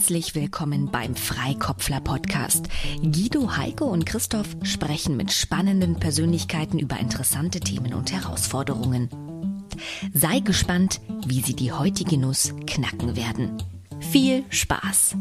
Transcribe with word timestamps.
Herzlich 0.00 0.34
willkommen 0.34 0.90
beim 0.90 1.14
Freikopfler 1.14 2.00
Podcast. 2.00 2.70
Guido, 3.02 3.58
Heike 3.58 3.84
und 3.84 4.06
Christoph 4.06 4.56
sprechen 4.62 5.14
mit 5.14 5.30
spannenden 5.30 6.00
Persönlichkeiten 6.00 6.78
über 6.78 6.98
interessante 6.98 7.60
Themen 7.60 7.92
und 7.92 8.10
Herausforderungen. 8.10 9.10
Sei 10.14 10.40
gespannt, 10.40 11.02
wie 11.26 11.42
sie 11.42 11.54
die 11.54 11.70
heutige 11.70 12.16
Nuss 12.16 12.54
knacken 12.66 13.14
werden. 13.14 13.62
Viel 14.10 14.42
Spaß! 14.48 15.16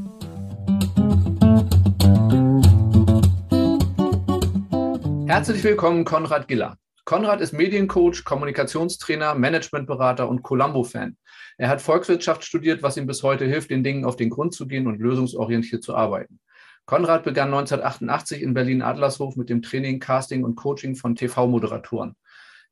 Herzlich 5.28 5.62
willkommen, 5.66 6.06
Konrad 6.06 6.48
Giller. 6.48 6.78
Konrad 7.10 7.42
ist 7.42 7.54
Mediencoach, 7.54 8.24
Kommunikationstrainer, 8.24 9.34
Managementberater 9.34 10.30
und 10.30 10.44
Columbo-Fan. 10.44 11.18
Er 11.58 11.68
hat 11.68 11.82
Volkswirtschaft 11.82 12.44
studiert, 12.44 12.84
was 12.84 12.98
ihm 12.98 13.08
bis 13.08 13.24
heute 13.24 13.46
hilft, 13.46 13.72
den 13.72 13.84
Dingen 13.84 14.06
auf 14.06 14.16
den 14.16 14.30
Grund 14.30 14.54
zu 14.54 14.68
gehen 14.68 14.86
und 14.86 15.00
lösungsorientiert 15.00 15.84
zu 15.84 15.96
arbeiten. 15.96 16.40
Konrad 16.86 17.24
begann 17.24 17.48
1988 17.48 18.44
in 18.44 18.54
Berlin-Adlershof 18.54 19.38
mit 19.38 19.50
dem 19.50 19.64
Training, 19.64 20.00
Casting 20.00 20.44
und 20.44 20.54
Coaching 20.54 20.96
von 20.96 21.16
TV-Moderatoren. 21.16 22.14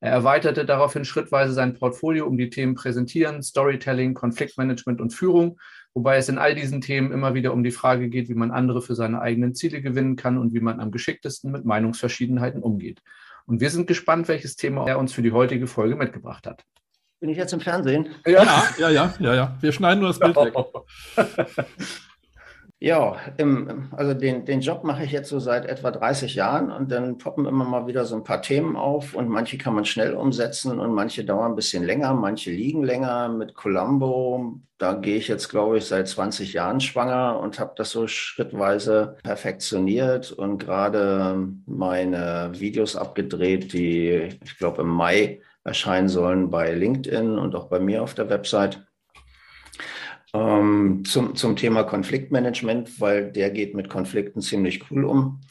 Er 0.02 0.12
erweiterte 0.12 0.66
daraufhin 0.66 1.04
schrittweise 1.04 1.54
sein 1.54 1.73
Portfolio 1.73 2.28
um 2.28 2.38
die 2.38 2.52
Themen 2.52 2.76
Präsentieren, 2.76 3.42
Storytelling, 3.42 4.14
Konfliktmanagement 4.14 5.02
und 5.02 5.16
Führung, 5.16 5.59
wobei 5.95 6.17
es 6.17 6.30
in 6.30 6.38
all 6.38 6.54
diesen 6.54 6.81
Themen 6.81 7.12
immer 7.12 7.34
wieder 7.34 7.54
um 7.54 7.64
die 7.64 7.72
Frage 7.72 8.08
geht, 8.08 8.30
wie 8.30 8.36
man 8.36 8.52
andere 8.52 8.84
für 8.84 8.94
seine 8.94 9.20
eigenen 9.20 9.56
Ziele 9.56 9.81
gewinnen 9.81 10.16
kann 10.16 10.38
und 10.38 10.54
wie 10.54 10.59
man 10.59 10.80
am 10.80 10.92
geschicktesten 10.92 11.52
mit 11.52 11.66
Meinungsverschiedenheiten 11.66 12.62
umgeht. 12.62 13.02
Und 13.48 13.62
wir 13.62 13.70
sind 13.70 13.88
gespannt, 13.88 14.28
welches 14.28 14.58
Thema 14.58 14.86
er 14.88 15.00
uns 15.00 15.14
für 15.14 15.22
die 15.22 15.32
heutige 15.32 15.68
Folge 15.68 15.96
mitgebracht 15.96 16.46
hat. 16.46 16.66
Bin 17.20 17.30
ich 17.30 17.38
jetzt 17.38 17.54
im 17.54 17.62
Fernsehen? 17.62 18.10
Ja, 18.26 18.44
ja, 18.78 18.90
ja, 18.90 19.14
ja, 19.20 19.34
ja. 19.34 19.58
Wir 19.62 19.72
schneiden 19.72 20.02
nur 20.02 20.10
das 20.10 20.20
Bild 20.20 20.36
weg. 20.36 20.53
Ja, 22.80 23.17
im, 23.38 23.89
also 23.92 24.14
den, 24.14 24.45
den 24.45 24.61
Job 24.61 24.83
mache 24.83 25.03
ich 25.03 25.11
jetzt 25.11 25.30
so 25.30 25.39
seit 25.39 25.66
etwa 25.66 25.89
30 25.89 26.36
Jahren 26.36 26.72
und 26.72 26.92
dann 26.92 27.17
poppen 27.17 27.47
immer 27.47 27.66
mal 27.66 27.88
wieder 27.88 28.06
so 28.06 28.16
ein 28.16 28.23
paar 28.23 28.44
Themen 28.44 28.75
auf 28.75 29.16
und 29.16 29.30
manche 29.30 29.58
kann 29.58 29.73
man 29.73 29.84
schnell 29.84 30.14
umsetzen 30.14 30.80
und 30.80 30.94
manche 30.94 31.25
dauern 31.25 31.53
ein 31.53 31.56
bisschen 31.56 31.84
länger, 31.84 32.14
manche 32.14 32.52
liegen 32.52 32.84
länger. 32.84 33.30
Mit 33.30 33.56
Columbo, 33.56 34.59
da 34.78 34.94
gehe 34.94 35.17
ich 35.17 35.28
jetzt, 35.28 35.50
glaube 35.50 35.80
ich, 35.80 35.86
seit 35.86 36.08
20 36.08 36.53
Jahren 36.53 36.80
schwanger 36.80 37.39
und 37.39 37.59
habe 37.59 37.73
das 37.75 37.89
so 37.89 38.06
schrittweise 38.08 39.17
perfektioniert 39.23 40.31
und 40.31 40.59
gerade 40.59 41.47
meine 41.66 42.52
Videos 42.53 42.95
abgedreht, 42.95 43.73
die, 43.73 44.38
ich 44.44 44.58
glaube, 44.59 44.84
im 44.84 44.89
Mai 44.89 45.41
erscheinen 45.64 46.09
sollen 46.09 46.52
bei 46.52 46.73
LinkedIn 46.73 47.39
und 47.39 47.56
auch 47.56 47.69
bei 47.69 47.80
mir 47.80 48.03
auf 48.03 48.14
der 48.14 48.30
Website 48.30 48.87
ähm, 50.38 51.04
zum, 51.06 51.36
zum 51.36 51.56
Thema 51.56 51.84
Konfliktmanagement, 51.84 53.00
weil 53.00 53.32
der 53.32 53.50
geht 53.50 53.74
mit 53.74 53.90
Konflikten 53.90 54.42
ziemlich 54.42 54.92
cool 54.92 55.06
um. 55.06 55.42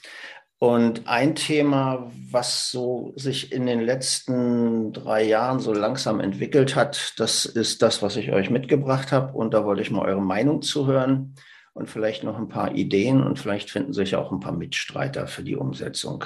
Und 0.59 1.07
ein 1.07 1.35
Thema, 1.35 2.11
was 2.31 2.71
so 2.71 3.13
sich 3.17 3.53
in 3.53 3.67
den 3.67 3.81
letzten 3.81 4.93
drei 4.93 5.23
Jahren 5.23 5.61
so 5.61 5.75
langsam 5.75 6.19
entwickelt 6.21 6.77
hat, 6.77 7.13
das 7.19 7.45
ist 7.45 7.83
das, 7.83 8.01
was 8.03 8.17
ich 8.17 8.33
euch 8.33 8.49
mitgebracht 8.49 9.13
habe. 9.13 9.35
Und 9.35 9.53
da 9.53 9.65
wollte 9.67 9.83
ich 9.83 9.91
mal 9.91 10.07
eure 10.07 10.23
Meinung 10.23 10.63
zuhören 10.63 11.35
und 11.75 11.91
vielleicht 11.91 12.25
noch 12.25 12.39
ein 12.39 12.49
paar 12.49 12.75
Ideen 12.75 13.23
und 13.23 13.39
vielleicht 13.39 13.71
finden 13.71 13.93
sich 13.93 14.17
auch 14.17 14.33
ein 14.33 14.41
paar 14.41 14.57
Mitstreiter 14.57 15.27
für 15.27 15.43
die 15.43 15.57
Umsetzung. 15.57 16.25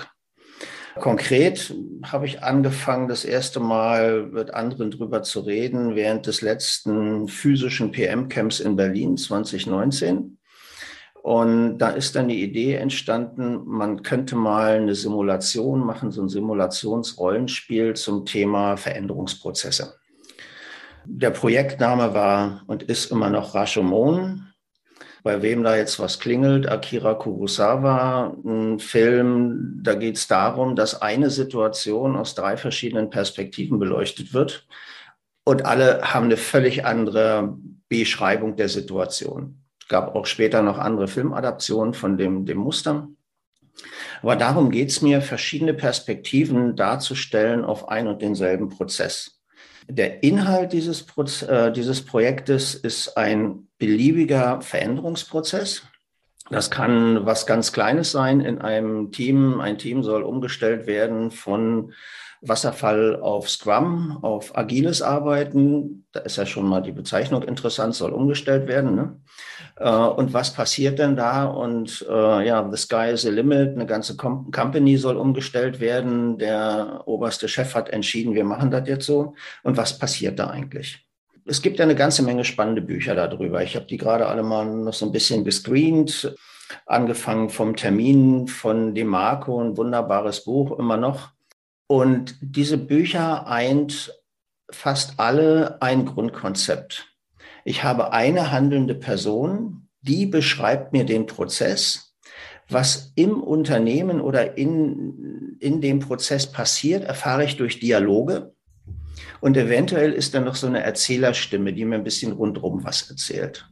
Konkret 0.99 1.75
habe 2.03 2.27
ich 2.27 2.43
angefangen, 2.43 3.09
das 3.09 3.25
erste 3.25 3.61
Mal 3.61 4.27
mit 4.27 4.53
anderen 4.53 4.91
drüber 4.91 5.23
zu 5.23 5.41
reden 5.41 5.95
während 5.95 6.27
des 6.27 6.43
letzten 6.43 7.29
physischen 7.29 7.93
PM-Camps 7.93 8.61
in 8.61 8.77
Berlin 8.77 9.17
2019. 9.17 10.39
Und 11.23 11.79
da 11.79 11.91
ist 11.91 12.17
dann 12.17 12.29
die 12.29 12.43
Idee 12.43 12.75
entstanden, 12.75 13.63
man 13.67 14.03
könnte 14.03 14.37
mal 14.37 14.77
eine 14.77 14.95
Simulation 14.95 15.81
machen, 15.81 16.11
so 16.11 16.23
ein 16.23 16.29
Simulationsrollenspiel 16.29 17.95
zum 17.95 18.25
Thema 18.25 18.77
Veränderungsprozesse. 18.77 19.95
Der 21.05 21.31
Projektname 21.31 22.15
war 22.15 22.63
und 22.67 22.83
ist 22.83 23.11
immer 23.11 23.31
noch 23.31 23.55
Rashomon 23.55 24.50
bei 25.23 25.43
wem 25.43 25.63
da 25.63 25.77
jetzt 25.77 25.99
was 25.99 26.19
klingelt. 26.19 26.69
Akira 26.69 27.15
Kurosawa, 27.15 28.37
ein 28.45 28.79
Film, 28.79 29.81
da 29.83 29.95
geht 29.95 30.17
es 30.17 30.29
darum, 30.29 30.77
dass 30.77 31.03
eine 31.03 31.31
Situation 31.31 32.17
aus 32.17 32.35
drei 32.35 32.57
verschiedenen 32.57 33.11
Perspektiven 33.11 33.79
beleuchtet 33.79 34.33
wird 34.33 34.67
und 35.45 35.65
alle 35.65 36.01
haben 36.03 36.27
eine 36.27 36.37
völlig 36.37 36.85
andere 36.85 37.57
Beschreibung 37.89 38.57
der 38.57 38.69
Situation. 38.69 39.63
Gab 39.89 40.15
auch 40.15 40.27
später 40.27 40.63
noch 40.63 40.79
andere 40.79 41.09
Filmadaptionen 41.09 41.95
von 41.95 42.17
dem, 42.17 42.47
dem 42.47 42.59
Muster. 42.59 43.09
Aber 44.23 44.37
darum 44.37 44.71
geht 44.71 44.91
es 44.91 45.03
mir, 45.03 45.23
verschiedene 45.23 45.75
Perspektiven 45.75 46.77
darzustellen 46.77 47.65
auf 47.65 47.89
ein 47.89 48.07
und 48.07 48.23
denselben 48.23 48.69
Prozess. 48.69 49.40
Der 49.91 50.23
Inhalt 50.23 50.73
dieses, 50.73 51.05
äh, 51.43 51.73
dieses 51.73 52.05
Projektes 52.05 52.75
ist 52.75 53.17
ein 53.17 53.69
beliebiger 53.79 54.61
Veränderungsprozess. 54.61 55.83
Das 56.49 56.71
kann 56.71 57.27
was 57.27 57.47
ganz 57.47 57.73
Kleines 57.73 58.11
sein 58.11 58.41
in 58.41 58.61
einem 58.61 59.11
Team. 59.13 59.61
Ein 59.61 59.79
Team 59.79 60.03
soll 60.03 60.23
umgestellt 60.23 60.87
werden 60.87 61.31
von 61.31 61.93
Wasserfall 62.43 63.21
auf 63.21 63.51
Scrum, 63.51 64.19
auf 64.23 64.57
agiles 64.57 65.03
Arbeiten. 65.03 66.07
Da 66.13 66.21
ist 66.21 66.37
ja 66.37 66.47
schon 66.47 66.67
mal 66.67 66.81
die 66.81 66.93
Bezeichnung 66.93 67.43
interessant, 67.43 67.95
soll 67.95 68.13
umgestellt 68.13 68.67
werden. 68.67 68.95
Ne? 68.95 69.17
Äh, 69.77 69.91
und 69.91 70.33
was 70.33 70.53
passiert 70.53 70.99
denn 70.99 71.17
da? 71.17 71.45
Und 71.45 72.07
äh, 72.09 72.47
ja, 72.47 72.67
the 72.71 72.77
sky 72.77 73.11
is 73.13 73.23
the 73.23 73.31
limit. 73.31 73.75
Eine 73.75 73.87
ganze 73.87 74.17
Com 74.17 74.51
Company 74.51 74.97
soll 74.97 75.17
umgestellt 75.17 75.81
werden. 75.81 76.39
Der 76.39 77.03
oberste 77.05 77.47
Chef 77.47 77.75
hat 77.75 77.91
entschieden, 77.91 78.35
wir 78.35 78.45
machen 78.45 78.71
das 78.71 78.89
jetzt 78.89 79.07
so. 79.07 79.35
Und 79.63 79.77
was 79.77 79.99
passiert 79.99 80.39
da 80.39 80.49
eigentlich? 80.49 81.07
Es 81.47 81.61
gibt 81.61 81.79
ja 81.79 81.85
eine 81.85 81.95
ganze 81.95 82.23
Menge 82.23 82.45
spannende 82.45 82.81
Bücher 82.81 83.15
darüber. 83.15 83.63
Ich 83.63 83.77
habe 83.77 83.87
die 83.87 83.97
gerade 83.97 84.27
alle 84.27 84.43
mal 84.43 84.65
noch 84.65 84.95
so 84.95 85.05
ein 85.05 85.13
bisschen 85.13 85.45
gescreent 85.45 86.35
angefangen 86.87 87.51
vom 87.51 87.77
Termin 87.77 88.47
von 88.47 88.95
DeMarco, 88.95 89.61
ein 89.61 89.77
wunderbares 89.77 90.45
Buch 90.45 90.79
immer 90.79 90.97
noch. 90.97 91.33
Und 91.91 92.37
diese 92.41 92.79
Bücher 92.79 93.49
eint 93.49 94.15
fast 94.71 95.19
alle 95.19 95.83
ein 95.83 96.07
Grundkonzept. 96.07 97.17
Ich 97.65 97.83
habe 97.83 98.13
eine 98.13 98.53
handelnde 98.53 98.95
Person, 98.95 99.89
die 100.01 100.27
beschreibt 100.27 100.93
mir 100.93 101.05
den 101.05 101.27
Prozess. 101.27 102.15
Was 102.69 103.11
im 103.17 103.43
Unternehmen 103.43 104.21
oder 104.21 104.57
in, 104.57 105.57
in 105.59 105.81
dem 105.81 105.99
Prozess 105.99 106.47
passiert, 106.53 107.03
erfahre 107.03 107.45
ich 107.45 107.57
durch 107.57 107.81
Dialoge. 107.81 108.55
Und 109.41 109.57
eventuell 109.57 110.13
ist 110.13 110.33
da 110.33 110.41
noch 110.41 110.55
so 110.55 110.69
eine 110.69 110.85
Erzählerstimme, 110.85 111.73
die 111.73 111.85
mir 111.85 111.97
ein 111.97 112.05
bisschen 112.05 112.31
rundherum 112.31 112.85
was 112.85 113.11
erzählt. 113.11 113.69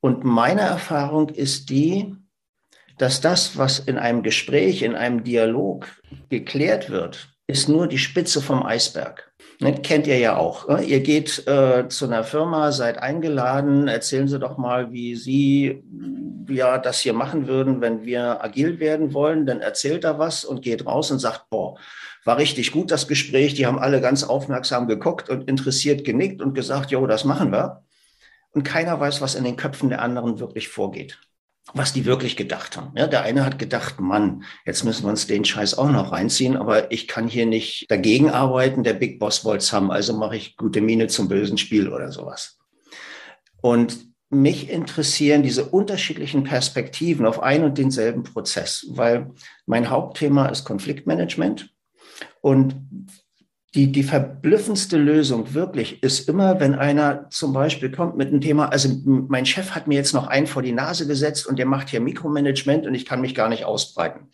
Und 0.00 0.24
meine 0.24 0.62
Erfahrung 0.62 1.28
ist 1.28 1.68
die, 1.68 2.16
dass 3.02 3.20
das, 3.20 3.58
was 3.58 3.80
in 3.80 3.98
einem 3.98 4.22
Gespräch, 4.22 4.82
in 4.82 4.94
einem 4.94 5.24
Dialog 5.24 5.88
geklärt 6.28 6.88
wird, 6.88 7.34
ist 7.48 7.68
nur 7.68 7.88
die 7.88 7.98
Spitze 7.98 8.40
vom 8.40 8.62
Eisberg. 8.64 9.32
Ne, 9.58 9.74
kennt 9.74 10.06
ihr 10.06 10.18
ja 10.18 10.36
auch. 10.36 10.68
Ne? 10.68 10.84
Ihr 10.84 11.00
geht 11.00 11.44
äh, 11.48 11.88
zu 11.88 12.04
einer 12.04 12.22
Firma, 12.22 12.70
seid 12.70 12.98
eingeladen, 12.98 13.88
erzählen 13.88 14.28
Sie 14.28 14.38
doch 14.38 14.56
mal, 14.56 14.92
wie 14.92 15.16
Sie 15.16 15.82
ja 16.48 16.78
das 16.78 17.00
hier 17.00 17.12
machen 17.12 17.48
würden, 17.48 17.80
wenn 17.80 18.04
wir 18.04 18.44
agil 18.44 18.78
werden 18.78 19.12
wollen. 19.12 19.46
Dann 19.46 19.60
erzählt 19.60 20.04
er 20.04 20.20
was 20.20 20.44
und 20.44 20.62
geht 20.62 20.86
raus 20.86 21.10
und 21.10 21.18
sagt, 21.18 21.50
boah, 21.50 21.76
war 22.24 22.38
richtig 22.38 22.70
gut 22.70 22.92
das 22.92 23.08
Gespräch. 23.08 23.54
Die 23.54 23.66
haben 23.66 23.80
alle 23.80 24.00
ganz 24.00 24.22
aufmerksam 24.22 24.86
geguckt 24.86 25.28
und 25.28 25.48
interessiert 25.48 26.04
genickt 26.04 26.40
und 26.40 26.54
gesagt, 26.54 26.92
jo, 26.92 27.04
das 27.08 27.24
machen 27.24 27.50
wir. 27.50 27.82
Und 28.52 28.62
keiner 28.62 29.00
weiß, 29.00 29.20
was 29.20 29.34
in 29.34 29.42
den 29.42 29.56
Köpfen 29.56 29.88
der 29.88 30.02
anderen 30.02 30.38
wirklich 30.38 30.68
vorgeht 30.68 31.18
was 31.74 31.92
die 31.92 32.04
wirklich 32.04 32.36
gedacht 32.36 32.76
haben. 32.76 32.92
Ja, 32.96 33.06
der 33.06 33.22
eine 33.22 33.44
hat 33.44 33.58
gedacht, 33.58 34.00
Mann, 34.00 34.44
jetzt 34.66 34.84
müssen 34.84 35.04
wir 35.04 35.10
uns 35.10 35.26
den 35.26 35.44
Scheiß 35.44 35.78
auch 35.78 35.90
noch 35.90 36.12
reinziehen, 36.12 36.56
aber 36.56 36.90
ich 36.90 37.06
kann 37.08 37.28
hier 37.28 37.46
nicht 37.46 37.90
dagegen 37.90 38.30
arbeiten. 38.30 38.82
Der 38.82 38.94
Big 38.94 39.18
Boss 39.18 39.44
wollte 39.44 39.62
es 39.62 39.72
haben, 39.72 39.90
also 39.90 40.16
mache 40.16 40.36
ich 40.36 40.56
gute 40.56 40.80
Miene 40.80 41.06
zum 41.06 41.28
bösen 41.28 41.58
Spiel 41.58 41.88
oder 41.88 42.10
sowas. 42.10 42.58
Und 43.60 44.12
mich 44.28 44.70
interessieren 44.70 45.42
diese 45.42 45.66
unterschiedlichen 45.66 46.42
Perspektiven 46.42 47.26
auf 47.26 47.42
ein 47.42 47.64
und 47.64 47.78
denselben 47.78 48.22
Prozess, 48.22 48.86
weil 48.90 49.30
mein 49.66 49.90
Hauptthema 49.90 50.46
ist 50.46 50.64
Konfliktmanagement. 50.64 51.70
Und 52.40 52.74
die, 53.74 53.90
die 53.90 54.02
verblüffendste 54.02 54.98
Lösung 54.98 55.54
wirklich 55.54 56.02
ist 56.02 56.28
immer, 56.28 56.60
wenn 56.60 56.74
einer 56.74 57.30
zum 57.30 57.54
Beispiel 57.54 57.90
kommt 57.90 58.16
mit 58.16 58.28
einem 58.28 58.42
Thema, 58.42 58.68
also 58.68 58.90
mein 59.04 59.46
Chef 59.46 59.70
hat 59.70 59.86
mir 59.86 59.94
jetzt 59.94 60.12
noch 60.12 60.26
einen 60.26 60.46
vor 60.46 60.60
die 60.60 60.72
Nase 60.72 61.06
gesetzt 61.06 61.46
und 61.46 61.58
der 61.58 61.66
macht 61.66 61.88
hier 61.88 62.00
Mikromanagement 62.00 62.86
und 62.86 62.94
ich 62.94 63.06
kann 63.06 63.22
mich 63.22 63.34
gar 63.34 63.48
nicht 63.48 63.64
ausbreiten. 63.64 64.30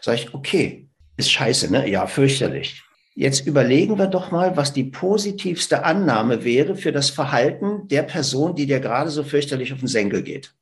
Sag 0.00 0.14
ich, 0.14 0.34
okay, 0.34 0.88
ist 1.16 1.30
scheiße, 1.30 1.70
ne? 1.70 1.88
Ja, 1.88 2.06
fürchterlich. 2.06 2.82
Jetzt 3.14 3.46
überlegen 3.46 3.98
wir 3.98 4.08
doch 4.08 4.30
mal, 4.30 4.56
was 4.56 4.72
die 4.72 4.84
positivste 4.84 5.84
Annahme 5.84 6.44
wäre 6.44 6.76
für 6.76 6.92
das 6.92 7.08
Verhalten 7.08 7.88
der 7.88 8.02
Person, 8.02 8.54
die 8.56 8.66
dir 8.66 8.80
gerade 8.80 9.10
so 9.10 9.22
fürchterlich 9.22 9.72
auf 9.72 9.78
den 9.78 9.88
Senkel 9.88 10.22
geht. 10.22 10.52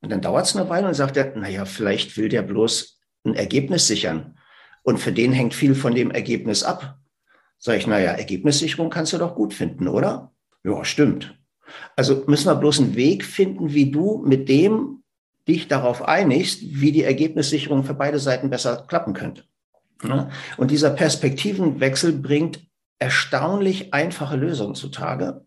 Und 0.00 0.10
dann 0.10 0.22
dauert 0.22 0.46
es 0.46 0.56
eine 0.56 0.70
Weile 0.70 0.86
und 0.86 0.94
sagt 0.94 1.16
er, 1.16 1.36
naja, 1.36 1.64
vielleicht 1.64 2.16
will 2.16 2.28
der 2.28 2.42
bloß 2.42 2.98
ein 3.24 3.34
Ergebnis 3.34 3.88
sichern. 3.88 4.38
Und 4.82 4.98
für 4.98 5.12
den 5.12 5.32
hängt 5.32 5.54
viel 5.54 5.74
von 5.74 5.94
dem 5.94 6.10
Ergebnis 6.10 6.62
ab. 6.62 6.97
Sag 7.58 7.76
ich, 7.76 7.86
naja, 7.86 8.12
Ergebnissicherung 8.12 8.90
kannst 8.90 9.12
du 9.12 9.18
doch 9.18 9.34
gut 9.34 9.52
finden, 9.52 9.88
oder? 9.88 10.32
Ja, 10.64 10.84
stimmt. 10.84 11.36
Also 11.96 12.24
müssen 12.26 12.46
wir 12.46 12.54
bloß 12.54 12.80
einen 12.80 12.96
Weg 12.96 13.24
finden, 13.24 13.74
wie 13.74 13.90
du 13.90 14.22
mit 14.24 14.48
dem 14.48 15.02
dich 15.46 15.66
darauf 15.68 16.02
einigst, 16.02 16.60
wie 16.62 16.92
die 16.92 17.04
Ergebnissicherung 17.04 17.82
für 17.82 17.94
beide 17.94 18.18
Seiten 18.18 18.50
besser 18.50 18.84
klappen 18.86 19.14
könnte. 19.14 19.44
Und 20.56 20.70
dieser 20.70 20.90
Perspektivenwechsel 20.90 22.12
bringt 22.12 22.60
erstaunlich 22.98 23.92
einfache 23.94 24.36
Lösungen 24.36 24.74
zutage. 24.74 25.44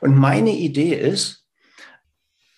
Und 0.00 0.16
meine 0.16 0.52
Idee 0.52 0.94
ist, 0.94 1.46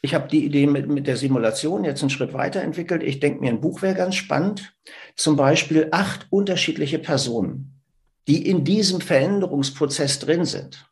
ich 0.02 0.14
habe 0.14 0.28
die 0.28 0.44
Idee 0.44 0.66
mit, 0.66 0.88
mit 0.88 1.06
der 1.06 1.16
Simulation 1.16 1.84
jetzt 1.84 2.02
einen 2.02 2.10
Schritt 2.10 2.32
weiterentwickelt. 2.32 3.02
Ich 3.02 3.20
denke 3.20 3.40
mir, 3.40 3.50
ein 3.50 3.60
Buch 3.60 3.82
wäre 3.82 3.94
ganz 3.94 4.14
spannend. 4.14 4.74
Zum 5.14 5.36
Beispiel 5.36 5.88
acht 5.92 6.26
unterschiedliche 6.30 6.98
Personen, 6.98 7.79
die 8.28 8.48
in 8.48 8.64
diesem 8.64 9.00
Veränderungsprozess 9.00 10.18
drin 10.18 10.44
sind. 10.44 10.86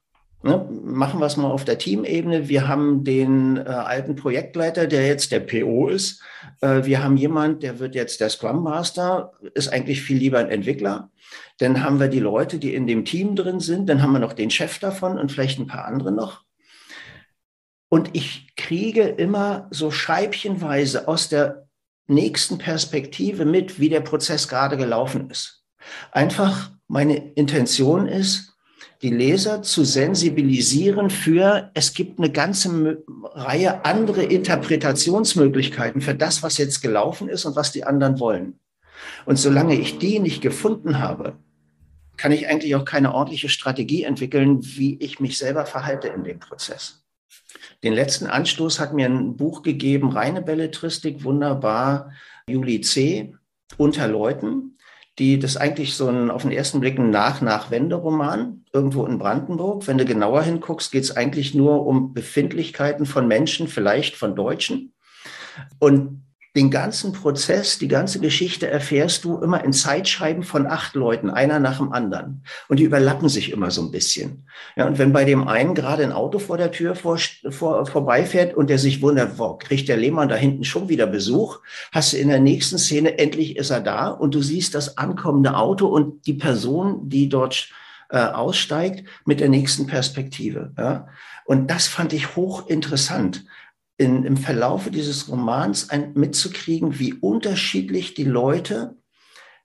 Ne, 0.44 0.68
machen 0.84 1.18
wir 1.18 1.26
es 1.26 1.36
mal 1.36 1.50
auf 1.50 1.64
der 1.64 1.78
Teamebene. 1.78 2.48
Wir 2.48 2.68
haben 2.68 3.02
den 3.02 3.56
äh, 3.56 3.62
alten 3.62 4.14
Projektleiter, 4.14 4.86
der 4.86 5.04
jetzt 5.04 5.32
der 5.32 5.40
PO 5.40 5.88
ist. 5.88 6.22
Äh, 6.60 6.84
wir 6.84 7.02
haben 7.02 7.16
jemand, 7.16 7.64
der 7.64 7.80
wird 7.80 7.96
jetzt 7.96 8.20
der 8.20 8.30
Scrum 8.30 8.62
Master, 8.62 9.32
ist 9.54 9.72
eigentlich 9.72 10.00
viel 10.00 10.16
lieber 10.16 10.38
ein 10.38 10.48
Entwickler. 10.48 11.10
Dann 11.58 11.82
haben 11.82 11.98
wir 11.98 12.06
die 12.06 12.20
Leute, 12.20 12.60
die 12.60 12.72
in 12.72 12.86
dem 12.86 13.04
Team 13.04 13.34
drin 13.34 13.58
sind. 13.58 13.88
Dann 13.88 14.00
haben 14.00 14.12
wir 14.12 14.20
noch 14.20 14.32
den 14.32 14.50
Chef 14.50 14.78
davon 14.78 15.18
und 15.18 15.32
vielleicht 15.32 15.58
ein 15.58 15.66
paar 15.66 15.86
andere 15.86 16.12
noch. 16.12 16.44
Und 17.88 18.10
ich 18.12 18.54
kriege 18.54 19.02
immer 19.02 19.66
so 19.72 19.90
scheibchenweise 19.90 21.08
aus 21.08 21.28
der 21.28 21.68
nächsten 22.06 22.58
Perspektive 22.58 23.44
mit, 23.44 23.80
wie 23.80 23.88
der 23.88 24.00
Prozess 24.02 24.46
gerade 24.46 24.76
gelaufen 24.76 25.30
ist. 25.30 25.64
Einfach 26.12 26.70
meine 26.88 27.32
Intention 27.34 28.08
ist, 28.08 28.54
die 29.02 29.10
Leser 29.10 29.62
zu 29.62 29.84
sensibilisieren 29.84 31.10
für, 31.10 31.70
es 31.74 31.94
gibt 31.94 32.18
eine 32.18 32.32
ganze 32.32 33.04
Reihe 33.22 33.84
andere 33.84 34.24
Interpretationsmöglichkeiten 34.24 36.00
für 36.00 36.14
das, 36.14 36.42
was 36.42 36.58
jetzt 36.58 36.80
gelaufen 36.80 37.28
ist 37.28 37.44
und 37.44 37.54
was 37.54 37.70
die 37.70 37.84
anderen 37.84 38.18
wollen. 38.18 38.58
Und 39.24 39.36
solange 39.36 39.78
ich 39.78 39.98
die 39.98 40.18
nicht 40.18 40.42
gefunden 40.42 40.98
habe, 40.98 41.36
kann 42.16 42.32
ich 42.32 42.48
eigentlich 42.48 42.74
auch 42.74 42.84
keine 42.84 43.14
ordentliche 43.14 43.48
Strategie 43.48 44.02
entwickeln, 44.02 44.58
wie 44.62 44.98
ich 44.98 45.20
mich 45.20 45.38
selber 45.38 45.66
verhalte 45.66 46.08
in 46.08 46.24
dem 46.24 46.40
Prozess. 46.40 47.04
Den 47.84 47.92
letzten 47.92 48.26
Anstoß 48.26 48.80
hat 48.80 48.92
mir 48.92 49.06
ein 49.06 49.36
Buch 49.36 49.62
gegeben, 49.62 50.10
reine 50.10 50.42
Belletristik, 50.42 51.22
wunderbar, 51.22 52.10
Juli 52.48 52.80
C. 52.80 53.36
unter 53.76 54.08
Leuten 54.08 54.77
die 55.18 55.38
das 55.38 55.56
eigentlich 55.56 55.94
so 55.94 56.08
ein 56.08 56.30
auf 56.30 56.42
den 56.42 56.52
ersten 56.52 56.80
Blick 56.80 56.98
ein 56.98 57.10
Nach-Nach-Wende-Roman 57.10 58.64
irgendwo 58.72 59.04
in 59.06 59.18
Brandenburg. 59.18 59.86
Wenn 59.86 59.98
du 59.98 60.04
genauer 60.04 60.42
hinguckst, 60.42 60.92
geht 60.92 61.04
es 61.04 61.16
eigentlich 61.16 61.54
nur 61.54 61.86
um 61.86 62.14
Befindlichkeiten 62.14 63.06
von 63.06 63.26
Menschen, 63.26 63.68
vielleicht 63.68 64.16
von 64.16 64.36
Deutschen. 64.36 64.92
Und 65.78 66.22
den 66.58 66.70
ganzen 66.72 67.12
Prozess, 67.12 67.78
die 67.78 67.86
ganze 67.86 68.18
Geschichte 68.18 68.68
erfährst 68.68 69.24
du 69.24 69.38
immer 69.38 69.62
in 69.62 69.72
Zeitscheiben 69.72 70.42
von 70.42 70.66
acht 70.66 70.96
Leuten, 70.96 71.30
einer 71.30 71.60
nach 71.60 71.78
dem 71.78 71.92
anderen. 71.92 72.42
Und 72.66 72.80
die 72.80 72.82
überlappen 72.82 73.28
sich 73.28 73.52
immer 73.52 73.70
so 73.70 73.80
ein 73.82 73.92
bisschen. 73.92 74.44
Ja, 74.74 74.88
und 74.88 74.98
wenn 74.98 75.12
bei 75.12 75.24
dem 75.24 75.46
einen 75.46 75.76
gerade 75.76 76.02
ein 76.02 76.10
Auto 76.10 76.40
vor 76.40 76.56
der 76.56 76.72
Tür 76.72 76.96
vor, 76.96 77.16
vor, 77.50 77.86
vorbeifährt 77.86 78.54
und 78.54 78.70
der 78.70 78.78
sich 78.78 79.00
wundert, 79.02 79.38
wow, 79.38 79.56
kriegt 79.56 79.88
der 79.88 79.98
Lehmann 79.98 80.28
da 80.28 80.34
hinten 80.34 80.64
schon 80.64 80.88
wieder 80.88 81.06
Besuch, 81.06 81.60
hast 81.92 82.12
du 82.12 82.16
in 82.16 82.26
der 82.26 82.40
nächsten 82.40 82.78
Szene, 82.78 83.20
endlich 83.20 83.56
ist 83.56 83.70
er 83.70 83.80
da 83.80 84.08
und 84.08 84.34
du 84.34 84.42
siehst 84.42 84.74
das 84.74 84.98
ankommende 84.98 85.56
Auto 85.56 85.86
und 85.86 86.26
die 86.26 86.34
Person, 86.34 87.08
die 87.08 87.28
dort 87.28 87.68
äh, 88.10 88.18
aussteigt, 88.18 89.06
mit 89.24 89.38
der 89.38 89.48
nächsten 89.48 89.86
Perspektive. 89.86 90.72
Ja? 90.76 91.06
Und 91.44 91.70
das 91.70 91.86
fand 91.86 92.12
ich 92.12 92.34
hochinteressant 92.34 93.44
in, 93.98 94.24
im 94.24 94.36
Verlaufe 94.36 94.90
dieses 94.90 95.28
Romans 95.28 95.90
ein, 95.90 96.12
mitzukriegen, 96.14 96.98
wie 96.98 97.14
unterschiedlich 97.14 98.14
die 98.14 98.24
Leute 98.24 98.96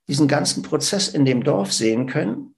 diesen 0.07 0.27
ganzen 0.27 0.63
Prozess 0.63 1.07
in 1.07 1.23
dem 1.23 1.43
Dorf 1.43 1.71
sehen 1.71 2.07
können. 2.07 2.55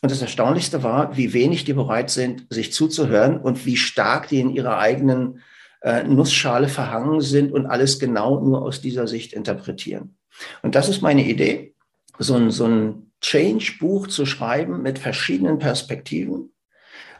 Und 0.00 0.10
das 0.10 0.22
Erstaunlichste 0.22 0.82
war, 0.82 1.16
wie 1.16 1.32
wenig 1.32 1.64
die 1.64 1.74
bereit 1.74 2.10
sind, 2.10 2.46
sich 2.50 2.72
zuzuhören 2.72 3.38
und 3.38 3.66
wie 3.66 3.76
stark 3.76 4.28
die 4.28 4.40
in 4.40 4.50
ihrer 4.50 4.78
eigenen 4.78 5.42
äh, 5.82 6.02
Nussschale 6.04 6.68
verhangen 6.68 7.20
sind 7.20 7.52
und 7.52 7.66
alles 7.66 7.98
genau 7.98 8.40
nur 8.40 8.62
aus 8.62 8.80
dieser 8.80 9.06
Sicht 9.06 9.32
interpretieren. 9.32 10.16
Und 10.62 10.74
das 10.74 10.88
ist 10.88 11.02
meine 11.02 11.24
Idee, 11.24 11.74
so 12.18 12.34
ein, 12.34 12.50
so 12.50 12.66
ein 12.66 13.12
Change-Buch 13.20 14.06
zu 14.06 14.24
schreiben 14.24 14.82
mit 14.82 14.98
verschiedenen 14.98 15.58
Perspektiven. 15.58 16.52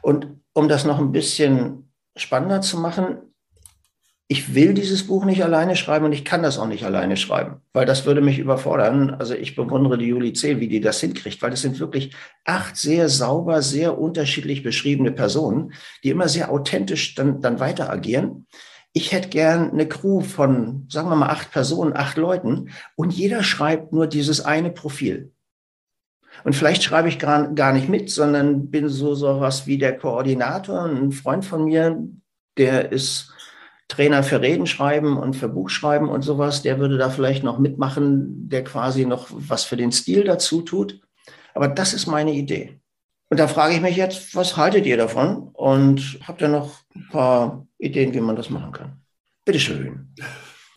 Und 0.00 0.28
um 0.54 0.68
das 0.68 0.84
noch 0.84 0.98
ein 0.98 1.12
bisschen 1.12 1.92
spannender 2.16 2.60
zu 2.60 2.78
machen, 2.78 3.18
ich 4.30 4.54
will 4.54 4.74
dieses 4.74 5.06
Buch 5.06 5.24
nicht 5.24 5.42
alleine 5.42 5.74
schreiben 5.74 6.04
und 6.04 6.12
ich 6.12 6.24
kann 6.24 6.42
das 6.42 6.58
auch 6.58 6.66
nicht 6.66 6.84
alleine 6.84 7.16
schreiben, 7.16 7.62
weil 7.72 7.86
das 7.86 8.04
würde 8.04 8.20
mich 8.20 8.38
überfordern. 8.38 9.10
Also 9.10 9.34
ich 9.34 9.56
bewundere 9.56 9.96
die 9.96 10.04
Julie 10.04 10.34
Zeh, 10.34 10.60
wie 10.60 10.68
die 10.68 10.82
das 10.82 11.00
hinkriegt, 11.00 11.40
weil 11.40 11.50
das 11.50 11.62
sind 11.62 11.80
wirklich 11.80 12.14
acht 12.44 12.76
sehr 12.76 13.08
sauber, 13.08 13.62
sehr 13.62 13.98
unterschiedlich 13.98 14.62
beschriebene 14.62 15.12
Personen, 15.12 15.72
die 16.04 16.10
immer 16.10 16.28
sehr 16.28 16.52
authentisch 16.52 17.14
dann, 17.14 17.40
dann 17.40 17.58
weiter 17.58 17.88
agieren. 17.88 18.46
Ich 18.92 19.12
hätte 19.12 19.30
gern 19.30 19.70
eine 19.70 19.88
Crew 19.88 20.20
von, 20.20 20.86
sagen 20.90 21.08
wir 21.08 21.16
mal, 21.16 21.30
acht 21.30 21.50
Personen, 21.50 21.96
acht 21.96 22.18
Leuten 22.18 22.68
und 22.96 23.14
jeder 23.14 23.42
schreibt 23.42 23.94
nur 23.94 24.06
dieses 24.06 24.42
eine 24.42 24.70
Profil. 24.70 25.32
Und 26.44 26.54
vielleicht 26.54 26.82
schreibe 26.82 27.08
ich 27.08 27.18
gar, 27.18 27.54
gar 27.54 27.72
nicht 27.72 27.88
mit, 27.88 28.10
sondern 28.10 28.70
bin 28.70 28.90
so 28.90 29.14
sowas 29.14 29.66
wie 29.66 29.78
der 29.78 29.96
Koordinator. 29.96 30.84
Ein 30.84 31.12
Freund 31.12 31.46
von 31.46 31.64
mir, 31.64 31.98
der 32.58 32.92
ist 32.92 33.32
Trainer 33.88 34.22
für 34.22 34.40
Reden 34.40 34.66
schreiben 34.66 35.16
und 35.16 35.34
für 35.34 35.48
Buch 35.48 35.70
schreiben 35.70 36.08
und 36.08 36.22
sowas, 36.22 36.62
der 36.62 36.78
würde 36.78 36.98
da 36.98 37.08
vielleicht 37.08 37.42
noch 37.42 37.58
mitmachen, 37.58 38.48
der 38.48 38.62
quasi 38.62 39.06
noch 39.06 39.28
was 39.30 39.64
für 39.64 39.76
den 39.76 39.92
Stil 39.92 40.24
dazu 40.24 40.60
tut. 40.62 41.00
Aber 41.54 41.68
das 41.68 41.94
ist 41.94 42.06
meine 42.06 42.32
Idee. 42.32 42.78
Und 43.30 43.40
da 43.40 43.48
frage 43.48 43.74
ich 43.74 43.80
mich 43.80 43.96
jetzt, 43.96 44.34
was 44.34 44.56
haltet 44.56 44.86
ihr 44.86 44.96
davon? 44.96 45.48
Und 45.52 46.18
habt 46.26 46.40
ihr 46.40 46.48
noch 46.48 46.80
ein 46.94 47.08
paar 47.10 47.66
Ideen, 47.78 48.14
wie 48.14 48.20
man 48.20 48.36
das 48.36 48.50
machen 48.50 48.72
kann? 48.72 48.92
Bitte 49.44 49.60
schön. 49.60 50.14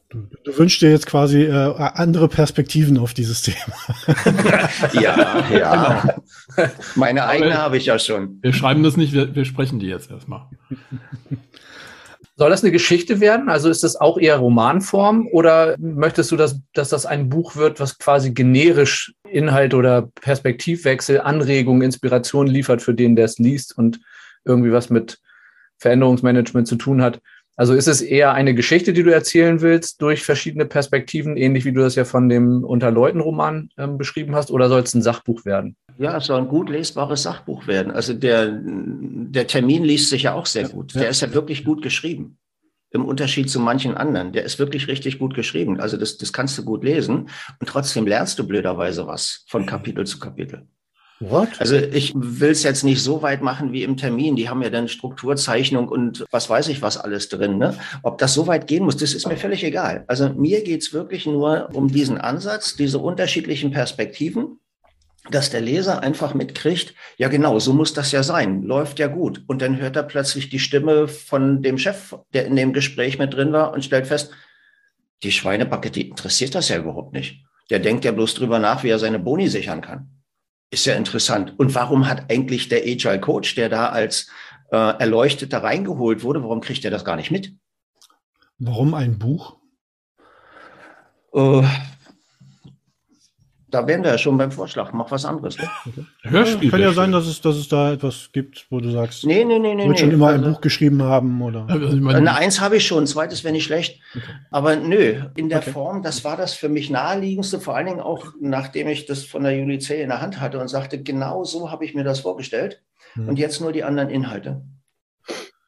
Du, 0.10 0.28
du 0.44 0.58
wünschst 0.58 0.82
dir 0.82 0.92
jetzt 0.92 1.06
quasi 1.06 1.44
äh, 1.44 1.74
andere 1.78 2.28
Perspektiven 2.28 2.98
auf 2.98 3.14
dieses 3.14 3.44
Thema. 3.44 3.58
ja, 4.94 5.50
ja. 5.50 6.04
Genau. 6.56 6.72
Meine 6.96 7.26
eigene 7.26 7.58
habe 7.58 7.78
ich 7.78 7.86
ja 7.86 7.98
schon. 7.98 8.40
Wir 8.42 8.52
schreiben 8.52 8.84
das 8.84 8.98
nicht, 8.98 9.14
wir, 9.14 9.34
wir 9.34 9.46
sprechen 9.46 9.80
die 9.80 9.88
jetzt 9.88 10.12
erstmal. 10.12 10.50
Soll 12.42 12.50
das 12.50 12.64
eine 12.64 12.72
Geschichte 12.72 13.20
werden? 13.20 13.50
Also 13.50 13.70
ist 13.70 13.84
das 13.84 13.98
auch 13.98 14.18
eher 14.18 14.38
Romanform 14.38 15.28
oder 15.32 15.76
möchtest 15.78 16.32
du, 16.32 16.38
dass, 16.38 16.60
dass 16.74 16.90
das 16.90 17.06
ein 17.06 17.30
Buch 17.30 17.56
wird, 17.56 17.80
was 17.80 18.00
quasi 18.00 18.32
generisch 18.32 19.14
Inhalt 19.30 19.76
oder 19.76 20.10
Perspektivwechsel, 20.16 21.22
Anregungen, 21.22 21.84
Inspiration 21.84 22.48
liefert 22.48 22.82
für 22.82 22.96
den, 22.96 23.16
der 23.16 23.26
es 23.26 23.38
liest 23.38 23.78
und 23.78 24.00
irgendwie 24.44 24.72
was 24.72 24.90
mit 24.90 25.20
Veränderungsmanagement 25.78 26.68
zu 26.68 26.78
tun 26.78 27.04
hat? 27.04 27.22
Also 27.58 27.74
ist 27.74 27.88
es 27.88 28.02
eher 28.02 28.34
eine 28.34 28.56
Geschichte, 28.56 28.94
die 28.94 29.04
du 29.04 29.14
erzählen 29.14 29.62
willst 29.62 30.02
durch 30.02 30.24
verschiedene 30.24 30.66
Perspektiven, 30.66 31.38
ähnlich 31.38 31.66
wie 31.66 31.74
du 31.74 31.82
das 31.82 31.96
ja 31.96 32.06
von 32.06 32.30
dem 32.30 32.64
Unter-Leuten-Roman 32.64 33.70
ähm, 33.78 33.98
beschrieben 33.98 34.36
hast, 34.36 34.52
oder 34.52 34.70
soll 34.70 34.82
es 34.82 34.94
ein 34.94 35.02
Sachbuch 35.02 35.46
werden? 35.46 35.76
Ja, 35.98 36.18
es 36.18 36.26
soll 36.26 36.40
ein 36.40 36.48
gut 36.48 36.70
lesbares 36.70 37.24
Sachbuch 37.24 37.68
werden. 37.68 37.92
Also 37.92 38.14
der, 38.14 38.60
der 38.64 39.48
Termin 39.48 39.84
liest 39.84 40.10
sich 40.10 40.24
ja 40.24 40.34
auch 40.34 40.46
sehr 40.46 40.70
gut. 40.70 40.96
Der 40.96 41.10
ist 41.10 41.22
ja 41.22 41.34
wirklich 41.34 41.64
gut 41.64 41.82
geschrieben. 41.82 42.38
Im 42.94 43.06
Unterschied 43.06 43.50
zu 43.50 43.60
manchen 43.60 43.96
anderen. 43.96 44.34
Der 44.34 44.44
ist 44.44 44.60
wirklich 44.60 44.88
richtig 44.88 45.20
gut 45.20 45.34
geschrieben. 45.34 45.80
Also 45.80 45.98
das, 45.98 46.18
das 46.18 46.34
kannst 46.34 46.58
du 46.58 46.64
gut 46.66 46.84
lesen 46.84 47.30
und 47.60 47.68
trotzdem 47.68 48.08
lernst 48.08 48.40
du 48.40 48.48
blöderweise 48.48 49.08
was 49.08 49.46
von 49.48 49.66
Kapitel 49.66 50.06
zu 50.06 50.20
Kapitel. 50.20 50.68
What? 51.22 51.50
Also 51.60 51.76
ich 51.76 52.14
will 52.16 52.50
es 52.50 52.64
jetzt 52.64 52.84
nicht 52.84 53.02
so 53.04 53.22
weit 53.22 53.44
machen 53.44 53.72
wie 53.72 53.84
im 53.84 53.96
Termin. 53.96 54.36
Die 54.36 54.50
haben 54.50 54.64
ja 54.64 54.72
dann 54.72 54.88
Strukturzeichnung 54.88 55.88
und 55.88 56.26
was 56.32 56.50
weiß 56.50 56.68
ich 56.70 56.82
was 56.82 56.98
alles 56.98 57.30
drin. 57.30 57.60
Ne? 57.60 57.78
Ob 58.02 58.18
das 58.18 58.34
so 58.34 58.48
weit 58.48 58.66
gehen 58.66 58.84
muss, 58.84 58.98
das 58.98 59.14
ist 59.14 59.28
mir 59.28 59.38
völlig 59.38 59.64
egal. 59.64 60.04
Also 60.08 60.30
mir 60.30 60.64
geht's 60.64 60.94
wirklich 60.94 61.28
nur 61.28 61.70
um 61.74 61.90
diesen 61.90 62.18
Ansatz, 62.18 62.76
diese 62.76 62.98
unterschiedlichen 62.98 63.72
Perspektiven 63.72 64.58
dass 65.30 65.52
der 65.52 65.62
Leser 65.62 66.02
einfach 66.02 66.34
mitkriegt, 66.34 66.96
ja 67.18 67.28
genau, 67.28 67.60
so 67.60 67.74
muss 67.74 67.94
das 67.94 68.12
ja 68.12 68.24
sein, 68.24 68.64
läuft 68.64 68.98
ja 68.98 69.06
gut. 69.06 69.44
Und 69.46 69.62
dann 69.62 69.78
hört 69.78 69.96
er 69.96 70.02
plötzlich 70.02 70.50
die 70.50 70.58
Stimme 70.58 71.08
von 71.08 71.62
dem 71.62 71.78
Chef, 71.78 72.16
der 72.34 72.48
in 72.48 72.56
dem 72.56 72.74
Gespräch 72.74 73.20
mit 73.20 73.36
drin 73.36 73.54
war 73.54 73.72
und 73.72 73.86
stellt 73.86 74.08
fest, 74.08 74.32
die 75.22 75.32
Schweinebacke, 75.32 75.92
die 75.92 76.10
interessiert 76.10 76.56
das 76.56 76.70
ja 76.70 76.78
überhaupt 76.78 77.14
nicht. 77.14 77.44
Der 77.70 77.78
denkt 77.78 78.04
ja 78.04 78.12
bloß 78.12 78.34
drüber 78.34 78.58
nach, 78.58 78.84
wie 78.84 78.90
er 78.90 78.98
seine 78.98 79.20
Boni 79.20 79.48
sichern 79.48 79.82
kann. 79.82 80.10
Ist 80.72 80.86
ja 80.86 80.96
interessant. 80.96 81.54
Und 81.60 81.76
warum 81.76 82.08
hat 82.08 82.32
eigentlich 82.32 82.70
der 82.70 82.84
Agile 82.84 83.20
Coach, 83.20 83.56
der 83.56 83.68
da 83.68 83.90
als 83.90 84.28
äh, 84.72 84.78
Erleuchteter 84.78 85.62
reingeholt 85.62 86.24
wurde, 86.24 86.42
warum 86.44 86.62
kriegt 86.62 86.86
er 86.86 86.92
das 86.92 87.04
gar 87.04 87.18
nicht 87.18 87.30
mit? 87.30 87.54
Warum 88.58 88.94
ein 88.94 89.20
Buch? 89.20 89.58
Äh, 91.34 91.64
da 93.72 93.88
wären 93.88 94.04
wir 94.04 94.12
ja 94.12 94.18
schon 94.18 94.38
beim 94.38 94.52
Vorschlag. 94.52 94.92
Mach 94.94 95.10
was 95.12 95.26
anderes. 95.26 95.58
Ne? 95.58 95.70
Okay. 95.88 96.06
Hörspiel. 96.24 96.66
Ja, 96.66 96.72
kann 96.72 96.82
ja 96.82 96.92
sein, 96.92 97.12
dass 97.12 97.26
es, 97.26 97.42
dass 97.42 97.56
es 97.56 97.68
da 97.68 97.94
etwas 97.94 98.30
gibt, 98.34 98.68
wo 98.70 98.80
du 98.80 98.92
sagst, 98.92 99.26
nee, 99.26 99.44
nee, 99.44 99.60
nee, 99.60 99.74
nee, 99.74 99.88
wird 99.88 100.00
schon 100.00 100.12
immer 100.12 100.30
ein 100.30 100.42
also, 100.42 100.52
Buch 100.52 100.62
geschrieben 100.62 101.02
haben 101.02 101.42
oder. 101.42 101.66
Also 101.70 101.96
meine, 101.98 102.18
eine 102.18 102.36
Eins 102.36 102.60
habe 102.62 102.78
ich 102.78 102.86
schon, 102.86 103.04
ein 103.04 103.08
zweites 103.08 103.44
wäre 103.44 103.54
nicht 103.54 103.64
schlecht. 103.64 104.00
Okay. 104.16 104.26
Aber 104.52 104.76
nö, 104.76 105.22
in 105.36 105.50
der 105.50 105.60
okay. 105.60 105.72
Form, 105.72 106.04
das 106.04 106.24
war 106.24 106.38
das 106.38 106.54
für 106.54 106.70
mich 106.70 106.90
naheliegendste, 106.90 107.60
vor 107.60 107.76
allen 107.76 107.88
Dingen 107.88 108.02
auch, 108.02 108.34
nachdem 108.40 108.88
ich 108.88 109.06
das 109.06 109.24
von 109.24 109.44
der 109.44 109.58
Juli 109.58 109.80
C. 109.80 110.02
in 110.02 110.10
der 110.10 110.22
Hand 110.22 110.40
hatte 110.40 110.60
und 110.60 110.68
sagte, 110.68 111.02
genau 111.02 111.44
so 111.44 111.72
habe 111.72 111.86
ich 111.86 111.96
mir 111.96 112.04
das 112.04 112.20
vorgestellt. 112.20 112.82
Hm. 113.14 113.30
Und 113.30 113.40
jetzt 113.40 113.62
nur 113.62 113.72
die 113.72 113.84
anderen 113.84 114.10
Inhalte. 114.10 114.62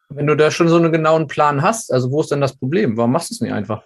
Wenn 0.10 0.27
du 0.27 0.36
da 0.36 0.51
schon 0.51 0.67
so 0.67 0.75
einen 0.75 0.91
genauen 0.91 1.27
Plan 1.27 1.62
hast, 1.62 1.91
also 1.91 2.12
wo 2.12 2.22
ist 2.22 2.31
denn 2.31 2.41
das 2.41 2.55
Problem? 2.55 2.98
Warum 2.98 3.12
machst 3.12 3.31
du 3.31 3.36
es 3.36 3.41
nicht 3.41 3.53
einfach? 3.53 3.83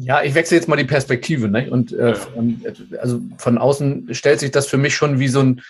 Ja, 0.00 0.22
ich 0.22 0.34
wechsle 0.34 0.56
jetzt 0.56 0.68
mal 0.68 0.76
die 0.76 0.84
Perspektive. 0.84 1.48
Ne? 1.48 1.70
Und 1.70 1.92
äh, 1.92 2.14
von, 2.14 2.62
also 3.00 3.20
von 3.36 3.58
außen 3.58 4.14
stellt 4.14 4.38
sich 4.38 4.52
das 4.52 4.68
für 4.68 4.78
mich 4.78 4.94
schon 4.94 5.18
wie 5.18 5.28
so 5.28 5.40
ein 5.40 5.60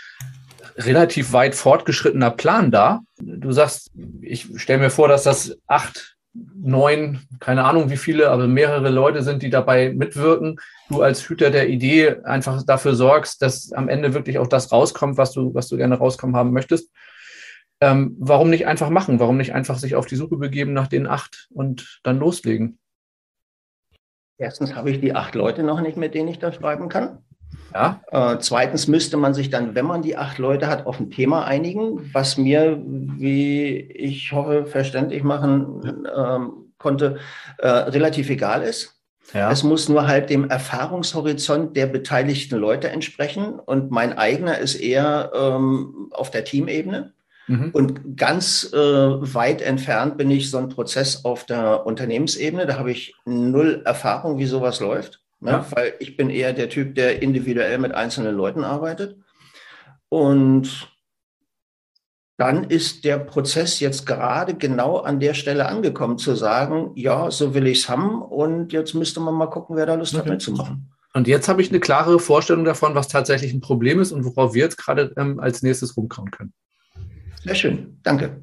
relativ 0.77 1.33
weit 1.33 1.55
fortgeschrittener 1.55 2.31
Plan 2.31 2.71
dar. 2.71 3.05
Du 3.19 3.51
sagst, 3.53 3.91
ich 4.21 4.47
stelle 4.57 4.81
mir 4.81 4.91
vor, 4.91 5.09
dass 5.09 5.23
das 5.23 5.57
acht, 5.67 6.17
neun, 6.35 7.21
keine 7.41 7.65
Ahnung 7.65 7.91
wie 7.91 7.97
viele, 7.97 8.31
aber 8.31 8.47
mehrere 8.47 8.91
Leute 8.91 9.23
sind, 9.23 9.43
die 9.43 9.51
dabei 9.51 9.93
mitwirken. 9.95 10.61
Du 10.91 11.01
als 11.01 11.27
Hüter 11.27 11.51
der 11.51 11.71
Idee 11.71 12.17
einfach 12.23 12.63
dafür 12.65 12.95
sorgst, 12.95 13.41
dass 13.41 13.73
am 13.73 13.89
Ende 13.89 14.13
wirklich 14.13 14.39
auch 14.39 14.47
das 14.47 14.71
rauskommt, 14.71 15.17
was 15.17 15.33
du, 15.33 15.55
was 15.55 15.69
du 15.69 15.79
gerne 15.79 15.97
rauskommen 15.97 16.37
haben 16.37 16.53
möchtest. 16.53 16.91
Ähm, 17.81 18.15
warum 18.19 18.51
nicht 18.51 18.67
einfach 18.67 18.91
machen? 18.91 19.21
Warum 19.21 19.39
nicht 19.39 19.55
einfach 19.55 19.79
sich 19.79 19.95
auf 19.95 20.05
die 20.05 20.17
Suche 20.17 20.37
begeben 20.37 20.75
nach 20.75 20.89
den 20.89 21.07
acht 21.07 21.49
und 21.51 22.01
dann 22.03 22.19
loslegen? 22.19 22.79
Erstens 24.39 24.75
habe 24.75 24.91
ich 24.91 25.01
die 25.01 25.15
acht 25.15 25.35
Leute 25.35 25.63
noch 25.65 25.81
nicht, 25.81 25.97
mit 25.97 26.15
denen 26.15 26.29
ich 26.29 26.39
da 26.39 26.53
schreiben 26.53 26.89
kann. 26.89 27.19
Ja. 27.75 28.01
Äh, 28.11 28.39
zweitens 28.41 28.87
müsste 28.87 29.17
man 29.17 29.35
sich 29.35 29.51
dann, 29.51 29.75
wenn 29.75 29.85
man 29.85 30.03
die 30.03 30.17
acht 30.17 30.39
Leute 30.39 30.69
hat, 30.69 30.87
auf 30.87 31.01
ein 31.01 31.11
Thema 31.11 31.45
einigen, 31.45 32.15
was 32.15 32.39
mir, 32.39 32.81
wie 32.85 33.77
ich 33.77 34.33
hoffe, 34.33 34.67
verständlich 34.67 35.23
machen 35.23 36.05
ähm, 36.17 36.53
konnte, 36.79 37.19
äh, 37.59 37.69
relativ 37.69 38.31
egal 38.31 38.63
ist. 38.63 38.95
Ja. 39.35 39.51
Es 39.51 39.63
muss 39.63 39.89
nur 39.89 40.07
halt 40.07 40.31
dem 40.31 40.49
Erfahrungshorizont 40.49 41.77
der 41.77 41.87
beteiligten 41.87 42.59
Leute 42.59 42.89
entsprechen. 42.89 43.59
Und 43.59 43.91
mein 43.91 44.17
eigener 44.17 44.59
ist 44.59 44.77
eher 44.77 45.33
ähm, 45.35 46.09
auf 46.13 46.31
der 46.31 46.45
Teamebene. 46.45 47.13
Mhm. 47.49 47.71
Und 47.73 48.17
ganz 48.17 48.73
äh, 48.73 48.77
weit 48.77 49.63
entfernt 49.63 50.19
bin 50.19 50.31
ich 50.31 50.51
so 50.51 50.59
ein 50.59 50.69
Prozess 50.69 51.25
auf 51.25 51.45
der 51.45 51.87
Unternehmensebene. 51.87 52.67
Da 52.67 52.79
habe 52.79 52.93
ich 52.93 53.15
null 53.25 53.83
Erfahrung, 53.85 54.39
wie 54.39 54.47
sowas 54.47 54.81
läuft, 54.81 55.23
ne? 55.41 55.51
ja. 55.51 55.67
weil 55.71 55.95
ich 55.99 56.17
bin 56.17 56.31
eher 56.31 56.53
der 56.53 56.69
Typ, 56.69 56.95
der 56.95 57.23
individuell 57.23 57.79
mit 57.79 57.93
einzelnen 57.95 58.35
Leuten 58.35 58.65
arbeitet. 58.65 59.17
Und 60.11 60.91
dann 62.37 62.65
ist 62.65 63.05
der 63.05 63.19
Prozess 63.19 63.81
jetzt 63.81 64.07
gerade 64.07 64.55
genau 64.55 64.99
an 64.99 65.19
der 65.19 65.35
Stelle 65.35 65.67
angekommen, 65.67 66.19
zu 66.19 66.37
sagen, 66.37 66.93
ja, 66.95 67.31
so 67.31 67.53
will 67.55 67.67
ich 67.67 67.81
es 67.81 67.89
haben 67.89 68.23
und 68.23 68.73
jetzt 68.73 68.95
müsste 68.95 69.21
man 69.21 69.35
mal 69.35 69.47
gucken, 69.47 69.75
wer 69.75 69.87
da 69.87 69.95
Lust 69.95 70.15
okay. 70.15 70.23
hat 70.23 70.31
mitzumachen. 70.31 70.93
Und 71.15 71.27
jetzt 71.27 71.49
habe 71.49 71.63
ich 71.63 71.71
eine 71.71 71.81
klare 71.81 72.21
Vorstellung 72.21 72.65
davon, 72.65 72.95
was 72.95 73.09
tatsächlich 73.09 73.53
ein 73.53 73.61
Problem 73.61 73.99
ist 73.99 74.13
und 74.13 74.25
worauf 74.25 74.55
wir 74.55 74.63
jetzt 74.63 74.77
gerade 74.77 75.13
ähm, 75.17 75.41
als 75.41 75.63
nächstes 75.63 75.97
rumkommen 75.97 76.31
können. 76.31 76.53
Sehr 77.49 77.55
schön, 77.55 77.99
danke. 78.03 78.43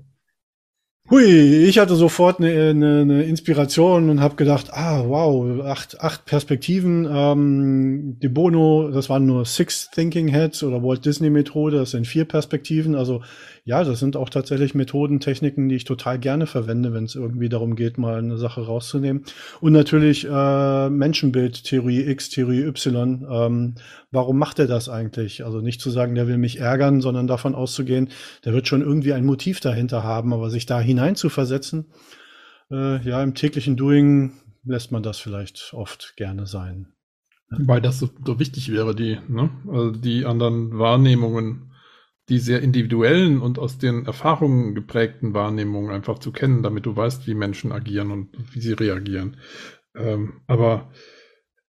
Hui, 1.12 1.24
ich 1.24 1.78
hatte 1.78 1.94
sofort 1.94 2.40
eine, 2.40 2.72
eine, 2.72 3.02
eine 3.02 3.24
Inspiration 3.26 4.10
und 4.10 4.20
habe 4.20 4.36
gedacht, 4.36 4.74
ah, 4.74 5.04
wow, 5.06 5.64
acht, 5.64 6.02
acht 6.02 6.26
Perspektiven. 6.26 7.08
Ähm, 7.08 8.18
De 8.20 8.28
Bono, 8.32 8.90
das 8.90 9.08
waren 9.08 9.28
nur 9.28 9.46
Six 9.46 9.92
Thinking 9.92 10.28
Heads 10.28 10.64
oder 10.64 10.82
Walt 10.82 11.06
Disney 11.06 11.30
Methode, 11.30 11.78
das 11.78 11.92
sind 11.92 12.08
vier 12.08 12.26
Perspektiven. 12.26 12.96
Also 12.96 13.22
ja, 13.68 13.84
das 13.84 14.00
sind 14.00 14.16
auch 14.16 14.30
tatsächlich 14.30 14.76
Methoden, 14.76 15.20
Techniken, 15.20 15.70
die 15.70 15.76
ich 15.76 15.86
total 15.86 16.20
gerne 16.20 16.46
verwende, 16.46 16.94
wenn 16.94 17.06
es 17.06 17.16
irgendwie 17.16 17.50
darum 17.50 17.76
geht, 17.76 17.98
mal 17.98 18.20
eine 18.20 18.38
Sache 18.38 18.62
rauszunehmen. 18.62 19.24
Und 19.60 19.74
natürlich 19.74 20.28
äh, 20.30 20.90
Menschenbild, 20.92 21.64
Theorie 21.64 22.08
X, 22.08 22.30
Theorie 22.30 22.62
Y. 22.62 23.26
Ähm, 23.28 23.76
warum 24.12 24.38
macht 24.38 24.60
er 24.60 24.68
das 24.68 24.88
eigentlich? 24.88 25.44
Also 25.44 25.62
nicht 25.62 25.82
zu 25.82 25.90
sagen, 25.90 26.14
der 26.14 26.28
will 26.28 26.38
mich 26.38 26.60
ärgern, 26.60 27.02
sondern 27.02 27.26
davon 27.26 27.56
auszugehen, 27.56 28.10
der 28.46 28.54
wird 28.54 28.68
schon 28.68 28.82
irgendwie 28.82 29.14
ein 29.14 29.26
Motiv 29.26 29.62
dahinter 29.62 30.04
haben, 30.04 30.32
aber 30.32 30.52
sich 30.52 30.68
da 30.68 30.80
hinein 30.80 31.16
zu 31.16 31.30
versetzen, 31.30 31.88
äh, 32.70 33.02
ja, 33.02 33.24
im 33.24 33.34
täglichen 33.34 33.78
Doing 33.78 34.34
lässt 34.64 34.92
man 34.92 35.02
das 35.02 35.18
vielleicht 35.18 35.74
oft 35.74 36.14
gerne 36.18 36.46
sein. 36.46 36.94
Weil 37.50 37.82
das 37.82 37.98
so, 37.98 38.10
so 38.24 38.40
wichtig 38.40 38.72
wäre, 38.72 38.94
die, 38.94 39.18
ne? 39.28 39.50
also 39.68 39.90
die 39.90 40.26
anderen 40.26 40.78
Wahrnehmungen 40.78 41.72
die 42.30 42.40
sehr 42.40 42.62
individuellen 42.62 43.40
und 43.40 43.60
aus 43.60 43.78
den 43.78 44.06
Erfahrungen 44.06 44.74
geprägten 44.74 45.34
Wahrnehmungen 45.34 45.92
einfach 45.92 46.20
zu 46.20 46.32
kennen, 46.32 46.64
damit 46.64 46.86
du 46.86 46.96
weißt, 46.96 47.28
wie 47.28 47.36
Menschen 47.36 47.72
agieren 47.72 48.12
und 48.12 48.30
wie 48.54 48.62
sie 48.62 48.74
reagieren. 48.74 49.38
Ähm, 49.96 50.42
aber 50.48 50.92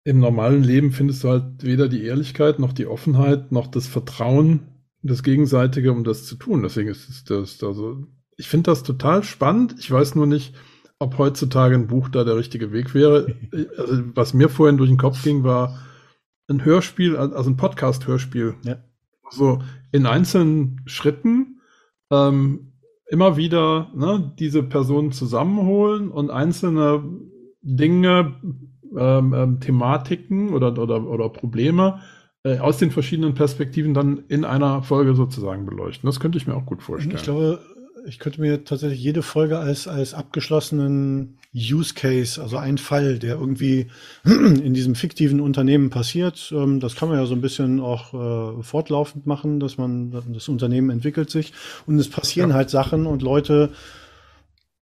im 0.04 0.18
normalen 0.18 0.64
Leben 0.64 0.92
findest 0.92 1.22
du 1.24 1.28
halt 1.28 1.62
weder 1.62 1.88
die 1.88 2.04
Ehrlichkeit 2.04 2.58
noch 2.58 2.72
die 2.72 2.86
Offenheit 2.86 3.52
noch 3.52 3.68
das 3.68 3.86
Vertrauen, 3.86 4.84
das 5.02 5.22
Gegenseitige, 5.22 5.92
um 5.92 6.04
das 6.04 6.26
zu 6.26 6.36
tun. 6.36 6.62
Deswegen 6.62 6.88
ist 6.88 7.08
es 7.08 7.24
das, 7.24 7.62
also 7.62 8.06
ich 8.36 8.48
finde 8.48 8.70
das 8.70 8.82
total 8.82 9.22
spannend. 9.22 9.76
Ich 9.78 9.90
weiß 9.90 10.14
nur 10.14 10.26
nicht, 10.26 10.54
ob 10.98 11.18
heutzutage 11.18 11.74
ein 11.74 11.86
Buch 11.86 12.08
da 12.08 12.24
der 12.24 12.36
richtige 12.36 12.72
Weg 12.72 12.94
wäre. 12.94 13.34
Also, 13.76 14.02
was 14.14 14.34
mir 14.34 14.48
vorhin 14.48 14.78
durch 14.78 14.90
den 14.90 14.98
Kopf 14.98 15.22
ging, 15.22 15.44
war 15.44 15.78
ein 16.48 16.64
Hörspiel, 16.64 17.16
also 17.16 17.50
ein 17.50 17.56
Podcast-Hörspiel. 17.56 18.54
Ja. 18.64 18.82
So 19.30 19.62
in 19.92 20.06
einzelnen 20.06 20.80
Schritten 20.86 21.60
ähm, 22.10 22.72
immer 23.08 23.36
wieder 23.36 23.90
ne, 23.94 24.32
diese 24.38 24.62
Personen 24.62 25.12
zusammenholen 25.12 26.10
und 26.10 26.30
einzelne 26.30 27.02
Dinge, 27.62 28.34
ähm, 28.96 29.34
ähm, 29.34 29.60
Thematiken 29.60 30.50
oder, 30.50 30.76
oder, 30.78 31.06
oder 31.06 31.28
Probleme 31.28 32.00
äh, 32.42 32.58
aus 32.58 32.78
den 32.78 32.90
verschiedenen 32.90 33.34
Perspektiven 33.34 33.94
dann 33.94 34.24
in 34.28 34.44
einer 34.44 34.82
Folge 34.82 35.14
sozusagen 35.14 35.66
beleuchten. 35.66 36.06
Das 36.06 36.20
könnte 36.20 36.38
ich 36.38 36.46
mir 36.46 36.54
auch 36.54 36.66
gut 36.66 36.82
vorstellen. 36.82 37.16
Ich 37.16 37.22
glaube, 37.22 37.60
ich 38.06 38.18
könnte 38.18 38.40
mir 38.40 38.64
tatsächlich 38.64 39.02
jede 39.02 39.22
Folge 39.22 39.58
als, 39.58 39.88
als 39.88 40.14
abgeschlossenen 40.14 41.38
Use 41.54 41.94
Case, 41.94 42.40
also 42.40 42.56
ein 42.56 42.78
Fall, 42.78 43.18
der 43.18 43.34
irgendwie 43.34 43.88
in 44.24 44.72
diesem 44.72 44.94
fiktiven 44.94 45.40
Unternehmen 45.40 45.90
passiert. 45.90 46.52
Ähm, 46.54 46.80
das 46.80 46.94
kann 46.94 47.08
man 47.08 47.18
ja 47.18 47.26
so 47.26 47.34
ein 47.34 47.40
bisschen 47.40 47.80
auch 47.80 48.14
äh, 48.14 48.62
fortlaufend 48.62 49.26
machen, 49.26 49.58
dass 49.58 49.76
man, 49.76 50.12
das 50.32 50.48
Unternehmen 50.48 50.90
entwickelt 50.90 51.30
sich 51.30 51.52
und 51.86 51.98
es 51.98 52.08
passieren 52.08 52.50
ja. 52.50 52.56
halt 52.56 52.70
Sachen 52.70 53.06
und 53.06 53.22
Leute 53.22 53.70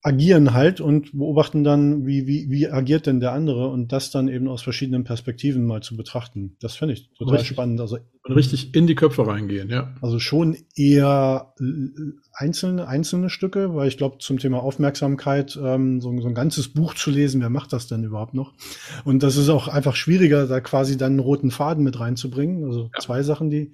agieren 0.03 0.53
halt 0.53 0.79
und 0.79 1.11
beobachten 1.11 1.63
dann, 1.63 2.05
wie, 2.05 2.27
wie, 2.27 2.49
wie 2.49 2.69
agiert 2.69 3.07
denn 3.07 3.19
der 3.19 3.33
andere 3.33 3.67
und 3.67 3.91
das 3.91 4.11
dann 4.11 4.27
eben 4.27 4.47
aus 4.47 4.61
verschiedenen 4.61 5.03
Perspektiven 5.03 5.65
mal 5.65 5.81
zu 5.81 5.97
betrachten. 5.97 6.55
Das 6.59 6.75
finde 6.75 6.93
ich 6.93 7.11
total 7.13 7.37
richtig, 7.37 7.49
spannend. 7.49 7.81
Also 7.81 7.97
richtig 8.29 8.75
in 8.75 8.85
die 8.85 8.93
Köpfe 8.95 9.25
reingehen, 9.25 9.69
ja. 9.69 9.95
Also 10.01 10.19
schon 10.19 10.55
eher 10.75 11.53
einzelne, 12.31 12.87
einzelne 12.87 13.29
Stücke, 13.29 13.73
weil 13.73 13.87
ich 13.87 13.97
glaube, 13.97 14.19
zum 14.19 14.37
Thema 14.37 14.61
Aufmerksamkeit 14.61 15.59
ähm, 15.61 15.99
so, 15.99 16.15
so 16.21 16.27
ein 16.27 16.35
ganzes 16.35 16.69
Buch 16.69 16.93
zu 16.93 17.09
lesen, 17.09 17.41
wer 17.41 17.49
macht 17.49 17.73
das 17.73 17.87
denn 17.87 18.03
überhaupt 18.03 18.35
noch? 18.35 18.53
Und 19.03 19.23
das 19.23 19.35
ist 19.35 19.49
auch 19.49 19.67
einfach 19.67 19.95
schwieriger, 19.95 20.45
da 20.45 20.61
quasi 20.61 20.97
dann 20.97 21.13
einen 21.13 21.19
roten 21.19 21.49
Faden 21.49 21.83
mit 21.83 21.99
reinzubringen. 21.99 22.63
Also 22.65 22.83
ja. 22.93 22.99
zwei 22.99 23.23
Sachen, 23.23 23.49
die, 23.49 23.73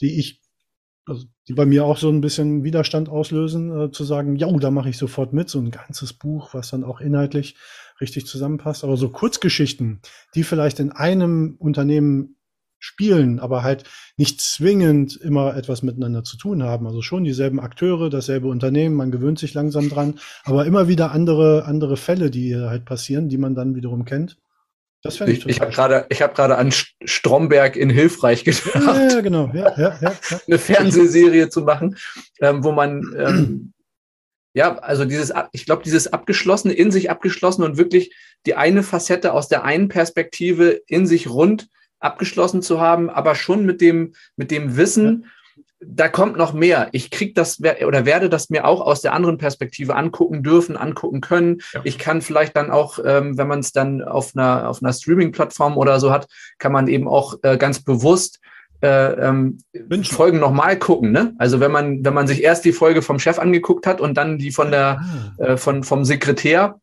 die 0.00 0.20
ich 0.20 0.43
also 1.06 1.24
die 1.48 1.54
bei 1.54 1.66
mir 1.66 1.84
auch 1.84 1.98
so 1.98 2.08
ein 2.08 2.20
bisschen 2.20 2.64
Widerstand 2.64 3.08
auslösen, 3.08 3.78
äh, 3.78 3.90
zu 3.90 4.04
sagen, 4.04 4.36
ja, 4.36 4.50
da 4.58 4.70
mache 4.70 4.88
ich 4.88 4.98
sofort 4.98 5.32
mit, 5.32 5.50
so 5.50 5.58
ein 5.58 5.70
ganzes 5.70 6.12
Buch, 6.12 6.54
was 6.54 6.70
dann 6.70 6.84
auch 6.84 7.00
inhaltlich 7.00 7.56
richtig 8.00 8.26
zusammenpasst. 8.26 8.84
Aber 8.84 8.96
so 8.96 9.10
Kurzgeschichten, 9.10 10.00
die 10.34 10.44
vielleicht 10.44 10.80
in 10.80 10.92
einem 10.92 11.56
Unternehmen 11.58 12.36
spielen, 12.78 13.40
aber 13.40 13.62
halt 13.62 13.84
nicht 14.18 14.40
zwingend 14.40 15.16
immer 15.16 15.56
etwas 15.56 15.82
miteinander 15.82 16.22
zu 16.22 16.36
tun 16.36 16.62
haben. 16.62 16.86
Also 16.86 17.00
schon 17.00 17.24
dieselben 17.24 17.58
Akteure, 17.58 18.10
dasselbe 18.10 18.48
Unternehmen, 18.48 18.94
man 18.94 19.10
gewöhnt 19.10 19.38
sich 19.38 19.54
langsam 19.54 19.88
dran, 19.88 20.18
aber 20.44 20.66
immer 20.66 20.86
wieder 20.86 21.10
andere, 21.10 21.64
andere 21.64 21.96
Fälle, 21.96 22.30
die 22.30 22.56
halt 22.56 22.84
passieren, 22.84 23.28
die 23.30 23.38
man 23.38 23.54
dann 23.54 23.74
wiederum 23.74 24.04
kennt. 24.04 24.36
Das 25.04 25.20
ich 25.20 25.40
ich, 25.40 25.46
ich 25.46 25.60
habe 25.60 25.70
gerade 25.70 26.06
ich 26.08 26.18
gerade 26.18 26.56
an 26.56 26.72
Stromberg 27.04 27.76
in 27.76 27.90
Hilfreich 27.90 28.42
gedacht. 28.42 28.74
Ja, 28.74 29.20
genau. 29.20 29.50
Ja, 29.52 29.78
ja, 29.78 29.98
ja, 30.00 30.14
ja. 30.30 30.40
Eine 30.46 30.58
Fernsehserie 30.58 31.50
zu 31.50 31.60
machen, 31.60 31.96
ähm, 32.40 32.64
wo 32.64 32.72
man 32.72 33.14
ähm, 33.16 33.74
ja, 34.54 34.78
also 34.78 35.04
dieses, 35.04 35.32
ich 35.52 35.66
glaube, 35.66 35.82
dieses 35.82 36.12
abgeschlossene, 36.12 36.72
in 36.72 36.92
sich 36.92 37.10
abgeschlossene 37.10 37.66
und 37.66 37.76
wirklich 37.76 38.14
die 38.46 38.54
eine 38.54 38.82
Facette 38.82 39.32
aus 39.32 39.48
der 39.48 39.64
einen 39.64 39.88
Perspektive 39.88 40.80
in 40.86 41.06
sich 41.06 41.28
rund 41.28 41.68
abgeschlossen 41.98 42.62
zu 42.62 42.80
haben, 42.80 43.10
aber 43.10 43.34
schon 43.34 43.66
mit 43.66 43.80
dem, 43.80 44.14
mit 44.36 44.50
dem 44.50 44.76
Wissen, 44.76 45.26
da 45.80 46.08
kommt 46.08 46.36
noch 46.36 46.52
mehr. 46.52 46.88
Ich 46.92 47.10
krieg 47.10 47.34
das 47.34 47.60
oder 47.60 48.04
werde 48.04 48.28
das 48.28 48.50
mir 48.50 48.66
auch 48.66 48.80
aus 48.80 49.02
der 49.02 49.12
anderen 49.12 49.38
Perspektive 49.38 49.96
angucken 49.96 50.42
dürfen, 50.42 50.76
angucken 50.76 51.20
können. 51.20 51.60
Ja. 51.72 51.80
Ich 51.84 51.98
kann 51.98 52.22
vielleicht 52.22 52.56
dann 52.56 52.70
auch, 52.70 52.98
ähm, 53.04 53.36
wenn 53.36 53.48
man 53.48 53.60
es 53.60 53.72
dann 53.72 54.02
auf 54.02 54.32
einer, 54.34 54.68
auf 54.68 54.82
einer 54.82 54.92
Streaming-Plattform 54.92 55.76
oder 55.76 56.00
so 56.00 56.10
hat, 56.10 56.26
kann 56.58 56.72
man 56.72 56.88
eben 56.88 57.08
auch 57.08 57.36
äh, 57.42 57.56
ganz 57.56 57.82
bewusst 57.82 58.40
äh, 58.82 59.12
ähm, 59.12 59.58
Folgen 60.04 60.38
nochmal 60.40 60.78
gucken. 60.78 61.12
Ne? 61.12 61.34
Also 61.38 61.60
wenn 61.60 61.72
man, 61.72 62.04
wenn 62.04 62.14
man 62.14 62.26
sich 62.26 62.42
erst 62.42 62.64
die 62.64 62.72
Folge 62.72 63.02
vom 63.02 63.18
Chef 63.18 63.38
angeguckt 63.38 63.86
hat 63.86 64.00
und 64.00 64.14
dann 64.14 64.38
die 64.38 64.50
von 64.50 64.70
der, 64.70 65.00
ah. 65.38 65.42
äh, 65.42 65.56
von, 65.56 65.84
vom 65.84 66.04
Sekretär, 66.04 66.80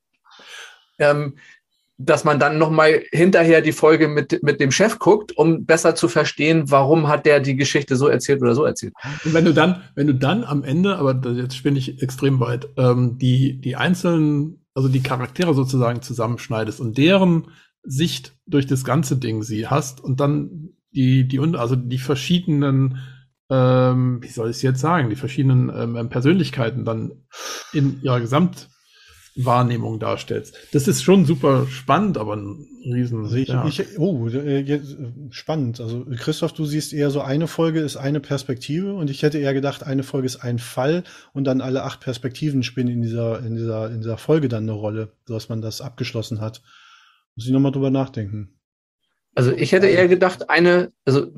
ähm, 0.99 1.37
dass 2.05 2.23
man 2.23 2.39
dann 2.39 2.57
nochmal 2.57 3.03
hinterher 3.11 3.61
die 3.61 3.71
Folge 3.71 4.07
mit, 4.07 4.41
mit 4.43 4.59
dem 4.59 4.71
Chef 4.71 4.99
guckt, 4.99 5.37
um 5.37 5.65
besser 5.65 5.95
zu 5.95 6.07
verstehen, 6.07 6.69
warum 6.69 7.07
hat 7.07 7.25
der 7.25 7.39
die 7.39 7.55
Geschichte 7.55 7.95
so 7.95 8.07
erzählt 8.07 8.41
oder 8.41 8.55
so 8.55 8.63
erzählt. 8.63 8.93
Und 9.25 9.33
wenn 9.33 9.45
du 9.45 9.53
dann, 9.53 9.81
wenn 9.95 10.07
du 10.07 10.15
dann 10.15 10.43
am 10.43 10.63
Ende, 10.63 10.97
aber 10.97 11.19
jetzt 11.31 11.55
spinne 11.55 11.77
ich 11.79 12.01
extrem 12.01 12.39
weit, 12.39 12.67
ähm, 12.77 13.17
die, 13.17 13.59
die 13.59 13.75
einzelnen, 13.75 14.65
also 14.73 14.87
die 14.87 15.03
Charaktere 15.03 15.53
sozusagen 15.53 16.01
zusammenschneidest 16.01 16.79
und 16.79 16.97
deren 16.97 17.47
Sicht 17.83 18.33
durch 18.45 18.67
das 18.67 18.83
ganze 18.83 19.17
Ding 19.17 19.43
sie 19.43 19.67
hast 19.67 20.01
und 20.01 20.19
dann 20.19 20.69
die, 20.91 21.27
die, 21.27 21.39
also 21.39 21.75
die 21.75 21.97
verschiedenen, 21.97 22.97
ähm, 23.49 24.21
wie 24.21 24.27
soll 24.27 24.49
ich 24.49 24.57
es 24.57 24.61
jetzt 24.61 24.79
sagen, 24.79 25.09
die 25.09 25.15
verschiedenen 25.15 25.71
ähm, 25.73 26.09
Persönlichkeiten 26.09 26.85
dann 26.85 27.11
in 27.73 28.01
ihrer 28.01 28.19
Gesamt 28.19 28.69
Wahrnehmung 29.35 29.99
darstellst. 29.99 30.55
Das 30.73 30.87
ist 30.87 31.03
schon 31.03 31.25
super 31.25 31.65
spannend, 31.67 32.17
aber 32.17 32.35
ein 32.35 32.67
riesen. 32.83 33.23
Also 33.23 33.35
ich, 33.37 33.47
ja. 33.47 33.65
ich, 33.65 33.97
oh, 33.97 34.27
äh, 34.27 34.81
spannend. 35.29 35.79
Also 35.79 36.05
Christoph, 36.17 36.53
du 36.53 36.65
siehst 36.65 36.91
eher 36.91 37.11
so 37.11 37.21
eine 37.21 37.47
Folge 37.47 37.79
ist 37.79 37.95
eine 37.95 38.19
Perspektive 38.19 38.93
und 38.93 39.09
ich 39.09 39.23
hätte 39.23 39.37
eher 39.37 39.53
gedacht, 39.53 39.83
eine 39.83 40.03
Folge 40.03 40.25
ist 40.25 40.37
ein 40.37 40.59
Fall 40.59 41.03
und 41.33 41.45
dann 41.45 41.61
alle 41.61 41.83
acht 41.83 42.01
Perspektiven 42.01 42.63
spielen 42.63 42.89
in 42.89 43.01
dieser, 43.01 43.39
in 43.45 43.55
dieser, 43.55 43.89
in 43.89 44.01
dieser 44.01 44.17
Folge 44.17 44.49
dann 44.49 44.63
eine 44.63 44.73
Rolle, 44.73 45.13
dass 45.27 45.47
man 45.47 45.61
das 45.61 45.79
abgeschlossen 45.79 46.41
hat. 46.41 46.61
Muss 47.35 47.45
ich 47.45 47.51
nochmal 47.51 47.71
drüber 47.71 47.89
nachdenken. 47.89 48.60
Also 49.33 49.53
ich 49.53 49.71
hätte 49.71 49.87
eher 49.87 50.09
gedacht, 50.09 50.49
eine, 50.49 50.91
also 51.05 51.31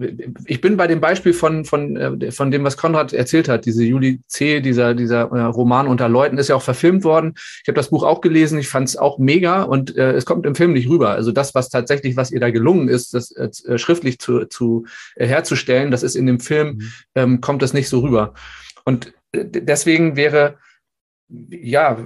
ich 0.45 0.61
bin 0.61 0.77
bei 0.77 0.87
dem 0.87 0.99
Beispiel 0.99 1.31
von, 1.31 1.63
von, 1.63 1.95
äh, 1.95 2.31
von 2.31 2.49
dem, 2.49 2.63
was 2.63 2.75
Konrad 2.75 3.13
erzählt 3.13 3.47
hat, 3.47 3.65
diese 3.65 3.83
Juli 3.83 4.21
C., 4.25 4.61
dieser, 4.61 4.95
dieser 4.95 5.29
äh, 5.31 5.41
Roman 5.41 5.87
unter 5.87 6.09
Leuten, 6.09 6.39
ist 6.39 6.47
ja 6.47 6.55
auch 6.55 6.63
verfilmt 6.63 7.03
worden. 7.03 7.33
Ich 7.35 7.67
habe 7.67 7.75
das 7.75 7.91
Buch 7.91 8.03
auch 8.03 8.21
gelesen, 8.21 8.57
ich 8.57 8.67
fand 8.67 8.89
es 8.89 8.97
auch 8.97 9.19
mega 9.19 9.61
und 9.61 9.95
äh, 9.95 10.13
es 10.13 10.25
kommt 10.25 10.47
im 10.47 10.55
Film 10.55 10.73
nicht 10.73 10.89
rüber. 10.89 11.11
Also 11.11 11.31
das, 11.31 11.53
was 11.53 11.69
tatsächlich, 11.69 12.17
was 12.17 12.31
ihr 12.31 12.39
da 12.39 12.49
gelungen 12.49 12.87
ist, 12.87 13.13
das 13.13 13.31
äh, 13.31 13.77
schriftlich 13.77 14.17
zu, 14.17 14.45
zu 14.45 14.85
äh, 15.15 15.27
herzustellen, 15.27 15.91
das 15.91 16.01
ist 16.01 16.15
in 16.15 16.25
dem 16.25 16.39
Film, 16.39 16.77
mhm. 16.77 16.91
ähm, 17.13 17.41
kommt 17.41 17.61
das 17.61 17.73
nicht 17.73 17.89
so 17.89 17.99
rüber. 17.99 18.33
Und 18.85 19.13
äh, 19.33 19.45
deswegen 19.45 20.15
wäre, 20.15 20.57
ja, 21.29 22.03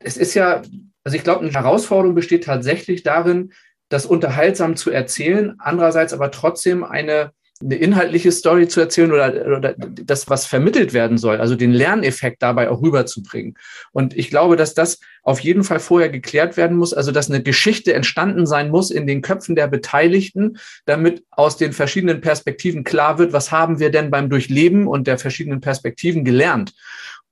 es 0.00 0.18
ist 0.18 0.34
ja, 0.34 0.60
also 1.02 1.16
ich 1.16 1.24
glaube, 1.24 1.40
eine 1.40 1.52
Herausforderung 1.52 2.14
besteht 2.14 2.44
tatsächlich 2.44 3.02
darin, 3.02 3.52
das 3.92 4.06
unterhaltsam 4.06 4.74
zu 4.74 4.90
erzählen, 4.90 5.54
andererseits 5.58 6.14
aber 6.14 6.30
trotzdem 6.30 6.82
eine, 6.82 7.32
eine 7.60 7.76
inhaltliche 7.76 8.32
Story 8.32 8.66
zu 8.66 8.80
erzählen 8.80 9.12
oder, 9.12 9.56
oder 9.58 9.74
das, 9.76 10.30
was 10.30 10.46
vermittelt 10.46 10.94
werden 10.94 11.18
soll, 11.18 11.36
also 11.36 11.56
den 11.56 11.72
Lerneffekt 11.72 12.42
dabei 12.42 12.70
auch 12.70 12.80
rüberzubringen. 12.80 13.54
Und 13.92 14.16
ich 14.16 14.30
glaube, 14.30 14.56
dass 14.56 14.72
das 14.72 14.98
auf 15.22 15.40
jeden 15.40 15.62
Fall 15.62 15.78
vorher 15.78 16.08
geklärt 16.08 16.56
werden 16.56 16.78
muss, 16.78 16.94
also 16.94 17.12
dass 17.12 17.30
eine 17.30 17.42
Geschichte 17.42 17.92
entstanden 17.92 18.46
sein 18.46 18.70
muss 18.70 18.90
in 18.90 19.06
den 19.06 19.20
Köpfen 19.20 19.56
der 19.56 19.68
Beteiligten, 19.68 20.58
damit 20.86 21.22
aus 21.30 21.58
den 21.58 21.74
verschiedenen 21.74 22.22
Perspektiven 22.22 22.84
klar 22.84 23.18
wird, 23.18 23.34
was 23.34 23.52
haben 23.52 23.78
wir 23.78 23.90
denn 23.90 24.10
beim 24.10 24.30
Durchleben 24.30 24.86
und 24.86 25.06
der 25.06 25.18
verschiedenen 25.18 25.60
Perspektiven 25.60 26.24
gelernt 26.24 26.72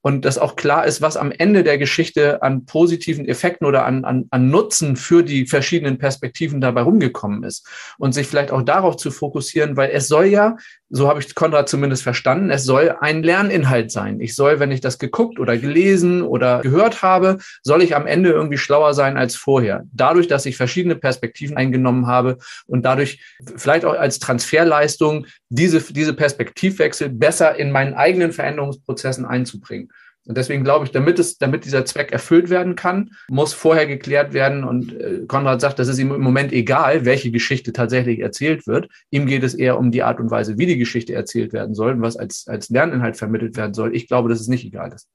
und 0.01 0.25
dass 0.25 0.37
auch 0.37 0.55
klar 0.55 0.85
ist, 0.85 1.01
was 1.01 1.17
am 1.17 1.31
Ende 1.31 1.63
der 1.63 1.77
Geschichte 1.77 2.41
an 2.41 2.65
positiven 2.65 3.27
Effekten 3.27 3.67
oder 3.67 3.85
an, 3.85 4.03
an, 4.03 4.25
an 4.31 4.49
Nutzen 4.49 4.95
für 4.95 5.23
die 5.23 5.45
verschiedenen 5.45 5.97
Perspektiven 5.97 6.59
dabei 6.59 6.81
rumgekommen 6.81 7.43
ist. 7.43 7.67
Und 7.97 8.13
sich 8.13 8.27
vielleicht 8.27 8.51
auch 8.51 8.63
darauf 8.63 8.97
zu 8.97 9.11
fokussieren, 9.11 9.77
weil 9.77 9.91
es 9.91 10.07
soll 10.07 10.25
ja, 10.25 10.57
so 10.89 11.07
habe 11.07 11.19
ich 11.19 11.35
Konrad 11.35 11.69
zumindest 11.69 12.03
verstanden, 12.03 12.49
es 12.49 12.65
soll 12.65 12.95
ein 12.99 13.23
Lerninhalt 13.23 13.91
sein. 13.91 14.19
Ich 14.19 14.35
soll, 14.35 14.59
wenn 14.59 14.71
ich 14.71 14.81
das 14.81 14.99
geguckt 14.99 15.39
oder 15.39 15.57
gelesen 15.57 16.21
oder 16.23 16.59
gehört 16.61 17.01
habe, 17.01 17.37
soll 17.63 17.81
ich 17.81 17.95
am 17.95 18.07
Ende 18.07 18.31
irgendwie 18.31 18.57
schlauer 18.57 18.93
sein 18.93 19.17
als 19.17 19.35
vorher. 19.35 19.83
Dadurch, 19.93 20.27
dass 20.27 20.45
ich 20.45 20.57
verschiedene 20.57 20.95
Perspektiven 20.95 21.55
eingenommen 21.55 22.07
habe 22.07 22.39
und 22.65 22.83
dadurch 22.83 23.23
vielleicht 23.55 23.85
auch 23.85 23.93
als 23.93 24.19
Transferleistung 24.19 25.27
diese, 25.49 25.81
diese 25.93 26.13
Perspektivwechsel 26.13 27.09
besser 27.09 27.55
in 27.55 27.71
meinen 27.71 27.93
eigenen 27.93 28.33
Veränderungsprozessen 28.33 29.25
einzubringen. 29.25 29.90
Und 30.27 30.37
deswegen 30.37 30.63
glaube 30.63 30.85
ich, 30.85 30.91
damit 30.91 31.17
es, 31.17 31.37
damit 31.37 31.65
dieser 31.65 31.83
Zweck 31.85 32.11
erfüllt 32.11 32.49
werden 32.49 32.75
kann, 32.75 33.11
muss 33.27 33.53
vorher 33.53 33.87
geklärt 33.87 34.33
werden. 34.33 34.63
Und 34.63 34.93
äh, 34.93 35.25
Konrad 35.27 35.61
sagt, 35.61 35.79
das 35.79 35.87
ist 35.87 35.97
ihm 35.97 36.13
im 36.13 36.21
Moment 36.21 36.53
egal, 36.53 37.05
welche 37.05 37.31
Geschichte 37.31 37.73
tatsächlich 37.73 38.19
erzählt 38.19 38.67
wird. 38.67 38.87
Ihm 39.09 39.25
geht 39.25 39.43
es 39.43 39.55
eher 39.55 39.79
um 39.79 39.91
die 39.91 40.03
Art 40.03 40.19
und 40.19 40.29
Weise, 40.29 40.57
wie 40.57 40.67
die 40.67 40.77
Geschichte 40.77 41.13
erzählt 41.13 41.53
werden 41.53 41.73
soll 41.73 41.93
und 41.93 42.01
was 42.01 42.17
als, 42.17 42.47
als 42.47 42.69
Lerninhalt 42.69 43.17
vermittelt 43.17 43.57
werden 43.57 43.73
soll. 43.73 43.95
Ich 43.95 44.07
glaube, 44.07 44.29
dass 44.29 44.39
es 44.39 44.47
nicht 44.47 44.65
egal 44.65 44.93
ist. 44.93 45.07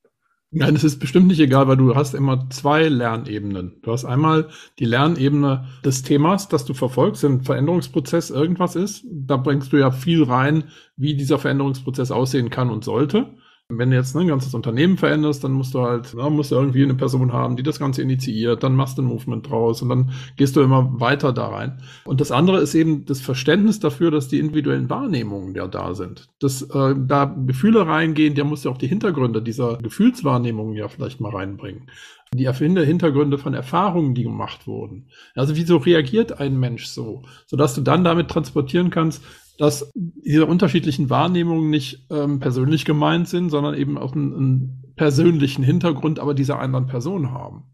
Nein, 0.53 0.77
es 0.77 0.85
ist 0.85 0.99
bestimmt 0.99 1.27
nicht 1.27 1.40
egal, 1.40 1.69
weil 1.69 1.77
du 1.77 1.95
hast 1.97 2.14
immer 2.14 2.49
zwei 2.51 2.88
Lernebenen. 2.88 3.81
Du 3.83 3.92
hast 3.92 4.05
einmal 4.05 4.49
die 4.79 4.85
Lernebene 4.85 5.66
des 5.85 6.03
Themas, 6.03 6.49
das 6.49 6.64
du 6.64 6.73
verfolgst, 6.73 7.25
ein 7.25 7.42
Veränderungsprozess 7.42 8.31
irgendwas 8.31 8.77
ist. 8.77 9.05
Da 9.11 9.37
bringst 9.37 9.73
du 9.73 9.77
ja 9.77 9.90
viel 9.90 10.23
rein, 10.23 10.64
wie 10.97 11.14
dieser 11.14 11.38
Veränderungsprozess 11.38 12.11
aussehen 12.11 12.51
kann 12.51 12.71
und 12.71 12.85
sollte. 12.85 13.35
Wenn 13.68 13.90
du 13.90 13.96
jetzt 13.96 14.14
ne, 14.14 14.20
ein 14.20 14.29
ganzes 14.29 14.55
Unternehmen 14.55 14.96
veränderst, 14.96 15.42
dann 15.42 15.50
musst 15.50 15.74
du 15.74 15.81
halt, 15.81 16.14
na, 16.16 16.31
musst 16.31 16.52
du 16.52 16.55
irgendwie 16.55 16.85
eine 16.85 16.94
Person 16.94 17.33
haben, 17.33 17.57
die 17.57 17.64
das 17.64 17.81
Ganze 17.81 18.00
initiiert, 18.00 18.62
dann 18.62 18.76
machst 18.76 18.96
du 18.96 19.02
ein 19.02 19.07
Movement 19.07 19.50
draus 19.50 19.83
und 19.83 19.88
dann 19.88 20.12
gehst 20.37 20.55
du 20.55 20.61
immer 20.61 21.00
weiter 21.00 21.33
da 21.33 21.48
rein. 21.48 21.83
Und 22.05 22.20
das 22.20 22.31
andere 22.31 22.61
ist 22.61 22.76
eben 22.76 23.07
das 23.07 23.20
Verständnis 23.20 23.81
dafür, 23.81 24.12
dass 24.12 24.29
die 24.29 24.38
individuellen 24.38 24.88
Wahrnehmungen 24.88 25.57
ja 25.57 25.66
da 25.66 25.94
sind. 25.94 26.29
Dass 26.38 26.62
äh, 26.62 26.94
da 26.96 27.24
Gefühle 27.24 27.88
reingehen, 27.88 28.37
der 28.37 28.44
muss 28.44 28.62
ja 28.62 28.70
auch 28.70 28.79
die 28.79 28.87
Hintergründe 28.87 29.42
dieser 29.42 29.79
Gefühlswahrnehmungen 29.79 30.76
ja 30.76 30.87
vielleicht 30.87 31.20
mal 31.20 31.35
reinbringen 31.35 31.90
die 32.35 32.50
Hintergründe 32.52 33.38
von 33.38 33.55
Erfahrungen, 33.55 34.14
die 34.14 34.24
gemacht 34.24 34.66
wurden. 34.66 35.09
Also 35.35 35.57
wieso 35.57 35.76
reagiert 35.79 36.40
ein 36.40 36.59
Mensch 36.59 36.87
so? 36.87 37.22
Sodass 37.46 37.74
du 37.74 37.81
dann 37.83 38.05
damit 38.05 38.29
transportieren 38.29 38.90
kannst, 38.90 39.22
dass 39.59 39.90
diese 39.95 40.47
unterschiedlichen 40.47 41.11
Wahrnehmungen 41.11 41.71
nicht 41.71 42.07
ähm, 42.11 42.40
persönlich 42.40 42.85
gemeint 42.85 43.29
sind, 43.29 43.51
sondern 43.51 43.75
eben 43.75 43.99
auch 43.99 44.14
einen, 44.14 44.35
einen 44.35 44.92
persönlichen 44.97 45.62
Hintergrund, 45.62 46.19
aber 46.19 46.35
dieser 46.35 46.59
anderen 46.59 46.87
Person 46.87 47.31
haben. 47.31 47.64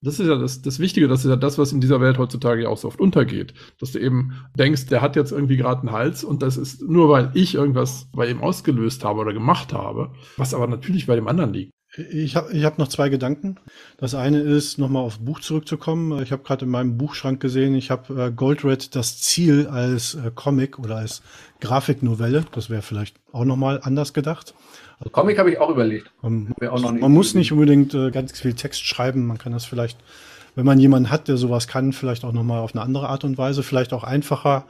Das 0.00 0.20
ist 0.20 0.28
ja 0.28 0.36
das, 0.36 0.62
das 0.62 0.78
Wichtige, 0.78 1.08
das 1.08 1.24
ist 1.24 1.30
ja 1.30 1.36
das, 1.36 1.58
was 1.58 1.72
in 1.72 1.80
dieser 1.80 2.00
Welt 2.00 2.18
heutzutage 2.18 2.62
ja 2.62 2.68
auch 2.68 2.76
so 2.76 2.86
oft 2.86 3.00
untergeht. 3.00 3.52
Dass 3.80 3.92
du 3.92 3.98
eben 3.98 4.34
denkst, 4.56 4.86
der 4.86 5.02
hat 5.02 5.16
jetzt 5.16 5.32
irgendwie 5.32 5.56
gerade 5.56 5.80
einen 5.80 5.92
Hals 5.92 6.22
und 6.22 6.42
das 6.42 6.56
ist 6.56 6.82
nur, 6.82 7.08
weil 7.08 7.32
ich 7.34 7.56
irgendwas 7.56 8.08
bei 8.12 8.30
ihm 8.30 8.40
ausgelöst 8.40 9.04
habe 9.04 9.20
oder 9.20 9.32
gemacht 9.32 9.72
habe, 9.72 10.12
was 10.36 10.54
aber 10.54 10.68
natürlich 10.68 11.06
bei 11.06 11.16
dem 11.16 11.26
anderen 11.26 11.52
liegt. 11.52 11.72
Ich 11.98 12.36
habe 12.36 12.52
ich 12.52 12.64
hab 12.64 12.78
noch 12.78 12.88
zwei 12.88 13.08
Gedanken. 13.08 13.56
Das 13.96 14.14
eine 14.14 14.38
ist, 14.38 14.78
nochmal 14.78 15.02
aufs 15.02 15.18
Buch 15.18 15.40
zurückzukommen. 15.40 16.22
Ich 16.22 16.30
habe 16.30 16.44
gerade 16.44 16.64
in 16.64 16.70
meinem 16.70 16.96
Buchschrank 16.96 17.40
gesehen, 17.40 17.74
ich 17.74 17.90
habe 17.90 18.26
äh, 18.26 18.30
Goldred 18.30 18.94
das 18.94 19.20
Ziel 19.20 19.66
als 19.66 20.14
äh, 20.14 20.30
Comic 20.34 20.78
oder 20.78 20.96
als 20.96 21.22
Grafiknovelle. 21.60 22.44
Das 22.52 22.70
wäre 22.70 22.82
vielleicht 22.82 23.16
auch 23.32 23.44
nochmal 23.44 23.80
anders 23.82 24.12
gedacht. 24.12 24.54
Also, 25.00 25.10
Comic 25.10 25.38
habe 25.38 25.50
ich 25.50 25.58
auch 25.58 25.70
überlegt. 25.70 26.10
Um, 26.22 26.54
auch 26.68 26.80
man 26.80 27.12
muss 27.12 27.34
nicht 27.34 27.50
unbedingt 27.50 27.94
äh, 27.94 28.10
ganz 28.10 28.38
viel 28.38 28.54
Text 28.54 28.84
schreiben. 28.84 29.26
Man 29.26 29.38
kann 29.38 29.52
das 29.52 29.64
vielleicht, 29.64 29.98
wenn 30.54 30.66
man 30.66 30.78
jemanden 30.78 31.10
hat, 31.10 31.26
der 31.26 31.36
sowas 31.36 31.66
kann, 31.66 31.92
vielleicht 31.92 32.24
auch 32.24 32.32
nochmal 32.32 32.60
auf 32.60 32.74
eine 32.74 32.84
andere 32.84 33.08
Art 33.08 33.24
und 33.24 33.38
Weise, 33.38 33.64
vielleicht 33.64 33.92
auch 33.92 34.04
einfacher 34.04 34.66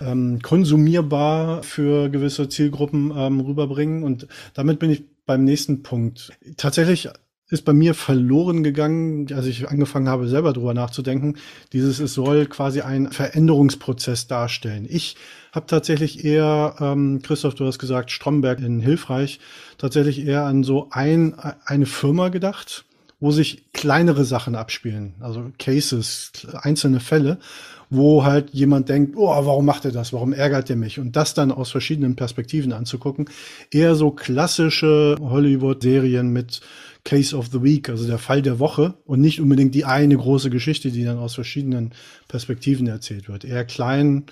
ähm, 0.00 0.40
konsumierbar 0.40 1.62
für 1.62 2.08
gewisse 2.08 2.48
Zielgruppen 2.48 3.12
ähm, 3.14 3.40
rüberbringen. 3.40 4.02
Und 4.02 4.26
damit 4.54 4.78
bin 4.78 4.90
ich 4.90 5.04
beim 5.30 5.44
nächsten 5.44 5.84
Punkt. 5.84 6.32
Tatsächlich 6.56 7.08
ist 7.50 7.64
bei 7.64 7.72
mir 7.72 7.94
verloren 7.94 8.64
gegangen, 8.64 9.32
als 9.32 9.46
ich 9.46 9.68
angefangen 9.68 10.08
habe, 10.08 10.26
selber 10.26 10.52
drüber 10.52 10.74
nachzudenken. 10.74 11.36
Dieses, 11.72 12.00
es 12.00 12.14
soll 12.14 12.46
quasi 12.46 12.80
einen 12.80 13.12
Veränderungsprozess 13.12 14.26
darstellen. 14.26 14.88
Ich 14.90 15.14
habe 15.52 15.66
tatsächlich 15.68 16.24
eher, 16.24 16.74
ähm, 16.80 17.22
Christoph, 17.22 17.54
du 17.54 17.64
hast 17.64 17.78
gesagt, 17.78 18.10
Stromberg 18.10 18.58
in 18.58 18.80
Hilfreich, 18.80 19.38
tatsächlich 19.78 20.26
eher 20.26 20.46
an 20.46 20.64
so 20.64 20.88
ein, 20.90 21.36
eine 21.64 21.86
Firma 21.86 22.30
gedacht, 22.30 22.84
wo 23.20 23.30
sich 23.30 23.72
kleinere 23.72 24.24
Sachen 24.24 24.56
abspielen, 24.56 25.14
also 25.20 25.52
Cases, 25.60 26.32
einzelne 26.62 26.98
Fälle 26.98 27.38
wo 27.90 28.24
halt 28.24 28.50
jemand 28.50 28.88
denkt, 28.88 29.16
oh, 29.16 29.26
warum 29.28 29.66
macht 29.66 29.84
er 29.84 29.90
das? 29.90 30.12
Warum 30.12 30.32
ärgert 30.32 30.70
er 30.70 30.76
mich? 30.76 31.00
Und 31.00 31.16
das 31.16 31.34
dann 31.34 31.50
aus 31.50 31.70
verschiedenen 31.70 32.14
Perspektiven 32.14 32.72
anzugucken. 32.72 33.28
Eher 33.72 33.96
so 33.96 34.12
klassische 34.12 35.16
Hollywood-Serien 35.20 36.32
mit 36.32 36.60
Case 37.04 37.36
of 37.36 37.48
the 37.50 37.62
Week, 37.62 37.88
also 37.88 38.06
der 38.06 38.18
Fall 38.18 38.42
der 38.42 38.58
Woche 38.60 38.94
und 39.04 39.20
nicht 39.20 39.40
unbedingt 39.40 39.74
die 39.74 39.84
eine 39.84 40.16
große 40.16 40.50
Geschichte, 40.50 40.90
die 40.90 41.04
dann 41.04 41.18
aus 41.18 41.34
verschiedenen 41.34 41.90
Perspektiven 42.28 42.86
erzählt 42.86 43.28
wird. 43.28 43.44
Eher 43.44 43.64
klein, 43.64 44.24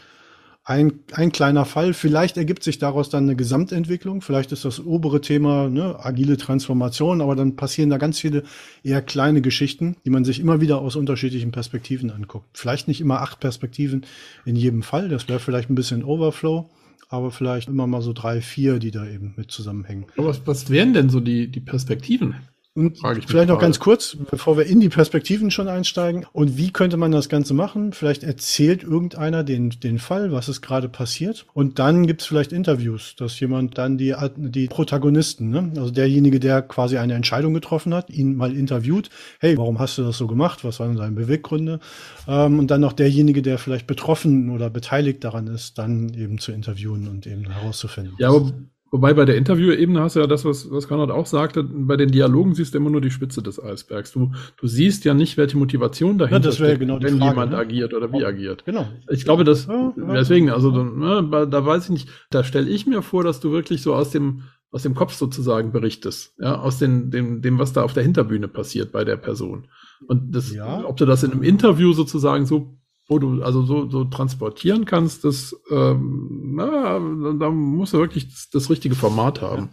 ein, 0.68 1.00
ein 1.12 1.32
kleiner 1.32 1.64
Fall. 1.64 1.94
Vielleicht 1.94 2.36
ergibt 2.36 2.62
sich 2.62 2.78
daraus 2.78 3.08
dann 3.08 3.24
eine 3.24 3.36
Gesamtentwicklung. 3.36 4.20
Vielleicht 4.20 4.52
ist 4.52 4.66
das 4.66 4.84
obere 4.84 5.22
Thema 5.22 5.70
ne, 5.70 5.96
agile 5.98 6.36
Transformation, 6.36 7.22
aber 7.22 7.34
dann 7.34 7.56
passieren 7.56 7.88
da 7.88 7.96
ganz 7.96 8.20
viele 8.20 8.42
eher 8.84 9.00
kleine 9.00 9.40
Geschichten, 9.40 9.96
die 10.04 10.10
man 10.10 10.26
sich 10.26 10.40
immer 10.40 10.60
wieder 10.60 10.80
aus 10.80 10.94
unterschiedlichen 10.94 11.52
Perspektiven 11.52 12.10
anguckt. 12.10 12.46
Vielleicht 12.52 12.86
nicht 12.86 13.00
immer 13.00 13.22
acht 13.22 13.40
Perspektiven 13.40 14.04
in 14.44 14.56
jedem 14.56 14.82
Fall. 14.82 15.08
Das 15.08 15.26
wäre 15.26 15.40
vielleicht 15.40 15.70
ein 15.70 15.74
bisschen 15.74 16.04
Overflow 16.04 16.68
aber 17.10 17.30
vielleicht 17.30 17.68
immer 17.68 17.86
mal 17.86 18.02
so 18.02 18.12
drei, 18.12 18.42
vier, 18.42 18.78
die 18.78 18.90
da 18.90 19.06
eben 19.06 19.32
mit 19.36 19.50
zusammenhängen. 19.50 20.04
Aber 20.18 20.26
was, 20.26 20.46
was 20.46 20.68
wären 20.68 20.92
denn 20.92 21.08
so 21.08 21.20
die, 21.20 21.48
die 21.50 21.60
Perspektiven? 21.60 22.34
Und 22.78 22.96
vielleicht 23.26 23.48
noch 23.48 23.58
ganz 23.58 23.80
kurz, 23.80 24.16
bevor 24.30 24.56
wir 24.56 24.64
in 24.66 24.78
die 24.78 24.88
Perspektiven 24.88 25.50
schon 25.50 25.66
einsteigen. 25.66 26.26
Und 26.32 26.56
wie 26.56 26.70
könnte 26.70 26.96
man 26.96 27.10
das 27.10 27.28
Ganze 27.28 27.52
machen? 27.52 27.92
Vielleicht 27.92 28.22
erzählt 28.22 28.84
irgendeiner 28.84 29.42
den, 29.42 29.70
den 29.70 29.98
Fall, 29.98 30.30
was 30.30 30.48
ist 30.48 30.62
gerade 30.62 30.88
passiert. 30.88 31.44
Und 31.54 31.80
dann 31.80 32.06
gibt 32.06 32.20
es 32.20 32.28
vielleicht 32.28 32.52
Interviews, 32.52 33.16
dass 33.16 33.40
jemand 33.40 33.78
dann 33.78 33.98
die, 33.98 34.14
die 34.36 34.68
Protagonisten, 34.68 35.50
ne? 35.50 35.72
also 35.76 35.90
derjenige, 35.90 36.38
der 36.38 36.62
quasi 36.62 36.98
eine 36.98 37.14
Entscheidung 37.14 37.52
getroffen 37.52 37.92
hat, 37.92 38.10
ihn 38.10 38.36
mal 38.36 38.56
interviewt. 38.56 39.10
Hey, 39.40 39.58
warum 39.58 39.80
hast 39.80 39.98
du 39.98 40.04
das 40.04 40.16
so 40.16 40.28
gemacht? 40.28 40.62
Was 40.62 40.78
waren 40.78 40.94
deine 40.94 41.16
Beweggründe? 41.16 41.80
Ähm, 42.28 42.60
und 42.60 42.70
dann 42.70 42.80
noch 42.80 42.92
derjenige, 42.92 43.42
der 43.42 43.58
vielleicht 43.58 43.88
betroffen 43.88 44.50
oder 44.50 44.70
beteiligt 44.70 45.24
daran 45.24 45.48
ist, 45.48 45.78
dann 45.78 46.14
eben 46.14 46.38
zu 46.38 46.52
interviewen 46.52 47.08
und 47.08 47.26
eben 47.26 47.50
herauszufinden. 47.50 48.14
Ja, 48.18 48.28
aber 48.28 48.52
Wobei 48.90 49.12
bei 49.12 49.26
der 49.26 49.36
Interviewebene 49.36 50.00
hast 50.00 50.16
du 50.16 50.20
ja 50.20 50.26
das, 50.26 50.46
was, 50.46 50.70
was 50.70 50.88
Konrad 50.88 51.10
auch 51.10 51.26
sagte, 51.26 51.62
bei 51.62 51.96
den 51.96 52.10
Dialogen 52.10 52.54
siehst 52.54 52.72
du 52.72 52.78
immer 52.78 52.88
nur 52.88 53.02
die 53.02 53.10
Spitze 53.10 53.42
des 53.42 53.62
Eisbergs. 53.62 54.12
Du, 54.12 54.32
du 54.56 54.66
siehst 54.66 55.04
ja 55.04 55.12
nicht, 55.12 55.36
welche 55.36 55.58
Motivation 55.58 56.16
dahinter 56.16 56.48
ja, 56.48 56.54
steckt, 56.54 56.80
genau 56.80 56.98
wenn 57.02 57.18
Frage, 57.18 57.30
jemand 57.30 57.52
ne? 57.52 57.58
agiert 57.58 57.92
oder 57.92 58.10
wie 58.12 58.24
agiert. 58.24 58.64
Genau. 58.64 58.88
Ich 59.10 59.24
glaube, 59.24 59.44
dass, 59.44 59.66
ja, 59.66 59.92
ja. 59.94 60.14
deswegen, 60.14 60.48
also 60.48 60.70
ne, 60.70 61.46
da 61.50 61.66
weiß 61.66 61.84
ich 61.84 61.90
nicht, 61.90 62.08
da 62.30 62.44
stelle 62.44 62.70
ich 62.70 62.86
mir 62.86 63.02
vor, 63.02 63.24
dass 63.24 63.40
du 63.40 63.52
wirklich 63.52 63.82
so 63.82 63.94
aus 63.94 64.10
dem, 64.10 64.44
aus 64.70 64.82
dem 64.82 64.94
Kopf 64.94 65.12
sozusagen 65.12 65.70
berichtest, 65.70 66.34
ja, 66.38 66.58
aus 66.58 66.78
den, 66.78 67.10
dem, 67.10 67.42
dem, 67.42 67.58
was 67.58 67.74
da 67.74 67.82
auf 67.82 67.92
der 67.92 68.02
Hinterbühne 68.02 68.48
passiert 68.48 68.92
bei 68.92 69.04
der 69.04 69.16
Person. 69.16 69.68
Und 70.06 70.34
das, 70.34 70.54
ja. 70.54 70.84
ob 70.84 70.96
du 70.96 71.04
das 71.04 71.22
in 71.22 71.32
einem 71.32 71.42
Interview 71.42 71.92
sozusagen 71.92 72.46
so 72.46 72.78
wo 73.08 73.18
du 73.18 73.42
also 73.42 73.62
so, 73.62 73.88
so 73.88 74.04
transportieren 74.04 74.84
kannst, 74.84 75.24
das, 75.24 75.56
ähm, 75.70 76.52
na, 76.54 77.00
da 77.38 77.50
musst 77.50 77.94
du 77.94 77.98
wirklich 77.98 78.28
das, 78.28 78.50
das 78.50 78.70
richtige 78.70 78.94
Format 78.94 79.40
haben. 79.40 79.70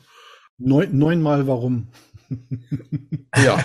Neun, 0.57 0.97
neunmal 0.97 1.45
warum. 1.45 1.89
ja, 3.35 3.63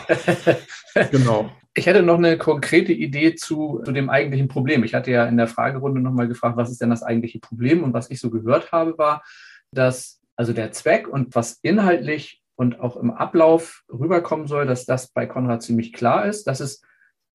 genau. 1.11 1.51
Ich 1.73 1.87
hätte 1.87 2.03
noch 2.03 2.19
eine 2.19 2.37
konkrete 2.37 2.93
Idee 2.93 3.37
zu, 3.37 3.81
zu 3.85 3.93
dem 3.93 4.11
eigentlichen 4.11 4.49
Problem. 4.49 4.83
Ich 4.83 4.93
hatte 4.93 5.13
ja 5.13 5.25
in 5.27 5.37
der 5.37 5.47
Fragerunde 5.47 6.01
nochmal 6.01 6.27
gefragt, 6.27 6.57
was 6.57 6.71
ist 6.71 6.81
denn 6.81 6.91
das 6.91 7.05
eigentliche 7.05 7.39
Problem? 7.39 7.85
Und 7.85 7.95
was 7.95 8.11
ich 8.11 8.19
so 8.19 8.29
gehört 8.29 8.73
habe, 8.73 8.99
war, 8.99 9.23
dass 9.71 10.21
also 10.35 10.53
der 10.53 10.73
Zweck 10.73 11.07
und 11.07 11.35
was 11.37 11.61
inhaltlich 11.63 12.43
und 12.57 12.81
auch 12.81 12.97
im 12.97 13.13
Ablauf 13.13 13.85
rüberkommen 13.89 14.49
soll, 14.49 14.67
dass 14.67 14.85
das 14.85 15.13
bei 15.13 15.27
Konrad 15.27 15.63
ziemlich 15.63 15.93
klar 15.93 16.27
ist. 16.27 16.49
Das 16.49 16.61
ist, 16.61 16.85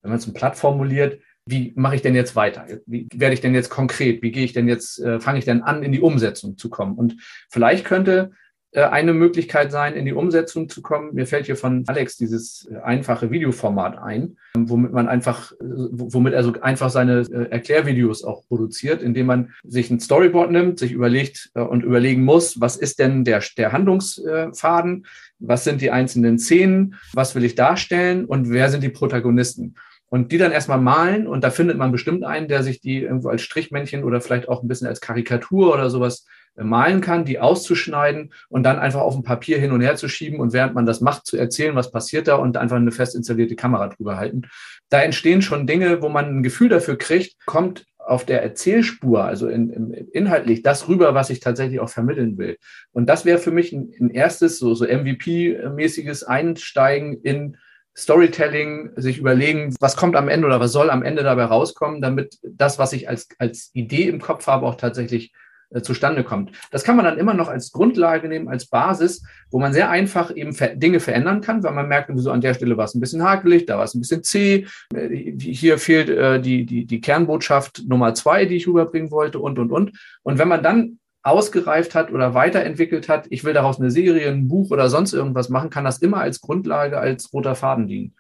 wenn 0.01 0.11
man 0.11 0.19
es 0.19 0.31
platt 0.33 0.57
formuliert, 0.57 1.21
wie 1.45 1.73
mache 1.75 1.95
ich 1.95 2.01
denn 2.01 2.15
jetzt 2.15 2.35
weiter? 2.35 2.65
Wie 2.85 3.07
werde 3.13 3.33
ich 3.33 3.41
denn 3.41 3.53
jetzt 3.53 3.69
konkret? 3.69 4.21
Wie 4.23 4.31
gehe 4.31 4.45
ich 4.45 4.53
denn 4.53 4.67
jetzt, 4.67 4.99
äh, 4.99 5.19
fange 5.19 5.39
ich 5.39 5.45
denn 5.45 5.61
an, 5.61 5.83
in 5.83 5.91
die 5.91 6.01
Umsetzung 6.01 6.57
zu 6.57 6.69
kommen? 6.69 6.95
Und 6.95 7.17
vielleicht 7.49 7.85
könnte 7.85 8.31
äh, 8.71 8.81
eine 8.81 9.13
Möglichkeit 9.13 9.71
sein, 9.71 9.93
in 9.93 10.05
die 10.05 10.13
Umsetzung 10.13 10.69
zu 10.69 10.81
kommen. 10.81 11.13
Mir 11.13 11.27
fällt 11.27 11.45
hier 11.45 11.55
von 11.55 11.83
Alex 11.85 12.17
dieses 12.17 12.67
äh, 12.69 12.77
einfache 12.77 13.29
Videoformat 13.29 13.99
ein, 13.99 14.37
womit 14.57 14.91
man 14.91 15.07
einfach, 15.07 15.51
äh, 15.53 15.55
womit 15.61 16.33
er 16.33 16.43
so 16.43 16.53
einfach 16.59 16.89
seine 16.89 17.21
äh, 17.21 17.51
Erklärvideos 17.51 18.23
auch 18.23 18.47
produziert, 18.47 19.03
indem 19.03 19.27
man 19.27 19.53
sich 19.63 19.91
ein 19.91 19.99
Storyboard 19.99 20.51
nimmt, 20.51 20.79
sich 20.79 20.91
überlegt 20.91 21.51
äh, 21.53 21.61
und 21.61 21.83
überlegen 21.83 22.25
muss, 22.25 22.59
was 22.59 22.75
ist 22.75 22.97
denn 22.97 23.23
der, 23.23 23.43
der 23.55 23.71
Handlungsfaden? 23.71 25.05
Was 25.39 25.63
sind 25.63 25.79
die 25.79 25.91
einzelnen 25.91 26.39
Szenen? 26.39 26.95
Was 27.13 27.35
will 27.35 27.45
ich 27.45 27.53
darstellen? 27.53 28.25
Und 28.25 28.49
wer 28.49 28.69
sind 28.69 28.83
die 28.83 28.89
Protagonisten? 28.89 29.75
Und 30.09 30.31
die 30.31 30.37
dann 30.37 30.51
erstmal 30.51 30.79
malen 30.79 31.27
und 31.27 31.43
da 31.43 31.49
findet 31.49 31.77
man 31.77 31.91
bestimmt 31.91 32.23
einen, 32.23 32.47
der 32.47 32.63
sich 32.63 32.79
die 32.79 33.01
irgendwo 33.01 33.29
als 33.29 33.41
Strichmännchen 33.41 34.03
oder 34.03 34.21
vielleicht 34.21 34.47
auch 34.47 34.61
ein 34.61 34.67
bisschen 34.67 34.87
als 34.87 35.01
Karikatur 35.01 35.73
oder 35.73 35.89
sowas 35.89 36.25
äh, 36.55 36.63
malen 36.63 37.01
kann, 37.01 37.25
die 37.25 37.39
auszuschneiden 37.39 38.33
und 38.49 38.63
dann 38.63 38.79
einfach 38.79 39.01
auf 39.01 39.13
dem 39.13 39.23
Papier 39.23 39.59
hin 39.59 39.71
und 39.71 39.81
her 39.81 39.95
zu 39.95 40.07
schieben 40.07 40.39
und 40.39 40.53
während 40.53 40.75
man 40.75 40.85
das 40.85 41.01
macht, 41.01 41.25
zu 41.25 41.37
erzählen, 41.37 41.75
was 41.75 41.91
passiert 41.91 42.27
da 42.27 42.35
und 42.35 42.57
einfach 42.57 42.77
eine 42.77 42.91
fest 42.91 43.15
installierte 43.15 43.55
Kamera 43.55 43.87
drüber 43.89 44.17
halten. 44.17 44.43
Da 44.89 45.01
entstehen 45.01 45.41
schon 45.41 45.67
Dinge, 45.67 46.01
wo 46.01 46.09
man 46.09 46.25
ein 46.25 46.43
Gefühl 46.43 46.69
dafür 46.69 46.97
kriegt, 46.97 47.35
kommt 47.45 47.85
auf 47.97 48.23
der 48.23 48.43
Erzählspur, 48.43 49.23
also 49.23 49.47
in, 49.47 49.69
in, 49.71 49.93
inhaltlich, 50.11 50.61
das 50.61 50.87
rüber, 50.87 51.15
was 51.15 51.31
ich 51.31 51.39
tatsächlich 51.39 51.79
auch 51.79 51.89
vermitteln 51.89 52.37
will. 52.37 52.57
Und 52.91 53.07
das 53.07 53.25
wäre 53.25 53.39
für 53.39 53.51
mich 53.51 53.73
ein, 53.73 53.91
ein 53.99 54.09
erstes, 54.11 54.59
so, 54.59 54.75
so 54.75 54.85
MVP-mäßiges 54.85 56.23
Einsteigen 56.23 57.19
in 57.21 57.57
Storytelling, 57.97 58.91
sich 58.95 59.17
überlegen, 59.17 59.73
was 59.79 59.95
kommt 59.95 60.15
am 60.15 60.27
Ende 60.27 60.47
oder 60.47 60.59
was 60.59 60.71
soll 60.71 60.89
am 60.89 61.03
Ende 61.03 61.23
dabei 61.23 61.45
rauskommen, 61.45 62.01
damit 62.01 62.37
das, 62.43 62.77
was 62.77 62.93
ich 62.93 63.07
als, 63.07 63.29
als 63.39 63.71
Idee 63.73 64.09
im 64.09 64.19
Kopf 64.19 64.47
habe, 64.47 64.65
auch 64.65 64.75
tatsächlich 64.75 65.33
äh, 65.71 65.81
zustande 65.81 66.23
kommt. 66.23 66.51
Das 66.71 66.83
kann 66.83 66.95
man 66.95 67.05
dann 67.05 67.17
immer 67.17 67.33
noch 67.33 67.47
als 67.47 67.71
Grundlage 67.71 68.27
nehmen, 68.27 68.49
als 68.49 68.67
Basis, 68.67 69.23
wo 69.49 69.59
man 69.59 69.73
sehr 69.73 69.89
einfach 69.89 70.35
eben 70.35 70.53
ver 70.53 70.75
Dinge 70.75 70.99
verändern 70.99 71.41
kann, 71.41 71.63
weil 71.63 71.73
man 71.73 71.87
merkt, 71.87 72.11
so 72.15 72.31
an 72.31 72.41
der 72.41 72.53
Stelle 72.53 72.77
war 72.77 72.85
es 72.85 72.95
ein 72.95 72.99
bisschen 72.99 73.23
hakelig, 73.23 73.65
da 73.65 73.77
war 73.77 73.85
es 73.85 73.95
ein 73.95 74.01
bisschen 74.01 74.23
zäh, 74.23 74.67
äh, 74.93 75.33
hier 75.39 75.77
fehlt 75.77 76.09
äh, 76.09 76.39
die, 76.41 76.65
die, 76.65 76.85
die 76.85 77.01
Kernbotschaft 77.01 77.83
Nummer 77.87 78.13
zwei, 78.13 78.45
die 78.45 78.57
ich 78.57 78.67
rüberbringen 78.67 79.09
wollte 79.09 79.39
und, 79.39 79.57
und, 79.57 79.71
und. 79.71 79.91
Und 80.21 80.37
wenn 80.37 80.49
man 80.49 80.61
dann 80.61 80.99
ausgereift 81.25 81.95
hat 81.95 82.11
oder 82.11 82.35
weiterentwickelt 82.35 83.09
hat, 83.09 83.25
ich 83.31 83.43
will 83.43 83.53
daraus 83.53 83.79
eine 83.79 83.89
Serie, 83.89 84.29
ein 84.29 84.47
Buch 84.47 84.69
oder 84.69 84.89
sonst 84.89 85.11
irgendwas 85.11 85.49
machen, 85.49 85.71
kann 85.71 85.83
das 85.83 85.97
immer 85.97 86.17
als 86.17 86.39
Grundlage, 86.39 86.99
als 86.99 87.33
roter 87.33 87.55
Faden 87.55 87.87
dienen. 87.87 88.15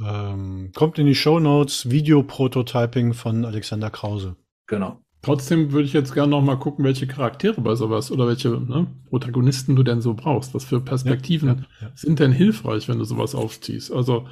Ähm, 0.00 0.70
kommt 0.74 0.98
in 0.98 1.06
die 1.06 1.16
Show 1.16 1.40
Notes 1.40 1.90
Video-Prototyping 1.90 3.14
von 3.14 3.44
Alexander 3.44 3.90
Krause. 3.90 4.36
Genau. 4.68 5.00
Trotzdem 5.22 5.72
würde 5.72 5.84
ich 5.84 5.92
jetzt 5.92 6.14
gerne 6.14 6.30
noch 6.30 6.40
mal 6.40 6.56
gucken, 6.56 6.84
welche 6.84 7.06
Charaktere 7.06 7.60
bei 7.60 7.74
sowas 7.74 8.10
oder 8.10 8.26
welche 8.26 8.48
ne, 8.48 8.86
Protagonisten 9.10 9.76
du 9.76 9.82
denn 9.82 10.00
so 10.00 10.14
brauchst. 10.14 10.54
Was 10.54 10.64
für 10.64 10.80
Perspektiven 10.80 11.48
ja, 11.48 11.54
ja, 11.54 11.88
ja. 11.88 11.92
sind 11.94 12.20
denn 12.20 12.32
hilfreich, 12.32 12.88
wenn 12.88 12.98
du 12.98 13.04
sowas 13.04 13.34
aufziehst? 13.34 13.92
Also, 13.92 14.28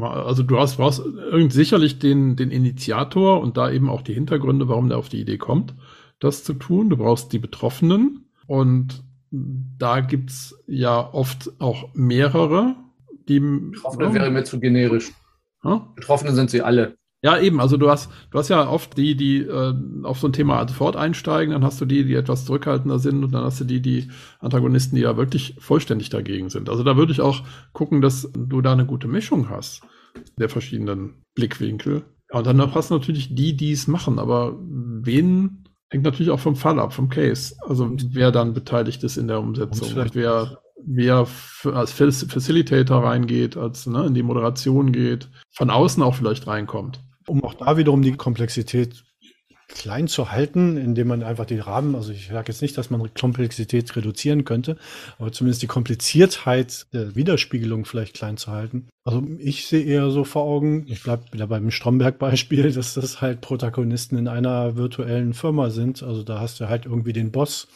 also 0.00 0.42
du 0.42 0.58
hast, 0.58 0.76
brauchst 0.76 1.02
sicherlich 1.48 1.98
den, 1.98 2.36
den 2.36 2.50
Initiator 2.52 3.42
und 3.42 3.58
da 3.58 3.70
eben 3.70 3.90
auch 3.90 4.00
die 4.00 4.14
Hintergründe, 4.14 4.68
warum 4.68 4.88
der 4.88 4.96
auf 4.96 5.10
die 5.10 5.20
Idee 5.20 5.36
kommt 5.36 5.74
das 6.20 6.44
zu 6.44 6.54
tun. 6.54 6.90
Du 6.90 6.96
brauchst 6.96 7.32
die 7.32 7.38
Betroffenen 7.38 8.26
und 8.46 9.02
da 9.30 10.00
gibt 10.00 10.30
es 10.30 10.62
ja 10.66 11.12
oft 11.12 11.52
auch 11.60 11.94
mehrere, 11.94 12.76
die. 13.28 13.40
Betroffene 13.40 14.06
ja, 14.06 14.14
wäre 14.14 14.30
mir 14.30 14.44
zu 14.44 14.60
generisch. 14.60 15.12
Ja? 15.64 15.88
Betroffene 15.94 16.32
sind 16.32 16.50
sie 16.50 16.62
alle. 16.62 16.96
Ja, 17.22 17.38
eben. 17.38 17.60
Also 17.60 17.76
du 17.76 17.90
hast, 17.90 18.10
du 18.30 18.38
hast 18.38 18.48
ja 18.48 18.66
oft 18.66 18.96
die, 18.96 19.14
die 19.14 19.40
äh, 19.40 19.74
auf 20.04 20.18
so 20.18 20.28
ein 20.28 20.32
Thema 20.32 20.66
sofort 20.66 20.96
einsteigen, 20.96 21.52
dann 21.52 21.64
hast 21.64 21.78
du 21.80 21.84
die, 21.84 22.04
die 22.04 22.14
etwas 22.14 22.46
zurückhaltender 22.46 22.98
sind 22.98 23.22
und 23.22 23.32
dann 23.32 23.44
hast 23.44 23.60
du 23.60 23.64
die, 23.64 23.82
die 23.82 24.08
Antagonisten, 24.38 24.96
die 24.96 25.02
ja 25.02 25.18
wirklich 25.18 25.54
vollständig 25.58 26.08
dagegen 26.08 26.48
sind. 26.48 26.70
Also 26.70 26.82
da 26.82 26.96
würde 26.96 27.12
ich 27.12 27.20
auch 27.20 27.42
gucken, 27.74 28.00
dass 28.00 28.30
du 28.32 28.62
da 28.62 28.72
eine 28.72 28.86
gute 28.86 29.06
Mischung 29.06 29.50
hast 29.50 29.82
der 30.38 30.48
verschiedenen 30.48 31.22
Blickwinkel. 31.34 32.04
Und 32.30 32.46
dann 32.46 32.74
hast 32.74 32.90
du 32.90 32.94
natürlich 32.94 33.34
die, 33.34 33.56
die 33.56 33.72
es 33.72 33.86
machen, 33.86 34.18
aber 34.18 34.58
wen 34.58 35.64
Hängt 35.90 36.04
natürlich 36.04 36.30
auch 36.30 36.40
vom 36.40 36.56
Fall 36.56 36.78
ab, 36.78 36.92
vom 36.92 37.08
Case. 37.08 37.54
Also 37.66 37.90
wer 38.12 38.30
dann 38.30 38.54
beteiligt 38.54 39.02
ist 39.02 39.16
in 39.16 39.28
der 39.28 39.40
Umsetzung. 39.40 39.88
Wer, 40.12 40.58
wer 40.84 41.26
als 41.74 41.92
Facilitator 41.92 43.04
reingeht, 43.04 43.56
als 43.56 43.86
ne, 43.86 44.06
in 44.06 44.14
die 44.14 44.22
Moderation 44.22 44.92
geht, 44.92 45.28
von 45.50 45.68
außen 45.68 46.02
auch 46.02 46.14
vielleicht 46.14 46.46
reinkommt. 46.46 47.00
Um 47.26 47.42
auch 47.44 47.54
da 47.54 47.76
wiederum 47.76 48.02
die 48.02 48.16
Komplexität 48.16 49.02
klein 49.74 50.08
zu 50.08 50.30
halten, 50.30 50.76
indem 50.76 51.08
man 51.08 51.22
einfach 51.22 51.46
den 51.46 51.60
Rahmen, 51.60 51.94
also 51.94 52.12
ich 52.12 52.28
sage 52.28 52.52
jetzt 52.52 52.62
nicht, 52.62 52.76
dass 52.76 52.90
man 52.90 53.14
Komplexität 53.14 53.94
reduzieren 53.96 54.44
könnte, 54.44 54.76
aber 55.18 55.32
zumindest 55.32 55.62
die 55.62 55.66
Kompliziertheit 55.66 56.86
der 56.92 57.14
Widerspiegelung 57.14 57.84
vielleicht 57.84 58.14
klein 58.14 58.36
zu 58.36 58.50
halten. 58.50 58.88
Also 59.04 59.22
ich 59.38 59.66
sehe 59.66 59.84
eher 59.84 60.10
so 60.10 60.24
vor 60.24 60.42
Augen, 60.42 60.84
ich 60.88 61.02
bleibe 61.02 61.24
wieder 61.32 61.46
beim 61.46 61.70
Stromberg-Beispiel, 61.70 62.72
dass 62.74 62.94
das 62.94 63.20
halt 63.20 63.40
Protagonisten 63.40 64.18
in 64.18 64.28
einer 64.28 64.76
virtuellen 64.76 65.34
Firma 65.34 65.70
sind. 65.70 66.02
Also 66.02 66.22
da 66.22 66.40
hast 66.40 66.60
du 66.60 66.68
halt 66.68 66.86
irgendwie 66.86 67.12
den 67.12 67.30
Boss, 67.30 67.68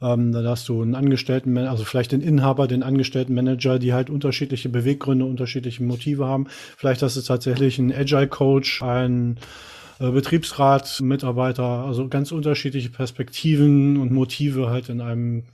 ähm, 0.00 0.32
dann 0.32 0.46
hast 0.46 0.68
du 0.68 0.80
einen 0.80 0.94
Angestellten, 0.94 1.58
also 1.58 1.84
vielleicht 1.84 2.12
den 2.12 2.20
Inhaber, 2.20 2.68
den 2.68 2.82
angestellten 2.82 3.34
Manager, 3.34 3.78
die 3.78 3.92
halt 3.92 4.10
unterschiedliche 4.10 4.68
Beweggründe, 4.68 5.24
unterschiedliche 5.24 5.82
Motive 5.82 6.26
haben. 6.26 6.46
Vielleicht 6.76 7.02
hast 7.02 7.16
du 7.16 7.20
tatsächlich 7.22 7.78
einen 7.78 7.92
Agile 7.92 8.28
Coach, 8.28 8.82
einen 8.82 9.38
äh, 9.98 10.10
Betriebsrat, 10.10 11.00
Mitarbeiter, 11.00 11.64
also 11.64 12.08
ganz 12.08 12.32
unterschiedliche 12.32 12.90
Perspektiven 12.90 13.96
und 13.96 14.12
Motive 14.12 14.70
halt 14.70 14.88
in 14.88 15.00
einem 15.00 15.44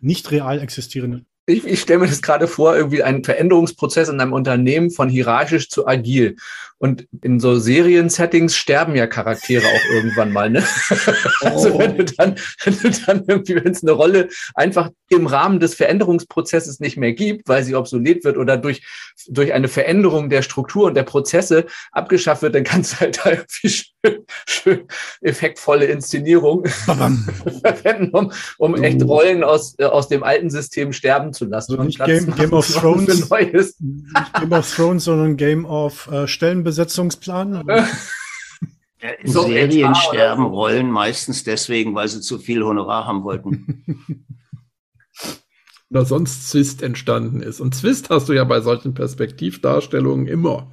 nicht 0.00 0.30
real 0.30 0.60
existierenden 0.60 1.26
ich, 1.46 1.66
ich 1.66 1.80
stelle 1.80 2.00
mir 2.00 2.08
das 2.08 2.22
gerade 2.22 2.48
vor, 2.48 2.74
irgendwie 2.74 3.02
ein 3.02 3.22
Veränderungsprozess 3.22 4.08
in 4.08 4.20
einem 4.20 4.32
Unternehmen 4.32 4.90
von 4.90 5.08
hierarchisch 5.08 5.68
zu 5.68 5.86
agil. 5.86 6.36
Und 6.78 7.06
in 7.22 7.40
so 7.40 7.56
Serien-Settings 7.56 8.56
sterben 8.56 8.94
ja 8.94 9.06
Charaktere 9.06 9.64
auch 9.64 9.94
irgendwann 9.94 10.32
mal, 10.32 10.50
ne? 10.50 10.64
Also 11.40 11.78
wenn 11.78 11.96
du 11.96 12.04
dann, 12.04 12.36
wenn 12.64 12.78
du 12.78 12.90
dann 12.90 13.24
irgendwie, 13.26 13.56
wenn 13.56 13.72
es 13.72 13.82
eine 13.82 13.92
Rolle 13.92 14.28
einfach 14.54 14.90
im 15.08 15.26
Rahmen 15.26 15.60
des 15.60 15.74
Veränderungsprozesses 15.74 16.80
nicht 16.80 16.96
mehr 16.96 17.12
gibt, 17.12 17.48
weil 17.48 17.62
sie 17.62 17.74
obsolet 17.74 18.24
wird 18.24 18.36
oder 18.36 18.56
durch, 18.56 18.82
durch 19.28 19.52
eine 19.52 19.68
Veränderung 19.68 20.30
der 20.30 20.42
Struktur 20.42 20.86
und 20.86 20.94
der 20.94 21.04
Prozesse 21.04 21.66
abgeschafft 21.92 22.42
wird, 22.42 22.54
dann 22.54 22.64
kannst 22.64 22.94
du 22.94 23.00
halt 23.00 23.20
da 23.24 23.30
irgendwie 23.30 23.68
schön, 23.68 24.26
schön 24.46 24.88
effektvolle 25.20 25.86
Inszenierung 25.86 26.66
verwenden, 27.62 28.10
um, 28.10 28.32
um 28.58 28.82
echt 28.82 29.02
Rollen 29.02 29.44
aus, 29.44 29.74
äh, 29.78 29.84
aus 29.84 30.08
dem 30.08 30.22
alten 30.22 30.50
System 30.50 30.92
sterben 30.92 31.32
zu 31.34 31.44
lassen. 31.44 31.72
Also 31.72 31.84
nicht 31.84 32.02
Game, 32.02 32.34
Game 32.34 32.52
of 32.52 32.66
Thrones, 32.66 33.08
nicht 33.08 33.30
Game 34.40 34.52
of 34.52 34.74
Thrones, 34.74 35.04
sondern 35.04 35.36
Game 35.36 35.64
of 35.66 36.10
äh, 36.10 36.26
Stellenbesetzungsplan. 36.26 37.64
In 39.22 39.30
so 39.30 39.42
Serien 39.42 39.94
sterben 39.94 40.46
Rollen 40.46 40.90
meistens 40.90 41.44
deswegen, 41.44 41.94
weil 41.94 42.08
sie 42.08 42.22
zu 42.22 42.38
viel 42.38 42.62
Honorar 42.62 43.06
haben 43.06 43.22
wollten. 43.22 43.84
Oder 45.90 46.06
sonst 46.06 46.50
Zwist 46.50 46.82
entstanden 46.82 47.40
ist. 47.40 47.60
Und 47.60 47.74
Zwist 47.74 48.10
hast 48.10 48.28
du 48.28 48.32
ja 48.32 48.44
bei 48.44 48.60
solchen 48.60 48.94
Perspektivdarstellungen 48.94 50.26
immer. 50.26 50.72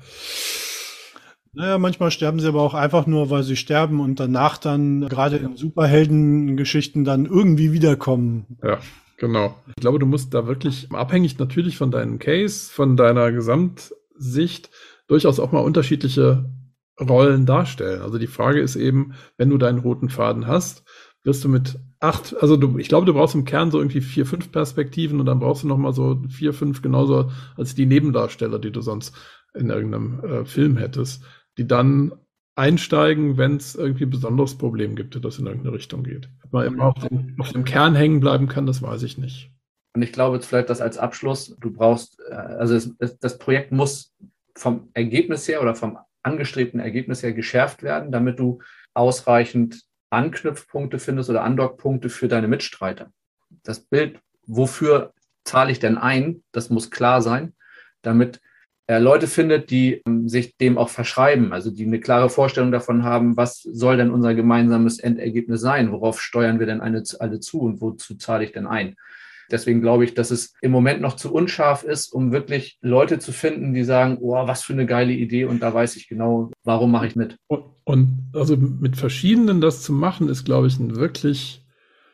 Naja, 1.54 1.78
manchmal 1.78 2.12
sterben 2.12 2.40
sie 2.40 2.48
aber 2.48 2.62
auch 2.62 2.74
einfach 2.74 3.06
nur, 3.06 3.30
weil 3.30 3.44
sie 3.44 3.58
sterben 3.58 4.00
und 4.00 4.20
danach 4.20 4.58
dann 4.58 5.10
gerade 5.10 5.36
in 5.36 5.58
Superheldengeschichten 5.58 7.04
dann 7.04 7.26
irgendwie 7.26 7.74
wiederkommen. 7.74 8.58
Ja. 8.64 8.80
Genau. 9.22 9.56
Ich 9.68 9.76
glaube, 9.76 10.00
du 10.00 10.08
musst 10.08 10.34
da 10.34 10.48
wirklich 10.48 10.92
abhängig 10.92 11.38
natürlich 11.38 11.78
von 11.78 11.92
deinem 11.92 12.18
Case, 12.18 12.72
von 12.74 12.98
deiner 12.98 13.32
Gesamtsicht 13.32 14.72
durchaus 15.08 15.40
auch 15.40 15.52
mal 15.52 15.60
unterschiedliche 15.60 16.50
Rollen 17.00 17.46
darstellen. 17.46 18.02
Also 18.02 18.18
die 18.18 18.26
Frage 18.26 18.62
ist 18.62 18.76
eben, 18.76 19.14
wenn 19.38 19.52
du 19.52 19.60
deinen 19.60 19.78
roten 19.78 20.10
Faden 20.10 20.48
hast, 20.48 20.86
wirst 21.24 21.44
du 21.44 21.50
mit 21.50 21.78
acht, 22.00 22.36
also 22.42 22.58
du, 22.58 22.80
ich 22.80 22.90
glaube, 22.90 23.06
du 23.06 23.14
brauchst 23.14 23.36
im 23.36 23.46
Kern 23.46 23.70
so 23.70 23.78
irgendwie 23.78 24.02
vier, 24.02 24.26
fünf 24.26 24.52
Perspektiven 24.52 25.20
und 25.20 25.28
dann 25.28 25.40
brauchst 25.40 25.62
du 25.62 25.68
noch 25.68 25.78
mal 25.78 25.94
so 25.94 26.20
vier, 26.28 26.52
fünf 26.52 26.82
genauso 26.82 27.30
als 27.56 27.76
die 27.76 27.86
Nebendarsteller, 27.86 28.58
die 28.58 28.72
du 28.72 28.82
sonst 28.82 29.16
in 29.54 29.70
irgendeinem 29.70 30.24
äh, 30.24 30.46
Film 30.46 30.78
hättest, 30.78 31.24
die 31.60 31.68
dann 31.68 32.12
einsteigen, 32.56 33.38
wenn 33.38 33.58
es 33.58 33.76
irgendwie 33.76 34.06
ein 34.06 34.10
besonderes 34.10 34.58
Problem 34.58 34.96
gibt, 34.96 35.24
das 35.24 35.40
in 35.40 35.46
irgendeine 35.46 35.76
Richtung 35.76 36.04
geht. 36.04 36.30
Ob 36.44 36.54
man 36.54 36.66
immer 36.68 36.86
auf 36.88 37.08
dem, 37.08 37.36
auf 37.40 37.52
dem 37.52 37.64
Kern 37.64 37.96
hängen 37.96 38.20
bleiben 38.20 38.48
kann, 38.48 38.66
das 38.66 38.82
weiß 38.82 39.04
ich 39.04 39.18
nicht. 39.18 39.52
Und 39.94 40.02
ich 40.02 40.12
glaube 40.12 40.38
jetzt 40.38 40.46
vielleicht 40.46 40.70
das 40.70 40.82
als 40.82 40.98
Abschluss, 40.98 41.56
du 41.60 41.72
brauchst, 41.72 42.20
äh, 42.30 42.34
also 42.34 42.76
es, 42.76 43.20
das 43.20 43.38
Projekt 43.38 43.72
muss 43.72 44.14
vom 44.56 44.90
Ergebnis 44.94 45.48
her 45.48 45.62
oder 45.62 45.76
vom 45.76 45.98
angestrebten 46.24 46.80
Ergebnis 46.80 47.24
her 47.24 47.34
geschärft 47.34 47.84
werden, 47.84 48.12
damit 48.12 48.40
du 48.40 48.60
ausreichend 48.94 49.84
Anknüpfpunkte 50.10 51.00
findest 51.00 51.30
oder 51.30 51.44
Andockpunkte 51.44 52.10
für 52.10 52.28
deine 52.28 52.48
Mitstreiter. 52.48 53.12
Das 53.64 53.80
Bild, 53.80 54.20
wofür 54.46 55.14
zahle 55.44 55.72
ich 55.72 55.80
denn 55.80 55.98
ein, 55.98 56.44
das 56.52 56.70
muss 56.70 56.92
klar 56.92 57.22
sein, 57.22 57.54
damit 58.02 58.42
Leute 59.00 59.28
findet, 59.28 59.70
die 59.70 60.02
ähm, 60.06 60.28
sich 60.28 60.58
dem 60.58 60.78
auch 60.78 60.90
verschreiben, 60.90 61.54
also 61.54 61.72
die 61.72 61.86
eine 61.86 62.00
klare 62.00 62.30
Vorstellung 62.30 62.72
davon 62.72 63.04
haben, 63.04 63.38
was 63.38 63.62
soll 63.62 63.98
denn 63.98 64.12
unser 64.12 64.34
gemeinsames 64.34 65.00
Endergebnis 65.00 65.62
sein, 65.62 65.92
worauf 65.92 66.22
steuern 66.22 66.60
wir 66.60 66.66
denn 66.66 66.82
eine, 66.82 67.04
alle 67.20 67.40
zu 67.40 67.62
und 67.62 67.82
wozu 67.82 68.16
zahle 68.16 68.44
ich 68.44 68.52
denn 68.52 68.68
ein. 68.68 68.96
Deswegen 69.52 69.82
glaube 69.82 70.06
ich, 70.06 70.14
dass 70.14 70.32
es 70.32 70.54
im 70.62 70.72
Moment 70.72 71.02
noch 71.02 71.16
zu 71.18 71.34
unscharf 71.34 71.84
ist, 71.84 72.14
um 72.14 72.32
wirklich 72.32 72.78
Leute 72.82 73.20
zu 73.20 73.34
finden, 73.34 73.74
die 73.74 73.84
sagen, 73.84 74.18
oh, 74.22 74.48
was 74.48 74.64
für 74.64 74.74
eine 74.74 74.86
geile 74.86 75.12
Idee 75.12 75.46
und 75.46 75.62
da 75.62 75.74
weiß 75.74 75.98
ich 75.98 76.08
genau, 76.08 76.52
warum 76.64 76.92
mache 76.92 77.08
ich 77.08 77.16
mit. 77.16 77.36
Und, 77.48 77.66
und 77.84 78.32
also 78.34 78.56
mit 78.56 78.96
verschiedenen 78.96 79.60
das 79.60 79.84
zu 79.84 79.92
machen, 79.92 80.30
ist, 80.30 80.46
glaube 80.46 80.68
ich, 80.68 80.80
ein 80.80 80.96
wirklich 80.96 81.66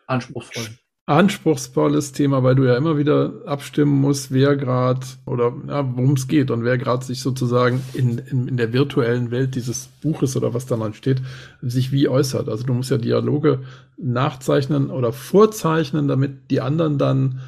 anspruchsvoll 0.08 0.78
anspruchsvolles 1.08 2.12
Thema, 2.12 2.44
weil 2.44 2.56
du 2.56 2.66
ja 2.66 2.76
immer 2.76 2.98
wieder 2.98 3.32
abstimmen 3.46 4.02
musst, 4.02 4.32
wer 4.32 4.58
gerade 4.58 5.08
oder 5.26 5.54
ja, 5.66 5.96
worum 5.96 6.14
es 6.14 6.28
geht 6.28 6.52
und 6.52 6.66
wer 6.66 6.78
gerade 6.78 7.04
sich 7.06 7.22
sozusagen 7.22 7.82
in, 7.94 8.18
in, 8.18 8.50
in 8.50 8.58
der 8.58 8.74
virtuellen 8.74 9.32
Welt 9.32 9.56
dieses 9.56 9.88
Buches 10.02 10.36
oder 10.36 10.54
was 10.54 10.66
da 10.66 10.76
dran 10.76 10.94
steht, 10.94 11.22
sich 11.62 11.94
wie 11.94 12.10
äußert. 12.10 12.50
Also 12.50 12.66
du 12.66 12.74
musst 12.74 12.92
ja 12.92 12.98
Dialoge 12.98 13.62
nachzeichnen 13.98 14.92
oder 14.92 15.14
vorzeichnen, 15.14 16.10
damit 16.10 16.52
die 16.52 16.60
anderen 16.60 16.98
dann 16.98 17.40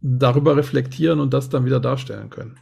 darüber 0.00 0.56
reflektieren 0.56 1.18
und 1.18 1.34
das 1.34 1.48
dann 1.48 1.64
wieder 1.64 1.80
darstellen 1.80 2.30
können. 2.30 2.58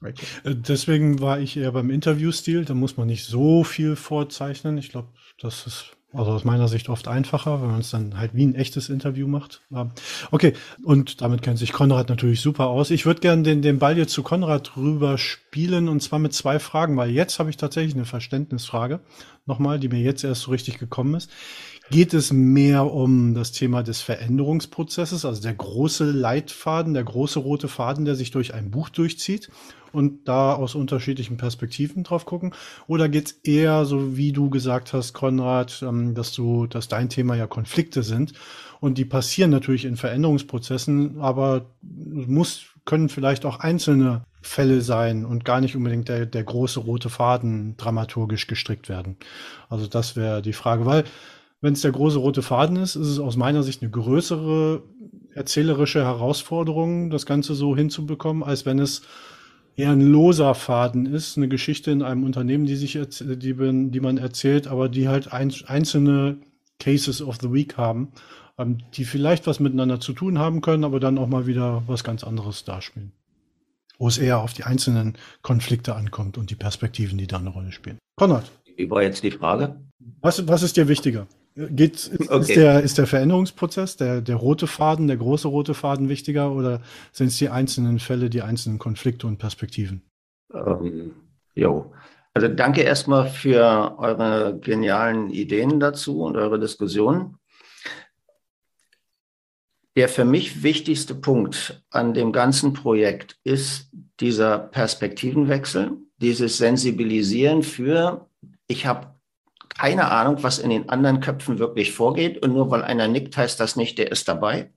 Okay. 0.00 0.26
Äh, 0.44 0.54
deswegen 0.54 1.20
war 1.20 1.40
ich 1.40 1.56
eher 1.56 1.72
beim 1.72 1.90
Interviewstil. 1.90 2.64
Da 2.64 2.74
muss 2.74 2.96
man 2.96 3.08
nicht 3.08 3.24
so 3.24 3.64
viel 3.64 3.96
vorzeichnen. 3.96 4.78
Ich 4.78 4.90
glaube, 4.90 5.08
das 5.40 5.66
ist 5.66 5.95
also 6.16 6.32
aus 6.32 6.44
meiner 6.44 6.68
Sicht 6.68 6.88
oft 6.88 7.08
einfacher, 7.08 7.60
wenn 7.60 7.70
man 7.70 7.80
es 7.80 7.90
dann 7.90 8.18
halt 8.18 8.34
wie 8.34 8.46
ein 8.46 8.54
echtes 8.54 8.88
Interview 8.88 9.26
macht. 9.26 9.62
Okay, 10.30 10.54
und 10.82 11.20
damit 11.20 11.42
kennt 11.42 11.58
sich 11.58 11.72
Konrad 11.72 12.08
natürlich 12.08 12.40
super 12.40 12.66
aus. 12.68 12.90
Ich 12.90 13.06
würde 13.06 13.20
gerne 13.20 13.42
den, 13.42 13.62
den 13.62 13.78
Ball 13.78 13.96
jetzt 13.98 14.12
zu 14.12 14.22
Konrad 14.22 14.76
rüber 14.76 15.18
spielen 15.18 15.88
und 15.88 16.02
zwar 16.02 16.18
mit 16.18 16.32
zwei 16.32 16.58
Fragen, 16.58 16.96
weil 16.96 17.10
jetzt 17.10 17.38
habe 17.38 17.50
ich 17.50 17.56
tatsächlich 17.56 17.94
eine 17.94 18.04
Verständnisfrage, 18.04 19.00
nochmal, 19.46 19.78
die 19.78 19.88
mir 19.88 20.00
jetzt 20.00 20.24
erst 20.24 20.42
so 20.42 20.50
richtig 20.50 20.78
gekommen 20.78 21.14
ist. 21.14 21.30
Geht 21.90 22.14
es 22.14 22.32
mehr 22.32 22.92
um 22.92 23.34
das 23.34 23.52
Thema 23.52 23.82
des 23.82 24.00
Veränderungsprozesses, 24.00 25.24
also 25.24 25.40
der 25.40 25.54
große 25.54 26.10
Leitfaden, 26.10 26.94
der 26.94 27.04
große 27.04 27.38
rote 27.38 27.68
Faden, 27.68 28.04
der 28.04 28.16
sich 28.16 28.30
durch 28.30 28.54
ein 28.54 28.70
Buch 28.70 28.88
durchzieht? 28.88 29.50
und 29.96 30.28
da 30.28 30.52
aus 30.52 30.74
unterschiedlichen 30.74 31.38
Perspektiven 31.38 32.04
drauf 32.04 32.26
gucken? 32.26 32.52
Oder 32.86 33.08
geht 33.08 33.26
es 33.26 33.32
eher, 33.44 33.86
so 33.86 34.16
wie 34.16 34.32
du 34.32 34.50
gesagt 34.50 34.92
hast, 34.92 35.14
Konrad, 35.14 35.82
ähm, 35.82 36.14
dass 36.14 36.32
du, 36.32 36.66
dass 36.66 36.88
dein 36.88 37.08
Thema 37.08 37.34
ja 37.34 37.46
Konflikte 37.46 38.02
sind 38.02 38.34
und 38.80 38.98
die 38.98 39.06
passieren 39.06 39.50
natürlich 39.50 39.86
in 39.86 39.96
Veränderungsprozessen, 39.96 41.18
aber 41.20 41.70
muss, 41.82 42.66
können 42.84 43.08
vielleicht 43.08 43.46
auch 43.46 43.60
einzelne 43.60 44.24
Fälle 44.42 44.82
sein 44.82 45.24
und 45.24 45.44
gar 45.44 45.60
nicht 45.60 45.74
unbedingt 45.74 46.08
der, 46.08 46.26
der 46.26 46.44
große 46.44 46.80
rote 46.80 47.08
Faden 47.08 47.76
dramaturgisch 47.78 48.46
gestrickt 48.46 48.88
werden. 48.88 49.16
Also 49.68 49.86
das 49.86 50.14
wäre 50.14 50.42
die 50.42 50.52
Frage, 50.52 50.84
weil 50.84 51.04
wenn 51.60 51.72
es 51.72 51.82
der 51.82 51.92
große 51.92 52.18
rote 52.18 52.42
Faden 52.42 52.76
ist, 52.76 52.96
ist 52.96 53.08
es 53.08 53.18
aus 53.18 53.36
meiner 53.36 53.62
Sicht 53.62 53.82
eine 53.82 53.90
größere 53.90 54.82
erzählerische 55.34 56.04
Herausforderung, 56.04 57.10
das 57.10 57.26
Ganze 57.26 57.54
so 57.54 57.76
hinzubekommen, 57.76 58.42
als 58.42 58.66
wenn 58.66 58.78
es 58.78 59.02
eher 59.76 59.90
ein 59.90 60.00
loser 60.00 60.54
Faden 60.54 61.06
ist, 61.06 61.36
eine 61.36 61.48
Geschichte 61.48 61.90
in 61.90 62.02
einem 62.02 62.24
Unternehmen, 62.24 62.64
die 62.64 62.76
sich 62.76 62.98
die, 63.20 63.54
die 63.90 64.00
man 64.00 64.18
erzählt, 64.18 64.66
aber 64.66 64.88
die 64.88 65.08
halt 65.08 65.32
ein, 65.32 65.52
einzelne 65.66 66.38
Cases 66.78 67.22
of 67.22 67.38
the 67.40 67.52
Week 67.52 67.76
haben, 67.76 68.12
ähm, 68.58 68.78
die 68.94 69.04
vielleicht 69.04 69.46
was 69.46 69.60
miteinander 69.60 70.00
zu 70.00 70.12
tun 70.12 70.38
haben 70.38 70.62
können, 70.62 70.84
aber 70.84 71.00
dann 71.00 71.18
auch 71.18 71.28
mal 71.28 71.46
wieder 71.46 71.82
was 71.86 72.04
ganz 72.04 72.24
anderes 72.24 72.64
darspielen. 72.64 73.12
Wo 73.98 74.08
es 74.08 74.18
eher 74.18 74.40
auf 74.40 74.52
die 74.52 74.64
einzelnen 74.64 75.16
Konflikte 75.42 75.94
ankommt 75.94 76.36
und 76.38 76.50
die 76.50 76.54
Perspektiven, 76.54 77.18
die 77.18 77.26
da 77.26 77.38
eine 77.38 77.50
Rolle 77.50 77.72
spielen. 77.72 77.98
Konrad. 78.16 78.50
Wie 78.76 78.90
war 78.90 79.02
jetzt 79.02 79.22
die 79.22 79.30
Frage? 79.30 79.76
Was, 80.20 80.46
was 80.48 80.62
ist 80.62 80.76
dir 80.76 80.88
wichtiger? 80.88 81.26
Geht, 81.56 81.94
ist, 81.94 82.30
okay. 82.30 82.38
ist, 82.38 82.56
der, 82.56 82.82
ist 82.82 82.98
der 82.98 83.06
Veränderungsprozess, 83.06 83.96
der, 83.96 84.20
der 84.20 84.36
rote 84.36 84.66
Faden, 84.66 85.06
der 85.06 85.16
große 85.16 85.48
rote 85.48 85.72
Faden 85.72 86.10
wichtiger 86.10 86.52
oder 86.52 86.82
sind 87.12 87.28
es 87.28 87.38
die 87.38 87.48
einzelnen 87.48 87.98
Fälle, 87.98 88.28
die 88.28 88.42
einzelnen 88.42 88.78
Konflikte 88.78 89.26
und 89.26 89.38
Perspektiven? 89.38 90.02
Ähm, 90.52 91.12
jo. 91.54 91.94
Also 92.34 92.48
danke 92.48 92.82
erstmal 92.82 93.30
für 93.30 93.96
eure 93.98 94.58
genialen 94.60 95.30
Ideen 95.30 95.80
dazu 95.80 96.20
und 96.20 96.36
eure 96.36 96.60
Diskussionen. 96.60 97.38
Der 99.96 100.10
für 100.10 100.26
mich 100.26 100.62
wichtigste 100.62 101.14
Punkt 101.14 101.82
an 101.88 102.12
dem 102.12 102.32
ganzen 102.32 102.74
Projekt 102.74 103.38
ist 103.44 103.90
dieser 104.20 104.58
Perspektivenwechsel, 104.58 105.92
dieses 106.18 106.58
Sensibilisieren 106.58 107.62
für, 107.62 108.28
ich 108.66 108.84
habe 108.84 109.15
keine 109.78 110.10
Ahnung, 110.10 110.42
was 110.42 110.58
in 110.58 110.70
den 110.70 110.88
anderen 110.88 111.20
Köpfen 111.20 111.58
wirklich 111.58 111.92
vorgeht. 111.92 112.42
Und 112.42 112.52
nur 112.52 112.70
weil 112.70 112.82
einer 112.82 113.08
nickt, 113.08 113.36
heißt 113.36 113.60
das 113.60 113.76
nicht, 113.76 113.98
der 113.98 114.10
ist 114.10 114.28
dabei. 114.28 114.70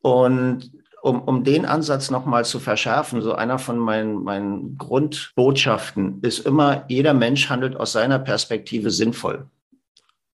Und 0.00 0.70
um, 1.02 1.20
um 1.22 1.44
den 1.44 1.66
Ansatz 1.66 2.10
nochmal 2.10 2.44
zu 2.44 2.58
verschärfen, 2.58 3.22
so 3.22 3.34
einer 3.34 3.58
von 3.58 3.78
meinen, 3.78 4.24
meinen 4.24 4.76
Grundbotschaften 4.76 6.20
ist 6.22 6.40
immer, 6.40 6.84
jeder 6.88 7.14
Mensch 7.14 7.48
handelt 7.48 7.76
aus 7.76 7.92
seiner 7.92 8.18
Perspektive 8.18 8.90
sinnvoll. 8.90 9.48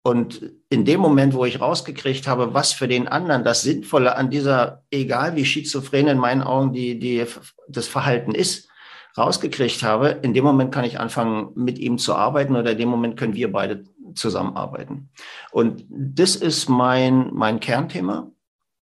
Und 0.02 0.50
in 0.68 0.84
dem 0.84 1.00
Moment, 1.00 1.34
wo 1.34 1.44
ich 1.44 1.60
rausgekriegt 1.60 2.26
habe, 2.26 2.54
was 2.54 2.72
für 2.72 2.88
den 2.88 3.06
anderen 3.06 3.44
das 3.44 3.62
Sinnvolle 3.62 4.16
an 4.16 4.30
dieser, 4.30 4.82
egal 4.90 5.36
wie 5.36 5.44
schizophren 5.44 6.08
in 6.08 6.18
meinen 6.18 6.42
Augen 6.42 6.72
die, 6.72 6.98
die, 6.98 7.24
das 7.68 7.86
Verhalten 7.86 8.34
ist, 8.34 8.68
rausgekriegt 9.16 9.82
habe, 9.82 10.08
in 10.22 10.34
dem 10.34 10.44
Moment 10.44 10.72
kann 10.72 10.84
ich 10.84 10.98
anfangen, 10.98 11.50
mit 11.54 11.78
ihm 11.78 11.98
zu 11.98 12.14
arbeiten 12.14 12.56
oder 12.56 12.72
in 12.72 12.78
dem 12.78 12.88
Moment 12.88 13.16
können 13.16 13.34
wir 13.34 13.52
beide 13.52 13.84
zusammenarbeiten. 14.14 15.10
Und 15.50 15.84
das 15.88 16.36
ist 16.36 16.68
mein, 16.68 17.30
mein 17.32 17.60
Kernthema. 17.60 18.30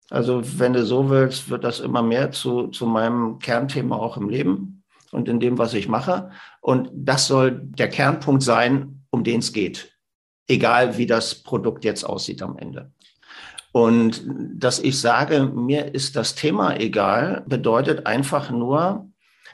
Also 0.09 0.41
wenn 0.59 0.73
du 0.73 0.85
so 0.85 1.09
willst, 1.09 1.49
wird 1.49 1.63
das 1.63 1.79
immer 1.79 2.01
mehr 2.01 2.31
zu, 2.31 2.67
zu 2.67 2.85
meinem 2.85 3.39
Kernthema 3.39 3.95
auch 3.95 4.17
im 4.17 4.29
Leben 4.29 4.83
und 5.11 5.27
in 5.27 5.39
dem, 5.39 5.57
was 5.57 5.73
ich 5.73 5.87
mache. 5.87 6.31
Und 6.61 6.89
das 6.93 7.27
soll 7.27 7.59
der 7.63 7.89
Kernpunkt 7.89 8.43
sein, 8.43 9.03
um 9.11 9.23
den 9.23 9.39
es 9.39 9.53
geht. 9.53 9.95
Egal 10.47 10.97
wie 10.97 11.05
das 11.05 11.35
Produkt 11.35 11.85
jetzt 11.85 12.03
aussieht 12.03 12.41
am 12.41 12.57
Ende. 12.57 12.91
Und 13.71 14.23
dass 14.55 14.79
ich 14.79 14.99
sage, 14.99 15.43
mir 15.43 15.93
ist 15.93 16.15
das 16.15 16.33
Thema 16.33 16.75
egal, 16.79 17.43
bedeutet 17.47 18.07
einfach 18.07 18.49
nur, 18.49 19.08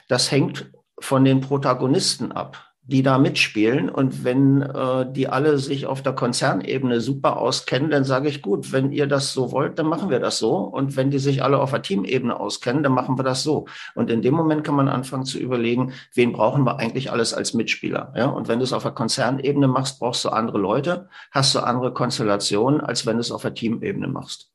das 0.08 0.30
hängt 0.30 0.70
von 0.98 1.24
den 1.24 1.40
Protagonisten 1.40 2.32
ab 2.32 2.66
die 2.88 3.02
da 3.02 3.18
mitspielen. 3.18 3.88
Und 3.88 4.24
wenn 4.24 4.62
äh, 4.62 5.10
die 5.10 5.28
alle 5.28 5.58
sich 5.58 5.86
auf 5.86 6.02
der 6.02 6.12
Konzernebene 6.12 7.00
super 7.00 7.36
auskennen, 7.36 7.90
dann 7.90 8.04
sage 8.04 8.28
ich, 8.28 8.42
gut, 8.42 8.72
wenn 8.72 8.92
ihr 8.92 9.08
das 9.08 9.32
so 9.32 9.50
wollt, 9.50 9.78
dann 9.78 9.86
machen 9.86 10.08
wir 10.08 10.20
das 10.20 10.38
so. 10.38 10.56
Und 10.58 10.96
wenn 10.96 11.10
die 11.10 11.18
sich 11.18 11.42
alle 11.42 11.58
auf 11.58 11.72
der 11.72 11.82
Teamebene 11.82 12.38
auskennen, 12.38 12.84
dann 12.84 12.92
machen 12.92 13.18
wir 13.18 13.24
das 13.24 13.42
so. 13.42 13.66
Und 13.96 14.08
in 14.10 14.22
dem 14.22 14.34
Moment 14.34 14.62
kann 14.62 14.76
man 14.76 14.88
anfangen 14.88 15.24
zu 15.24 15.38
überlegen, 15.38 15.92
wen 16.14 16.32
brauchen 16.32 16.64
wir 16.64 16.78
eigentlich 16.78 17.10
alles 17.10 17.34
als 17.34 17.54
Mitspieler. 17.54 18.12
Ja? 18.16 18.26
Und 18.26 18.46
wenn 18.46 18.60
du 18.60 18.64
es 18.64 18.72
auf 18.72 18.84
der 18.84 18.92
Konzernebene 18.92 19.66
machst, 19.66 19.98
brauchst 19.98 20.24
du 20.24 20.28
andere 20.28 20.58
Leute, 20.58 21.08
hast 21.32 21.54
du 21.56 21.60
andere 21.60 21.92
Konstellationen, 21.92 22.80
als 22.80 23.04
wenn 23.04 23.16
du 23.16 23.20
es 23.20 23.32
auf 23.32 23.42
der 23.42 23.54
Teamebene 23.54 24.06
machst. 24.06 24.52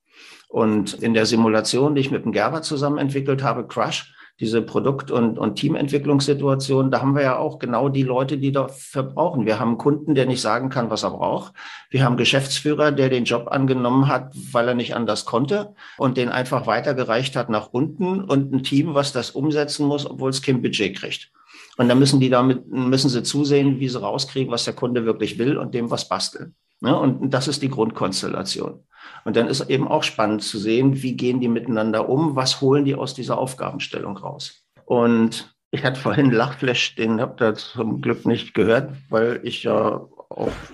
Und 0.48 0.94
in 0.94 1.14
der 1.14 1.26
Simulation, 1.26 1.96
die 1.96 2.02
ich 2.02 2.12
mit 2.12 2.24
dem 2.24 2.32
Gerber 2.32 2.62
zusammen 2.62 2.98
entwickelt 2.98 3.44
habe, 3.44 3.68
Crush, 3.68 4.14
diese 4.42 4.64
Produkt- 4.64 5.12
und, 5.12 5.38
und 5.38 5.56
Teamentwicklungssituation, 5.56 6.90
da 6.90 7.00
haben 7.00 7.16
wir 7.16 7.22
ja 7.22 7.38
auch 7.38 7.60
genau 7.60 7.90
die 7.90 8.02
Leute, 8.02 8.40
die 8.40 8.52
dafür 8.52 9.04
brauchen. 9.04 9.46
Wir 9.46 9.60
haben 9.60 9.70
einen 9.70 9.78
Kunden, 9.78 10.16
der 10.16 10.26
nicht 10.26 10.42
sagen 10.42 10.70
kann, 10.70 10.90
was 10.90 11.04
er 11.04 11.12
braucht. 11.12 11.54
Wir 11.92 12.04
haben 12.04 12.14
einen 12.14 12.18
Geschäftsführer, 12.18 12.92
der 12.92 13.10
den 13.10 13.26
Job 13.26 13.50
angenommen 13.52 14.08
hat, 14.08 14.34
weil 14.52 14.68
er 14.68 14.74
nicht 14.74 14.96
anders 14.96 15.26
konnte 15.26 15.76
und 16.00 16.18
den 16.18 16.30
einfach 16.30 16.66
weitergereicht 16.66 17.36
hat 17.36 17.50
nach 17.50 17.68
unten 17.72 18.20
und 18.20 18.52
ein 18.52 18.64
Team, 18.64 18.96
was 18.96 19.14
das 19.14 19.30
umsetzen 19.30 19.86
muss, 19.86 20.10
obwohl 20.10 20.32
es 20.32 20.42
kein 20.42 20.64
Budget 20.64 20.98
kriegt. 20.98 21.32
Und 21.78 21.88
dann 21.88 22.00
müssen 22.00 22.20
die 22.20 22.30
damit, 22.30 22.68
müssen 22.68 23.10
sie 23.10 23.22
zusehen, 23.22 23.80
wie 23.80 23.90
sie 23.90 24.02
rauskriegen, 24.02 24.52
was 24.52 24.66
der 24.66 24.74
Kunde 24.74 25.06
wirklich 25.06 25.38
will 25.38 25.58
und 25.58 25.76
dem 25.76 25.92
was 25.92 26.10
basteln. 26.10 26.56
Ne? 26.80 26.98
Und 26.98 27.32
das 27.32 27.48
ist 27.48 27.62
die 27.62 27.70
Grundkonstellation. 27.70 28.84
Und 29.24 29.36
dann 29.36 29.48
ist 29.48 29.70
eben 29.70 29.88
auch 29.88 30.04
spannend 30.04 30.44
zu 30.44 30.58
sehen, 30.58 31.02
wie 31.02 31.16
gehen 31.16 31.40
die 31.40 31.48
miteinander 31.48 32.10
um, 32.10 32.36
was 32.36 32.62
holen 32.62 32.86
die 32.86 32.96
aus 32.96 33.14
dieser 33.14 33.38
Aufgabenstellung 33.38 34.18
raus. 34.18 34.66
Und 34.86 35.56
ich 35.72 35.84
hatte 35.84 36.00
vorhin 36.00 36.32
Lachflash, 36.32 36.96
den 36.96 37.22
habt 37.22 37.42
ihr 37.42 37.56
zum 37.56 38.02
Glück 38.02 38.26
nicht 38.26 38.54
gehört, 38.54 38.92
weil 39.10 39.40
ich 39.44 39.64
ja 39.64 40.06
auf 40.30 40.74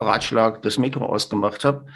Ratschlag 0.00 0.62
das 0.62 0.78
Mikro 0.78 1.04
ausgemacht 1.04 1.64
habe. 1.64 1.86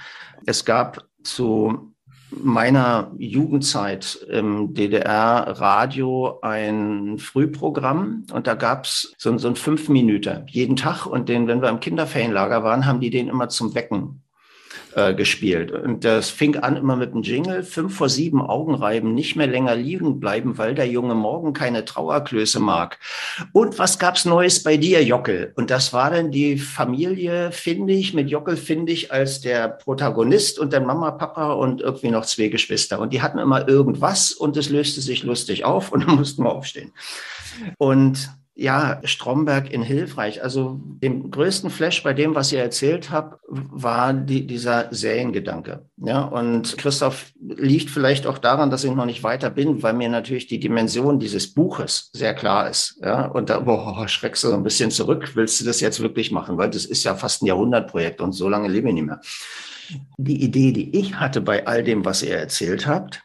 Es 0.47 0.65
gab 0.65 1.05
zu 1.23 1.95
meiner 2.31 3.13
Jugendzeit 3.17 4.17
im 4.29 4.75
DDR-Radio 4.75 6.41
ein 6.43 7.19
Frühprogramm 7.19 8.27
und 8.33 8.47
da 8.47 8.55
gab 8.55 8.85
es 8.85 9.15
so, 9.19 9.37
so 9.39 9.49
ein 9.49 9.57
Fünf 9.57 9.89
Minuten 9.89 10.45
jeden 10.49 10.77
Tag 10.77 11.07
und 11.07 11.29
den, 11.29 11.47
wenn 11.47 11.63
wir 11.63 11.69
im 11.69 11.81
Kinderferienlager 11.81 12.65
waren, 12.65 12.87
haben 12.87 13.01
die 13.01 13.11
den 13.11 13.29
immer 13.29 13.49
zum 13.49 13.75
Wecken 13.75 14.24
äh, 14.95 15.15
gespielt. 15.15 15.73
Und 15.73 16.05
das 16.05 16.31
fing 16.31 16.57
an 16.57 16.77
immer 16.77 16.97
mit 16.97 17.13
dem 17.13 17.23
Jingle, 17.23 17.63
fünf 17.63 17.97
vor 17.97 18.09
sieben 18.09 18.41
Augenreiben, 18.41 19.15
nicht 19.15 19.37
mehr 19.37 19.47
länger 19.47 19.75
liegen 19.75 20.21
bleiben, 20.21 20.59
weil 20.59 20.75
der 20.75 20.87
junge 20.87 21.15
Morgen 21.15 21.53
keine 21.53 21.85
Trauerklöße 21.85 22.61
mag. 22.61 22.99
Und 23.53 23.79
was 23.79 23.99
gab's 23.99 24.25
Neues 24.25 24.63
bei 24.63 24.77
dir, 24.77 25.03
Jockel? 25.03 25.53
Und 25.57 25.71
das 25.71 25.93
war 25.93 26.11
dann 26.11 26.31
die 26.31 26.59
Familie, 26.59 27.53
finde 27.53 27.93
ich, 27.93 28.15
mit 28.15 28.31
Jockel 28.31 28.57
finde 28.57 28.93
ich 28.93 29.13
als 29.13 29.41
der 29.41 29.69
Protagonist 29.69 30.59
und 30.59 30.73
dann 30.73 30.87
Mama, 30.87 31.11
Papa 31.13 31.53
und 31.53 31.81
irgendwie 31.81 32.11
noch 32.11 32.25
zwei 32.25 32.49
Geschwister. 32.49 33.01
Und 33.01 33.13
die 33.13 33.23
hatten 33.23 33.39
immer 33.39 33.69
irgendwas 33.69 34.33
und 34.33 34.57
es 34.57 34.71
löste 34.71 35.01
sich 35.01 35.23
lustig 35.23 35.65
auf 35.65 35.93
und 35.93 36.01
dann 36.07 36.17
mussten 36.17 36.45
wir 36.45 36.53
aufstehen. 36.53 36.93
Und 37.79 38.31
ja, 38.57 39.01
Stromberg 39.03 39.73
in 39.73 39.83
Hilfreich. 39.83 40.43
Also 40.43 40.79
dem 40.81 41.31
größten 41.31 41.71
Flash 41.71 42.05
bei 42.05 42.13
dem, 42.13 42.37
was 42.37 42.53
ihr 42.53 42.61
erzählt 42.61 43.11
habt, 43.11 43.41
war 43.49 44.13
die, 44.13 44.47
dieser 44.47 44.89
Seriengedanke. 44.93 45.87
Ja, 45.97 46.23
und 46.23 46.79
Christoph 46.79 47.33
liegt 47.41 47.91
vielleicht 47.91 48.29
auch 48.29 48.39
daran, 48.39 48.71
dass 48.71 48.85
ich 48.85 48.93
noch 48.93 49.07
nicht 49.07 49.25
weiter 49.25 49.51
bin, 49.51 49.83
weil 49.83 49.95
mir 49.95 50.09
natürlich 50.09 50.47
die 50.47 50.61
Dimension 50.61 51.19
dieses 51.19 51.53
Buches 51.53 52.11
sehr 52.13 52.35
klar 52.35 52.71
ist. 52.71 53.01
Ja, 53.03 53.27
und 53.27 53.51
da 53.51 53.59
boah, 53.59 54.07
schreckst 54.09 54.45
du 54.45 54.49
so 54.49 54.55
ein 54.55 54.63
bisschen 54.63 54.93
zurück. 54.93 55.33
Willst 55.35 55.61
du 55.61 55.65
das 55.65 55.81
jetzt 55.81 56.01
wirklich 56.01 56.31
machen? 56.31 56.57
Weil 56.57 56.71
das 56.71 56.85
ist 56.85 57.03
ja 57.03 57.17
fast 57.17 57.43
ein 57.43 57.47
Jahrhundertprojekt 57.47 58.21
und 58.21 58.33
so 58.33 58.49
lange 58.49 58.69
lebe 58.69 58.89
ich 58.89 58.95
nicht 58.95 59.07
mehr. 59.07 59.21
Die 60.17 60.43
Idee, 60.43 60.73
die 60.73 60.97
ich 60.97 61.17
hatte 61.17 61.41
bei 61.41 61.67
all 61.67 61.83
dem, 61.83 62.05
was 62.05 62.23
ihr 62.23 62.37
erzählt 62.37 62.87
habt, 62.87 63.23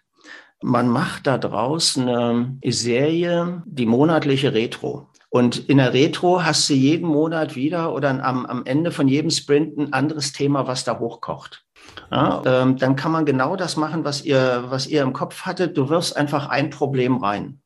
man 0.62 0.90
macht 0.90 1.28
da 1.28 1.38
draußen 1.38 2.10
eine 2.10 2.58
Serie, 2.66 3.64
die 3.66 3.86
monatliche 3.86 4.54
Retro. 4.54 5.08
Und 5.30 5.70
in 5.70 5.78
der 5.78 5.94
Retro 5.94 6.44
hast 6.44 6.68
du 6.70 6.74
jeden 6.74 7.08
Monat 7.08 7.56
wieder 7.56 7.94
oder 7.94 8.24
am, 8.24 8.46
am 8.48 8.66
Ende 8.66 8.92
von 8.92 9.08
jedem 9.08 9.30
Sprint 9.30 9.78
ein 9.78 9.94
anderes 9.94 10.34
Thema, 10.34 10.66
was 10.68 10.84
da 10.84 10.98
hochkocht. 10.98 11.66
Ja, 12.12 12.42
ähm, 12.46 12.78
dann 12.78 12.96
kann 12.96 13.12
man 13.12 13.26
genau 13.26 13.56
das 13.56 13.78
machen, 13.78 14.04
was 14.04 14.24
ihr, 14.26 14.66
was 14.70 14.88
ihr 14.88 15.04
im 15.04 15.14
Kopf 15.14 15.46
hattet. 15.46 15.78
Du 15.78 15.90
wirfst 15.90 16.18
einfach 16.18 16.50
ein 16.50 16.72
Problem 16.72 17.18
rein. 17.18 17.62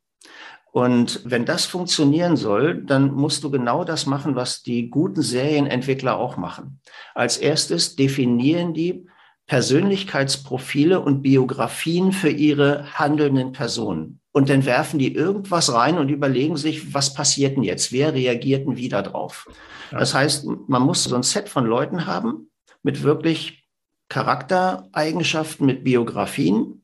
Und 0.71 1.21
wenn 1.23 1.45
das 1.45 1.65
funktionieren 1.65 2.36
soll, 2.36 2.84
dann 2.84 3.13
musst 3.13 3.43
du 3.43 3.52
genau 3.52 3.84
das 3.84 4.08
machen, 4.08 4.36
was 4.36 4.63
die 4.63 4.89
guten 4.89 5.21
Serienentwickler 5.21 6.17
auch 6.17 6.36
machen. 6.36 6.82
Als 7.13 7.38
erstes 7.38 7.95
definieren 7.95 8.73
die 8.73 9.08
Persönlichkeitsprofile 9.45 10.99
und 10.99 11.21
Biografien 11.21 12.12
für 12.12 12.30
ihre 12.30 12.91
handelnden 12.97 13.52
Personen 13.52 14.19
und 14.34 14.50
dann 14.50 14.65
werfen 14.65 15.00
die 15.00 15.13
irgendwas 15.13 15.72
rein 15.72 15.98
und 15.98 16.10
überlegen 16.10 16.58
sich, 16.58 16.93
was 16.93 17.13
passiert 17.13 17.56
denn 17.56 17.63
jetzt? 17.63 17.91
Wer 17.91 18.13
reagiert 18.13 18.67
denn 18.67 18.76
wieder 18.76 19.04
drauf? 19.04 19.48
Ja. 19.91 20.00
Das 20.00 20.13
heißt, 20.15 20.46
man 20.67 20.82
muss 20.82 21.04
so 21.04 21.15
ein 21.15 21.24
Set 21.24 21.48
von 21.48 21.65
Leuten 21.65 22.08
haben 22.08 22.50
mit 22.82 23.04
wirklich 23.04 23.63
Charaktereigenschaften, 24.10 25.67
mit 25.67 25.84
Biografien. 25.84 26.84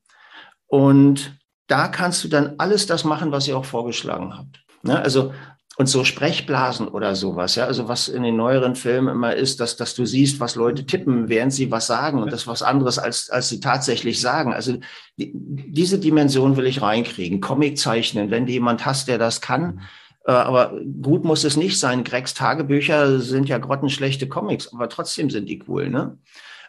Und 0.67 1.39
da 1.65 1.87
kannst 1.87 2.23
du 2.23 2.27
dann 2.27 2.53
alles 2.59 2.85
das 2.85 3.03
machen, 3.03 3.31
was 3.31 3.47
ihr 3.47 3.57
auch 3.57 3.65
vorgeschlagen 3.65 4.37
habt. 4.37 4.63
Ne? 4.83 4.99
Also 4.99 5.33
und 5.79 5.87
so 5.87 6.03
Sprechblasen 6.03 6.89
oder 6.89 7.15
sowas, 7.15 7.55
ja, 7.55 7.63
also 7.63 7.87
was 7.87 8.09
in 8.09 8.23
den 8.23 8.35
neueren 8.35 8.75
Filmen 8.75 9.07
immer 9.07 9.33
ist, 9.33 9.61
dass, 9.61 9.77
dass 9.77 9.95
du 9.95 10.05
siehst, 10.05 10.41
was 10.41 10.55
Leute 10.55 10.85
tippen, 10.85 11.29
während 11.29 11.53
sie 11.53 11.71
was 11.71 11.87
sagen 11.87 12.21
und 12.21 12.33
das 12.33 12.47
was 12.47 12.61
anderes, 12.61 12.99
als, 12.99 13.29
als 13.29 13.47
sie 13.47 13.61
tatsächlich 13.61 14.19
sagen. 14.19 14.51
Also 14.51 14.73
die, 15.15 15.31
diese 15.33 15.97
Dimension 15.97 16.57
will 16.57 16.67
ich 16.67 16.81
reinkriegen. 16.81 17.39
Comic 17.39 17.77
zeichnen, 17.77 18.29
wenn 18.29 18.45
du 18.45 18.51
jemand 18.51 18.85
hast, 18.85 19.07
der 19.07 19.17
das 19.17 19.39
kann, 19.39 19.79
äh, 20.25 20.33
aber 20.33 20.77
gut 21.01 21.23
muss 21.23 21.45
es 21.45 21.55
nicht 21.55 21.79
sein. 21.79 22.03
Gregs 22.03 22.33
Tagebücher 22.33 23.21
sind 23.21 23.47
ja 23.47 23.57
grottenschlechte 23.57 24.27
Comics, 24.27 24.73
aber 24.73 24.89
trotzdem 24.89 25.29
sind 25.29 25.47
die 25.47 25.63
cool, 25.69 25.89
ne? 25.89 26.17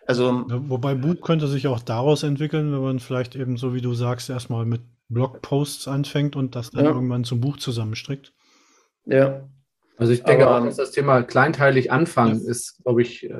Also, 0.06 0.44
Wobei 0.46 0.94
Buch 0.94 1.20
könnte 1.20 1.48
sich 1.48 1.66
auch 1.66 1.80
daraus 1.80 2.22
entwickeln, 2.22 2.72
wenn 2.72 2.82
man 2.82 3.00
vielleicht 3.00 3.34
eben, 3.34 3.56
so 3.56 3.74
wie 3.74 3.80
du 3.80 3.92
sagst, 3.92 4.30
erstmal 4.30 4.66
mit 4.66 4.82
Blogposts 5.08 5.88
anfängt 5.88 6.36
und 6.36 6.54
das 6.54 6.70
dann 6.70 6.84
ja. 6.84 6.92
irgendwann 6.92 7.24
zum 7.24 7.40
Buch 7.40 7.56
zusammenstrickt. 7.56 8.32
Ja. 9.10 9.48
Also 9.96 10.14
ich 10.14 10.22
denke 10.22 10.46
Aber, 10.46 10.60
auch, 10.60 10.64
dass 10.64 10.76
das 10.76 10.92
Thema 10.92 11.22
kleinteilig 11.22 11.92
anfangen 11.92 12.40
ja. 12.42 12.50
ist, 12.50 12.82
glaube 12.82 13.02
ich, 13.02 13.28
äh, 13.28 13.34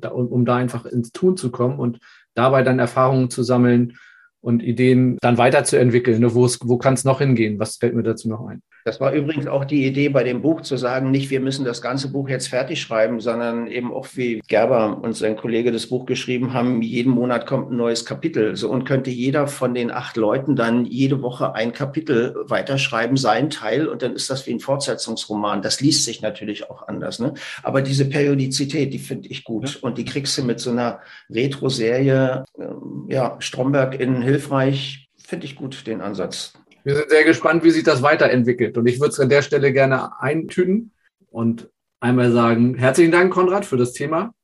da, 0.00 0.10
um, 0.10 0.28
um 0.28 0.44
da 0.44 0.54
einfach 0.54 0.86
ins 0.86 1.10
Tun 1.10 1.36
zu 1.36 1.50
kommen 1.50 1.80
und 1.80 1.98
dabei 2.34 2.62
dann 2.62 2.78
Erfahrungen 2.78 3.30
zu 3.30 3.42
sammeln 3.42 3.96
und 4.40 4.62
Ideen 4.62 5.18
dann 5.22 5.38
weiterzuentwickeln. 5.38 6.20
Ne? 6.20 6.34
Wo 6.34 6.78
kann 6.78 6.94
es 6.94 7.04
noch 7.04 7.18
hingehen? 7.18 7.58
Was 7.58 7.76
fällt 7.76 7.94
mir 7.94 8.04
dazu 8.04 8.28
noch 8.28 8.46
ein? 8.46 8.62
Das 8.84 9.00
war 9.00 9.12
übrigens 9.12 9.46
auch 9.46 9.64
die 9.64 9.86
Idee 9.86 10.10
bei 10.10 10.24
dem 10.24 10.42
Buch 10.42 10.60
zu 10.60 10.76
sagen, 10.76 11.10
nicht 11.10 11.30
wir 11.30 11.40
müssen 11.40 11.64
das 11.64 11.80
ganze 11.80 12.12
Buch 12.12 12.28
jetzt 12.28 12.48
fertig 12.48 12.82
schreiben, 12.82 13.18
sondern 13.18 13.66
eben 13.66 13.90
auch 13.90 14.06
wie 14.12 14.42
Gerber 14.46 15.00
und 15.02 15.16
sein 15.16 15.36
Kollege 15.36 15.72
das 15.72 15.86
Buch 15.86 16.04
geschrieben 16.04 16.52
haben, 16.52 16.82
jeden 16.82 17.10
Monat 17.10 17.46
kommt 17.46 17.70
ein 17.70 17.78
neues 17.78 18.04
Kapitel. 18.04 18.56
So 18.56 18.68
und 18.68 18.84
könnte 18.84 19.08
jeder 19.08 19.46
von 19.46 19.72
den 19.72 19.90
acht 19.90 20.18
Leuten 20.18 20.54
dann 20.54 20.84
jede 20.84 21.22
Woche 21.22 21.54
ein 21.54 21.72
Kapitel 21.72 22.36
weiterschreiben, 22.46 23.16
sein 23.16 23.48
Teil 23.48 23.88
und 23.88 24.02
dann 24.02 24.12
ist 24.12 24.28
das 24.28 24.46
wie 24.46 24.52
ein 24.52 24.60
Fortsetzungsroman. 24.60 25.62
Das 25.62 25.80
liest 25.80 26.04
sich 26.04 26.20
natürlich 26.20 26.68
auch 26.68 26.86
anders. 26.86 27.20
Ne? 27.20 27.32
Aber 27.62 27.80
diese 27.80 28.04
Periodizität, 28.04 28.92
die 28.92 28.98
finde 28.98 29.30
ich 29.30 29.44
gut 29.44 29.76
und 29.82 29.96
die 29.96 30.04
kriegst 30.04 30.36
du 30.36 30.42
mit 30.42 30.60
so 30.60 30.70
einer 30.70 31.00
Retro-Serie, 31.30 32.44
äh, 32.58 32.64
ja, 33.08 33.36
Stromberg 33.38 33.98
in 33.98 34.20
Hilfreich, 34.20 35.08
finde 35.16 35.46
ich 35.46 35.56
gut, 35.56 35.86
den 35.86 36.02
Ansatz. 36.02 36.52
Wir 36.84 36.96
sind 36.96 37.10
sehr 37.10 37.24
gespannt, 37.24 37.64
wie 37.64 37.70
sich 37.70 37.82
das 37.82 38.02
weiterentwickelt. 38.02 38.76
Und 38.76 38.86
ich 38.86 39.00
würde 39.00 39.12
es 39.12 39.20
an 39.20 39.30
der 39.30 39.42
Stelle 39.42 39.72
gerne 39.72 40.20
eintüten 40.20 40.92
und 41.30 41.70
einmal 41.98 42.30
sagen, 42.30 42.74
herzlichen 42.74 43.10
Dank, 43.10 43.32
Konrad, 43.32 43.64
für 43.64 43.78
das 43.78 43.94
Thema. 43.94 44.34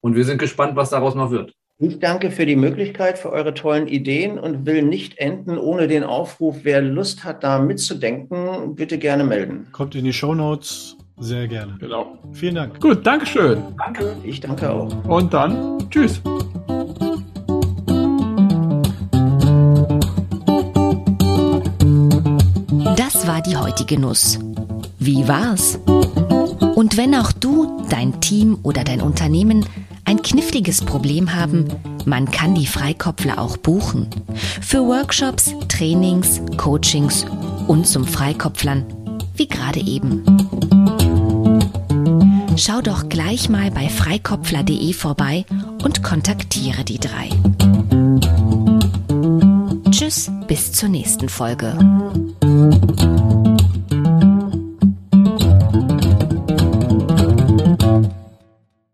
Und 0.00 0.14
wir 0.14 0.24
sind 0.24 0.38
gespannt, 0.38 0.76
was 0.76 0.90
daraus 0.90 1.14
noch 1.14 1.30
wird. 1.30 1.54
Ich 1.78 1.98
danke 1.98 2.30
für 2.30 2.44
die 2.44 2.56
Möglichkeit, 2.56 3.18
für 3.18 3.32
eure 3.32 3.54
tollen 3.54 3.88
Ideen 3.88 4.38
und 4.38 4.66
will 4.66 4.82
nicht 4.82 5.18
enden 5.18 5.56
ohne 5.58 5.88
den 5.88 6.04
Aufruf, 6.04 6.58
wer 6.62 6.82
Lust 6.82 7.24
hat, 7.24 7.42
da 7.42 7.58
mitzudenken, 7.58 8.76
bitte 8.76 8.98
gerne 8.98 9.24
melden. 9.24 9.66
Kommt 9.72 9.94
in 9.94 10.04
die 10.04 10.12
Show 10.12 10.34
Notes. 10.34 10.96
Sehr 11.18 11.48
gerne. 11.48 11.76
Genau. 11.80 12.18
Vielen 12.32 12.56
Dank. 12.56 12.80
Gut, 12.80 13.06
Dankeschön. 13.06 13.62
Danke. 13.78 14.16
Ich 14.22 14.40
danke 14.40 14.70
auch. 14.70 15.04
Und 15.06 15.32
dann, 15.32 15.78
tschüss. 15.90 16.20
War 23.32 23.40
die 23.40 23.56
heutige 23.56 23.98
Nuss. 23.98 24.38
Wie 24.98 25.26
war's? 25.26 25.78
Und 26.74 26.98
wenn 26.98 27.14
auch 27.14 27.32
du, 27.32 27.82
dein 27.88 28.20
Team 28.20 28.58
oder 28.62 28.84
dein 28.84 29.00
Unternehmen 29.00 29.64
ein 30.04 30.20
kniffliges 30.20 30.82
Problem 30.82 31.34
haben, 31.34 31.66
man 32.04 32.30
kann 32.30 32.54
die 32.54 32.66
Freikopfler 32.66 33.40
auch 33.40 33.56
buchen. 33.56 34.08
Für 34.60 34.86
Workshops, 34.86 35.54
Trainings, 35.68 36.42
Coachings 36.58 37.24
und 37.68 37.86
zum 37.86 38.06
Freikopflern, 38.06 38.84
wie 39.34 39.48
gerade 39.48 39.80
eben. 39.80 40.22
Schau 42.58 42.82
doch 42.82 43.08
gleich 43.08 43.48
mal 43.48 43.70
bei 43.70 43.88
freikopfler.de 43.88 44.92
vorbei 44.92 45.46
und 45.82 46.02
kontaktiere 46.02 46.84
die 46.84 46.98
drei. 46.98 47.30
Tschüss, 49.90 50.30
bis 50.48 50.72
zur 50.72 50.90
nächsten 50.90 51.30
Folge. 51.30 51.78